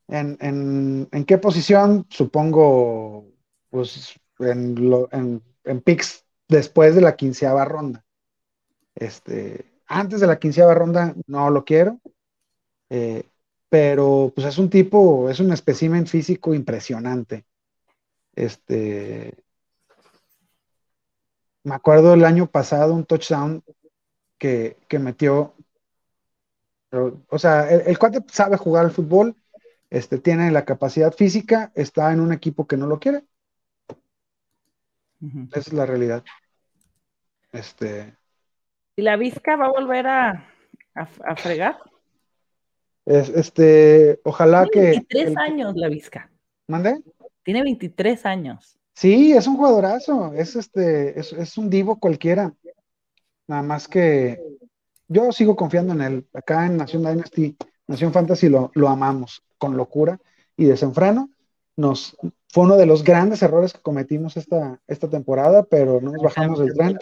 en, 0.09 1.09
qué 1.27 1.39
posición? 1.39 2.07
Supongo, 2.09 3.27
pues, 3.71 4.19
en, 4.39 4.91
lo, 4.91 5.09
en, 5.13 5.43
picks 5.83 6.25
después 6.49 6.95
de 6.95 7.01
la 7.01 7.17
quinceava 7.17 7.65
ronda. 7.65 8.04
Este, 8.95 9.81
antes 9.87 10.21
de 10.21 10.27
la 10.27 10.39
quinceava 10.39 10.75
ronda 10.75 11.15
no 11.27 11.51
lo 11.51 11.65
quiero. 11.65 12.01
Eh, 12.91 13.25
pero 13.69 14.33
pues 14.35 14.47
es 14.47 14.59
un 14.59 14.71
tipo, 14.71 15.29
es 15.29 15.41
un 15.41 15.53
espécimen 15.53 16.07
físico 16.07 16.55
impresionante. 16.55 17.45
Este, 18.35 19.35
me 21.65 21.75
acuerdo 21.75 22.15
el 22.15 22.25
año 22.25 22.47
pasado 22.47 22.95
un 22.95 23.05
touchdown 23.05 23.65
que, 24.39 24.77
metió, 25.01 25.55
o 26.93 27.39
sea, 27.39 27.69
el, 27.69 27.99
cuate 27.99 28.23
sabe 28.31 28.59
jugar 28.59 28.85
al 28.85 28.93
fútbol, 28.93 29.35
este, 29.91 30.19
tiene 30.19 30.51
la 30.51 30.65
capacidad 30.65 31.13
física, 31.13 31.73
está 31.75 32.13
en 32.13 32.21
un 32.21 32.33
equipo 32.33 32.67
que 32.67 32.77
no 32.77 32.87
lo 32.87 33.01
quiere. 33.01 33.25
Esa 35.51 35.61
es 35.61 35.73
la 35.73 35.87
realidad. 35.87 36.23
Este. 37.51 38.15
¿Y 38.97 39.03
la 39.03 39.17
Vizca 39.17 39.57
va 39.57 39.67
a 39.67 39.73
volver 39.73 40.07
a, 40.07 40.51
fregar? 41.37 41.79
Es, 43.05 43.29
este, 43.29 44.21
ojalá 44.25 44.67
Tiene 44.67 44.93
que. 44.93 45.15
23 45.15 45.37
años 45.37 45.75
la 45.77 45.89
Vizca. 45.89 46.31
¿Mande? 46.69 47.03
Tiene 47.43 47.63
23 47.63 48.25
años. 48.27 48.79
Sí, 48.95 49.33
es 49.33 49.47
un 49.47 49.57
jugadorazo, 49.57 50.33
es 50.35 50.55
este, 50.55 51.19
es, 51.19 51.59
un 51.59 51.69
divo 51.69 51.99
cualquiera. 51.99 52.55
Nada 53.49 53.63
más 53.63 53.89
que 53.89 54.41
yo 55.09 55.33
sigo 55.33 55.57
confiando 55.57 55.93
en 55.95 56.01
él. 56.01 56.27
Acá 56.33 56.65
en 56.67 56.77
Nación 56.77 57.03
Dynasty, 57.03 57.57
Nación 57.89 58.13
Fantasy 58.13 58.49
lo, 58.49 58.71
lo 58.75 58.89
amamos 58.89 59.43
con 59.59 59.77
locura 59.77 60.19
y 60.57 60.65
desenfreno. 60.65 61.29
Nos, 61.77 62.17
fue 62.49 62.65
uno 62.65 62.77
de 62.77 62.87
los 62.87 63.03
grandes 63.03 63.43
errores 63.43 63.73
que 63.73 63.83
cometimos 63.83 64.37
esta, 64.37 64.81
esta 64.87 65.11
temporada, 65.11 65.65
pero 65.65 66.01
no 66.01 66.13
nos 66.13 66.23
bajamos 66.23 66.61
del 66.61 66.73
tren. 66.73 66.97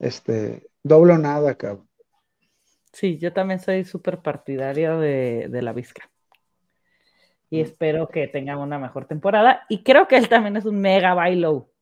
Este, 0.00 0.66
doble 0.84 1.14
o 1.14 1.18
nada, 1.18 1.56
cabrón. 1.56 1.88
Sí, 2.92 3.18
yo 3.18 3.32
también 3.32 3.58
soy 3.58 3.84
súper 3.84 4.18
partidario 4.18 5.00
de, 5.00 5.48
de 5.50 5.62
la 5.62 5.72
Vizca. 5.72 6.08
Y 7.50 7.60
espero 7.60 8.08
que 8.08 8.28
tengan 8.28 8.58
una 8.58 8.78
mejor 8.78 9.06
temporada. 9.06 9.62
Y 9.68 9.82
creo 9.82 10.06
que 10.06 10.16
él 10.16 10.28
también 10.28 10.56
es 10.56 10.64
un 10.64 10.78
mega 10.78 11.14
bailo. 11.14 11.74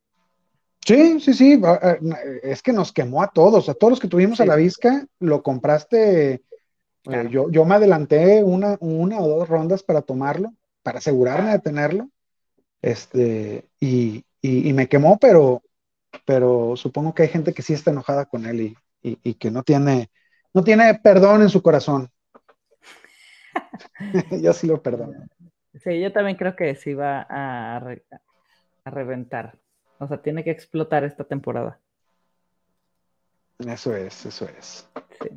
Sí, 0.84 1.20
sí, 1.20 1.32
sí, 1.32 1.62
es 2.42 2.60
que 2.60 2.72
nos 2.72 2.92
quemó 2.92 3.22
a 3.22 3.30
todos, 3.30 3.68
a 3.68 3.74
todos 3.74 3.92
los 3.92 4.00
que 4.00 4.08
tuvimos 4.08 4.40
a 4.40 4.46
la 4.46 4.56
Vizca, 4.56 5.06
lo 5.20 5.42
compraste, 5.42 6.42
eh, 7.04 7.28
yo, 7.30 7.48
yo 7.50 7.64
me 7.64 7.76
adelanté 7.76 8.42
una, 8.42 8.78
una 8.80 9.20
o 9.20 9.28
dos 9.28 9.48
rondas 9.48 9.84
para 9.84 10.02
tomarlo, 10.02 10.52
para 10.82 10.98
asegurarme 10.98 11.52
de 11.52 11.60
tenerlo, 11.60 12.10
este, 12.80 13.68
y, 13.78 14.24
me 14.42 14.88
quemó, 14.88 15.18
pero, 15.20 15.62
pero 16.24 16.74
supongo 16.74 17.14
que 17.14 17.22
hay 17.22 17.28
gente 17.28 17.54
que 17.54 17.62
sí 17.62 17.74
está 17.74 17.92
enojada 17.92 18.24
con 18.24 18.44
él 18.44 18.60
y, 18.60 18.76
y 19.02 19.34
que 19.34 19.50
no 19.50 19.62
tiene, 19.62 20.10
no 20.54 20.62
tiene 20.62 20.94
perdón 21.02 21.42
en 21.42 21.48
su 21.48 21.62
corazón. 21.62 22.08
yo 24.42 24.52
sí 24.52 24.66
lo 24.66 24.82
perdono. 24.82 25.26
Sí, 25.82 26.00
yo 26.00 26.12
también 26.12 26.36
creo 26.36 26.54
que 26.54 26.74
sí 26.74 26.94
va 26.94 27.26
a, 27.28 27.76
a, 28.84 28.90
reventar. 28.90 29.58
O 29.98 30.06
sea, 30.06 30.20
tiene 30.20 30.44
que 30.44 30.50
explotar 30.50 31.04
esta 31.04 31.24
temporada. 31.24 31.78
Eso 33.58 33.94
es, 33.94 34.26
eso 34.26 34.46
es. 34.58 34.88
Sí. 35.22 35.28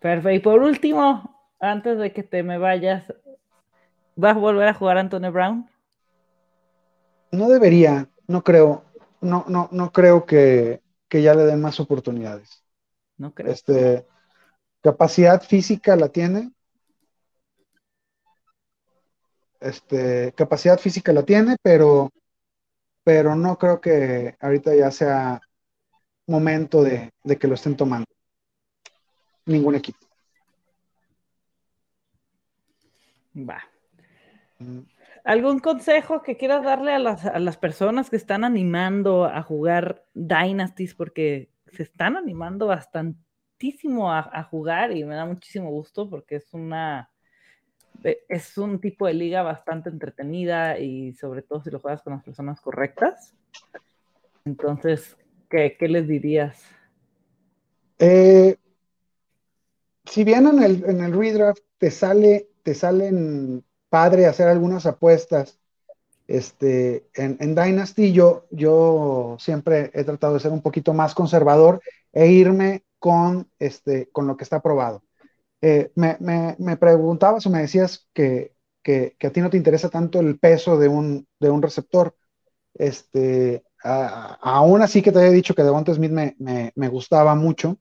Perfecto. 0.00 0.30
Y 0.30 0.38
por 0.40 0.62
último, 0.62 1.54
antes 1.60 1.98
de 1.98 2.12
que 2.12 2.22
te 2.22 2.42
me 2.42 2.58
vayas, 2.58 3.12
¿vas 4.16 4.36
a 4.36 4.40
volver 4.40 4.68
a 4.68 4.74
jugar 4.74 4.98
Antonio 4.98 5.30
Brown? 5.30 5.70
No 7.30 7.48
debería, 7.48 8.08
no 8.26 8.42
creo. 8.42 8.84
No, 9.20 9.44
no, 9.48 9.68
no 9.70 9.92
creo 9.92 10.26
que, 10.26 10.80
que 11.08 11.22
ya 11.22 11.34
le 11.34 11.44
den 11.44 11.60
más 11.60 11.78
oportunidades. 11.78 12.65
No 13.18 13.32
creo. 13.34 13.52
Este, 13.52 14.06
capacidad 14.82 15.42
física 15.42 15.96
la 15.96 16.08
tiene. 16.08 16.52
Este, 19.60 20.32
capacidad 20.32 20.78
física 20.78 21.12
la 21.12 21.24
tiene, 21.24 21.56
pero, 21.62 22.10
pero 23.02 23.34
no 23.34 23.56
creo 23.58 23.80
que 23.80 24.36
ahorita 24.40 24.74
ya 24.74 24.90
sea 24.90 25.40
momento 26.26 26.82
de, 26.82 27.10
de 27.24 27.38
que 27.38 27.48
lo 27.48 27.54
estén 27.54 27.76
tomando. 27.76 28.06
Ningún 29.46 29.76
equipo. 29.76 30.06
Va. 33.36 33.62
¿Algún 35.24 35.58
consejo 35.58 36.22
que 36.22 36.36
quieras 36.36 36.64
darle 36.64 36.92
a 36.92 36.98
las, 36.98 37.56
personas 37.58 38.10
que 38.10 38.16
están 38.16 38.44
animando 38.44 39.24
a 39.24 39.42
jugar 39.42 40.04
Dynasties? 40.14 40.94
Porque 40.94 41.50
se 41.72 41.82
están 41.82 42.16
animando 42.16 42.66
bastantísimo 42.66 44.12
a, 44.12 44.42
jugar 44.44 44.96
y 44.96 45.04
me 45.04 45.14
da 45.14 45.24
muchísimo 45.24 45.70
gusto 45.70 46.08
porque 46.08 46.36
es 46.36 46.52
una 46.52 47.10
e, 48.04 48.18
es 48.28 48.56
un 48.58 48.80
tipo 48.80 49.06
de 49.06 49.14
liga 49.14 49.42
bastante 49.42 49.88
entretenida 49.88 50.78
y 50.78 51.14
sobre 51.14 51.42
todo 51.42 51.62
si 51.62 51.70
lo 51.70 51.80
juegas 51.80 52.02
con 52.02 52.12
las 52.12 52.24
personas 52.24 52.60
correctas. 52.60 53.34
Entonces, 54.44 55.16
¿qué, 55.48 55.76
les 55.80 56.06
dirías? 56.06 56.62
Eh, 57.98 58.56
si 60.04 60.22
bien 60.22 60.46
en 60.46 60.62
el, 60.62 60.84
en 60.84 61.00
el 61.00 61.12
redraft 61.12 61.62
te 61.78 61.90
sale 61.90 62.48
te 62.66 62.74
salen 62.74 63.64
padre 63.88 64.26
hacer 64.26 64.48
algunas 64.48 64.86
apuestas. 64.86 65.56
Este, 66.26 67.06
en, 67.14 67.54
Dynasty 67.54 68.12
yo, 68.12 68.46
yo 68.50 69.36
siempre 69.38 69.90
he 69.94 70.02
tratado 70.02 70.34
de 70.34 70.40
ser 70.40 70.50
un 70.50 70.62
poquito 70.62 70.92
más 70.92 71.14
conservador 71.14 71.80
e 72.12 72.26
irme 72.26 72.84
con, 72.98 73.48
este, 73.58 74.08
con 74.10 74.26
lo 74.26 74.36
que 74.36 74.44
está 74.44 74.60
probado. 74.60 75.02
Eh, 75.60 75.92
me, 75.94 76.16
me, 76.20 76.76
preguntabas 76.76 77.46
o 77.46 77.50
me 77.50 77.60
decías 77.60 78.08
que, 78.12 78.54
a 79.22 79.30
ti 79.30 79.40
no 79.40 79.50
te 79.50 79.56
interesa 79.56 79.88
tanto 79.88 80.20
el 80.20 80.38
peso 80.38 80.78
de 80.78 80.88
un, 80.88 81.26
de 81.38 81.50
un 81.50 81.62
receptor. 81.62 82.16
Este, 82.74 83.64
aún 83.82 84.82
así 84.82 85.02
que 85.02 85.12
te 85.12 85.18
había 85.18 85.30
dicho 85.30 85.54
que 85.54 85.62
Devonta 85.62 85.94
Smith 85.94 86.10
me, 86.10 86.36
me, 86.38 86.88
gustaba 86.88 87.34
mucho. 87.34 87.78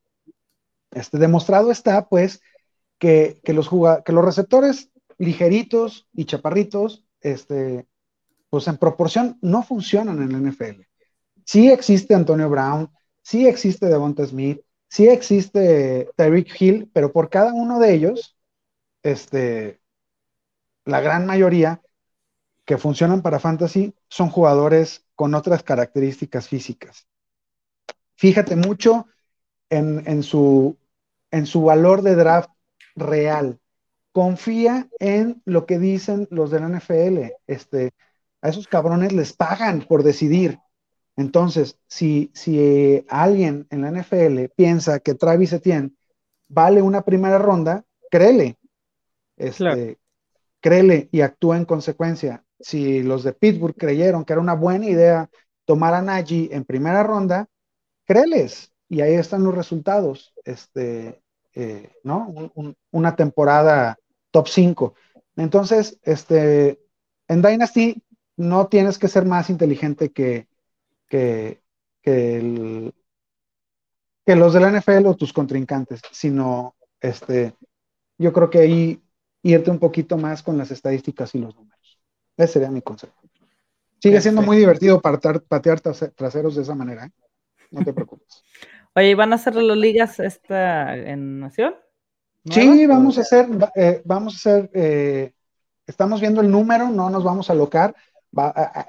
Este, 0.92 1.18
demostrado 1.18 1.72
está, 1.72 2.08
pues, 2.08 2.42
que, 3.00 3.42
los, 3.48 3.70
que 4.06 4.14
los 4.14 4.26
receptores 4.26 4.92
ligeritos 5.18 6.08
y 6.14 6.26
chaparritos, 6.26 7.06
este, 7.22 7.88
pues 8.56 8.70
en 8.70 8.78
proporción 8.78 9.38
no 9.42 9.64
funcionan 9.64 10.22
en 10.22 10.32
la 10.32 10.38
NFL. 10.38 10.88
Sí 11.44 11.70
existe 11.70 12.16
Antonio 12.16 12.50
Brown, 12.50 12.90
sí 13.22 13.48
existe 13.48 13.88
Devonta 13.88 14.26
Smith, 14.26 14.62
sí 14.88 15.10
existe 15.10 16.10
Tyreek 16.16 16.56
Hill, 16.58 16.90
pero 16.94 17.12
por 17.12 17.30
cada 17.30 17.52
uno 17.54 17.80
de 17.80 17.94
ellos, 17.94 18.38
este, 19.04 19.82
la 20.86 21.02
gran 21.02 21.26
mayoría 21.26 21.82
que 22.64 22.78
funcionan 22.78 23.22
para 23.22 23.42
fantasy 23.42 23.94
son 24.08 24.30
jugadores 24.30 25.06
con 25.16 25.36
otras 25.36 25.62
características 25.62 26.48
físicas. 26.48 27.10
Fíjate 28.16 28.56
mucho 28.56 29.08
en, 29.70 30.24
su, 30.24 30.78
en 31.30 31.46
su 31.46 31.62
valor 31.62 32.04
de 32.04 32.16
draft 32.16 32.52
real. 32.96 33.60
Confía 34.14 34.88
en 35.00 35.42
lo 35.44 35.66
que 35.66 35.78
dicen 35.78 36.26
los 36.32 36.52
de 36.52 36.62
la 36.62 36.68
NFL. 36.68 37.34
Este, 37.48 37.92
a 38.46 38.50
esos 38.50 38.68
cabrones 38.68 39.12
les 39.12 39.34
pagan 39.34 39.82
por 39.82 40.04
decidir. 40.04 40.60
Entonces, 41.16 41.80
si, 41.88 42.30
si 42.36 43.04
alguien 43.10 43.66
en 43.72 43.82
la 43.82 43.90
NFL 43.90 44.50
piensa 44.56 45.00
que 45.00 45.16
Travis 45.16 45.54
Etienne 45.54 45.96
vale 46.48 46.84
una 46.84 47.02
primera 47.02 47.40
ronda, 47.40 47.84
créele. 48.12 48.60
Este, 49.36 49.98
Créele 50.62 51.10
y 51.12 51.22
actúa 51.22 51.58
en 51.58 51.66
consecuencia. 51.66 52.44
Si 52.60 53.02
los 53.02 53.24
de 53.24 53.34
Pittsburgh 53.34 53.76
creyeron 53.76 54.24
que 54.24 54.34
era 54.34 54.42
una 54.42 54.54
buena 54.54 54.86
idea 54.86 55.30
tomar 55.66 55.96
a 55.96 56.04
Najee 56.04 56.50
en 56.52 56.66
primera 56.66 57.02
ronda, 57.02 57.48
créeles. 58.06 58.72
Y 58.88 59.02
ahí 59.02 59.16
están 59.16 59.44
los 59.44 59.56
resultados. 59.56 60.34
Este, 60.44 61.24
eh, 61.56 61.94
¿no? 62.04 62.52
una 62.92 63.16
temporada 63.16 63.98
top 64.30 64.48
5. 64.48 64.94
Entonces, 65.36 65.98
este, 66.04 66.80
en 67.28 67.42
Dynasty 67.42 68.04
no 68.38 68.68
tienes 68.68 68.98
que 68.98 69.08
ser 69.08 69.26
más 69.26 69.50
inteligente 69.50 70.12
que, 70.12 70.48
que, 71.08 71.62
que, 72.02 72.92
los 74.26 74.54
de 74.54 74.60
la 74.60 74.70
NFL 74.70 75.08
o 75.08 75.16
tus 75.16 75.34
contrincantes, 75.34 76.02
sino 76.12 76.76
este, 77.00 77.56
yo 78.18 78.34
creo 78.34 78.50
que 78.50 78.60
ahí 78.60 79.02
irte 79.44 79.72
un 79.72 79.80
poquito 79.80 80.18
más 80.18 80.42
con 80.44 80.58
las 80.58 80.72
estadísticas 80.72 81.36
y 81.36 81.40
los 81.40 81.56
números. 81.56 82.00
Ese 82.36 82.54
sería 82.54 82.72
mi 82.72 82.82
consejo. 82.82 83.14
Sigue 84.00 84.22
siendo 84.22 84.42
muy 84.42 84.58
divertido 84.58 85.02
patear, 85.02 85.42
patear 85.42 85.80
traseros 85.80 86.56
de 86.56 86.62
esa 86.62 86.76
manera, 86.76 87.06
¿eh? 87.06 87.12
No 87.72 87.84
te 87.84 87.94
preocupes. 87.94 88.44
Oye, 88.96 89.16
¿van 89.16 89.34
a 89.34 89.36
hacer 89.36 89.56
las 89.56 89.78
ligas 89.78 90.20
esta 90.20 90.96
en 90.96 91.40
Nación? 91.40 91.76
Sí, 92.50 92.86
vamos 92.86 93.18
a 93.18 93.22
hacer, 93.22 93.48
eh, 93.76 94.02
vamos 94.06 94.34
a 94.34 94.38
hacer, 94.38 94.70
eh, 94.74 95.34
estamos 95.88 96.22
viendo 96.22 96.42
el 96.42 96.52
número, 96.52 96.90
no 96.90 97.10
nos 97.10 97.24
vamos 97.24 97.50
a 97.50 97.56
locar. 97.56 97.96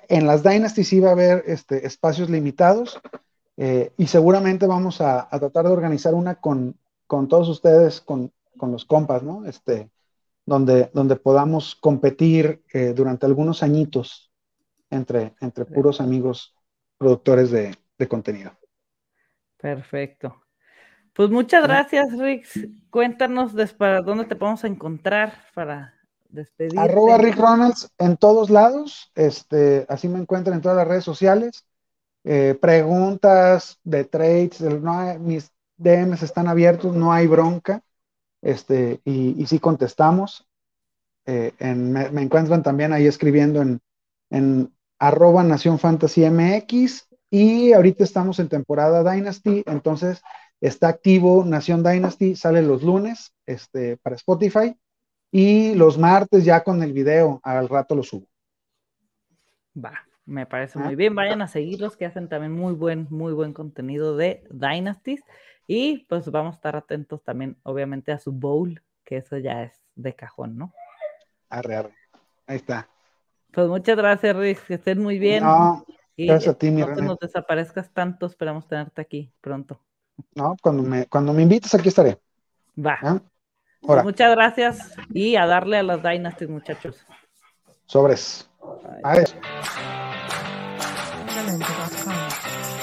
En 0.09 0.27
las 0.27 0.43
Dynasties 0.43 0.89
sí 0.89 1.01
va 1.01 1.11
a 1.11 1.13
haber 1.13 1.45
este, 1.47 1.87
espacios 1.87 2.31
limitados 2.31 3.01
eh, 3.57 3.93
y 3.97 4.07
seguramente 4.07 4.67
vamos 4.67 5.01
a, 5.01 5.29
tratar 5.31 5.67
de 5.67 5.73
organizar 5.73 6.15
una 6.15 6.37
con, 6.37 6.79
todos 7.07 7.49
ustedes, 7.49 8.01
con, 8.01 8.33
los 8.61 8.85
compas, 8.85 9.23
¿no? 9.23 9.45
Este, 9.47 9.91
donde, 10.45 10.91
donde 10.93 11.17
podamos 11.17 11.75
competir 11.77 12.63
durante 12.95 13.27
algunos 13.27 13.63
añitos 13.63 14.31
entre, 14.91 15.35
entre 15.41 15.65
puros 15.65 16.01
amigos 16.01 16.55
productores 16.99 17.51
de 17.51 18.09
contenido. 18.09 18.53
Perfecto. 19.57 20.47
Pues 21.17 21.31
muchas 21.31 21.63
gracias, 21.63 22.07
Rick. 22.19 22.47
Cuéntanos 22.91 23.53
para 23.73 24.03
dónde 24.03 24.27
te 24.27 24.37
podemos 24.37 24.63
encontrar 24.65 25.33
para 25.55 25.95
Arroba 26.77 27.19
Rick 27.19 27.37
Ronalds 27.37 27.91
en 27.99 28.17
todos 28.17 28.51
lados. 28.51 29.11
Este, 29.15 29.87
así 29.89 30.09
me 30.09 30.19
encuentran 30.19 30.57
en 30.57 30.63
todas 30.63 30.77
las 30.77 30.89
redes 30.89 31.05
sociales. 31.05 31.65
Eh, 32.25 32.59
preguntas 32.61 33.79
de 33.85 34.05
trades, 34.05 34.61
mis 35.21 35.51
DMs 35.77 36.23
están 36.23 36.49
abiertos, 36.49 36.95
no 36.95 37.13
hay 37.13 37.27
bronca. 37.27 37.83
Este, 38.43 39.01
y, 39.05 39.41
y 39.41 39.47
sí 39.47 39.59
contestamos. 39.59 40.47
Eh, 41.27 41.53
me, 41.75 42.23
encuentran 42.23 42.63
también 42.63 42.93
ahí 42.93 43.07
escribiendo 43.07 43.61
en, 43.61 43.81
en 44.31 44.73
arroba 44.99 45.43
Nación 45.43 45.79
Fantasy 45.79 46.25
MX 46.25 47.09
y 47.31 47.73
ahorita 47.73 48.05
estamos 48.05 48.39
en 48.39 48.49
temporada 48.49 49.03
Dynasty, 49.13 49.65
entonces 49.67 50.23
está 50.61 50.89
activo 50.89 51.45
Nación 51.45 51.83
Dynasty, 51.83 52.37
sale 52.37 52.63
los 52.63 52.85
lunes 52.85 53.33
este, 53.45 53.97
para 53.97 54.17
Spotify 54.17 54.77
y 55.39 55.75
los 55.75 55.99
martes 55.99 56.47
ya 56.47 56.65
con 56.65 56.83
el 56.83 56.95
video, 56.95 57.41
al 57.43 57.69
rato 57.69 57.95
lo 57.95 58.03
subo. 58.03 58.27
Va, 59.77 59.93
me 60.25 60.47
parece 60.47 60.79
muy 60.79 60.97
bien. 60.97 61.15
Vayan 61.15 61.43
a 61.43 61.47
seguirlos 61.47 61.95
que 61.95 62.07
hacen 62.07 62.31
también 62.31 62.53
muy 62.53 62.73
buen, 62.73 63.07
muy 63.11 63.35
buen 63.35 63.53
contenido 63.53 64.17
de 64.17 64.45
Dynasties. 64.49 65.23
Y 65.67 66.07
pues 66.09 66.31
vamos 66.31 66.55
a 66.55 66.57
estar 66.57 66.75
atentos 66.75 67.23
también, 67.23 67.59
obviamente, 67.65 68.13
a 68.13 68.19
su 68.19 68.33
bowl, 68.33 68.83
que 69.05 69.19
eso 69.19 69.37
ya 69.37 69.65
es 69.65 69.79
de 69.95 70.15
cajón, 70.15 70.57
¿no? 70.57 70.73
Arre, 71.51 71.77
arre. 71.77 71.95
Ahí 72.47 72.57
está. 72.57 72.89
Pues 73.53 73.69
muchas 73.69 73.99
gracias, 73.99 74.35
Rick. 74.35 74.67
Que 74.67 74.75
estén 74.75 75.03
muy 75.03 75.19
bien. 75.19 75.45
Gracias 76.17 76.55
a 76.55 76.57
ti, 76.57 76.71
mi 76.71 76.81
No 76.81 76.95
te 76.95 77.03
nos 77.03 77.19
desaparezcas 77.19 77.93
tanto, 77.93 78.25
esperamos 78.25 78.67
tenerte 78.67 79.03
aquí 79.03 79.31
pronto. 79.43 79.83
No, 80.35 80.57
cuando 80.63 80.83
me, 80.83 81.05
cuando 81.05 81.35
me 81.35 81.43
invites 81.43 81.75
aquí 81.75 81.89
estaré. 81.89 82.19
Va. 82.79 82.99
¿Ah? 83.03 83.21
Muchas 83.87 84.35
gracias 84.35 84.95
y 85.13 85.37
a 85.37 85.47
darle 85.47 85.79
a 85.79 85.83
las 85.83 86.03
Dynasties, 86.03 86.51
muchachos. 86.51 86.97
Sobres. 87.87 88.51
Adiós. 89.03 89.35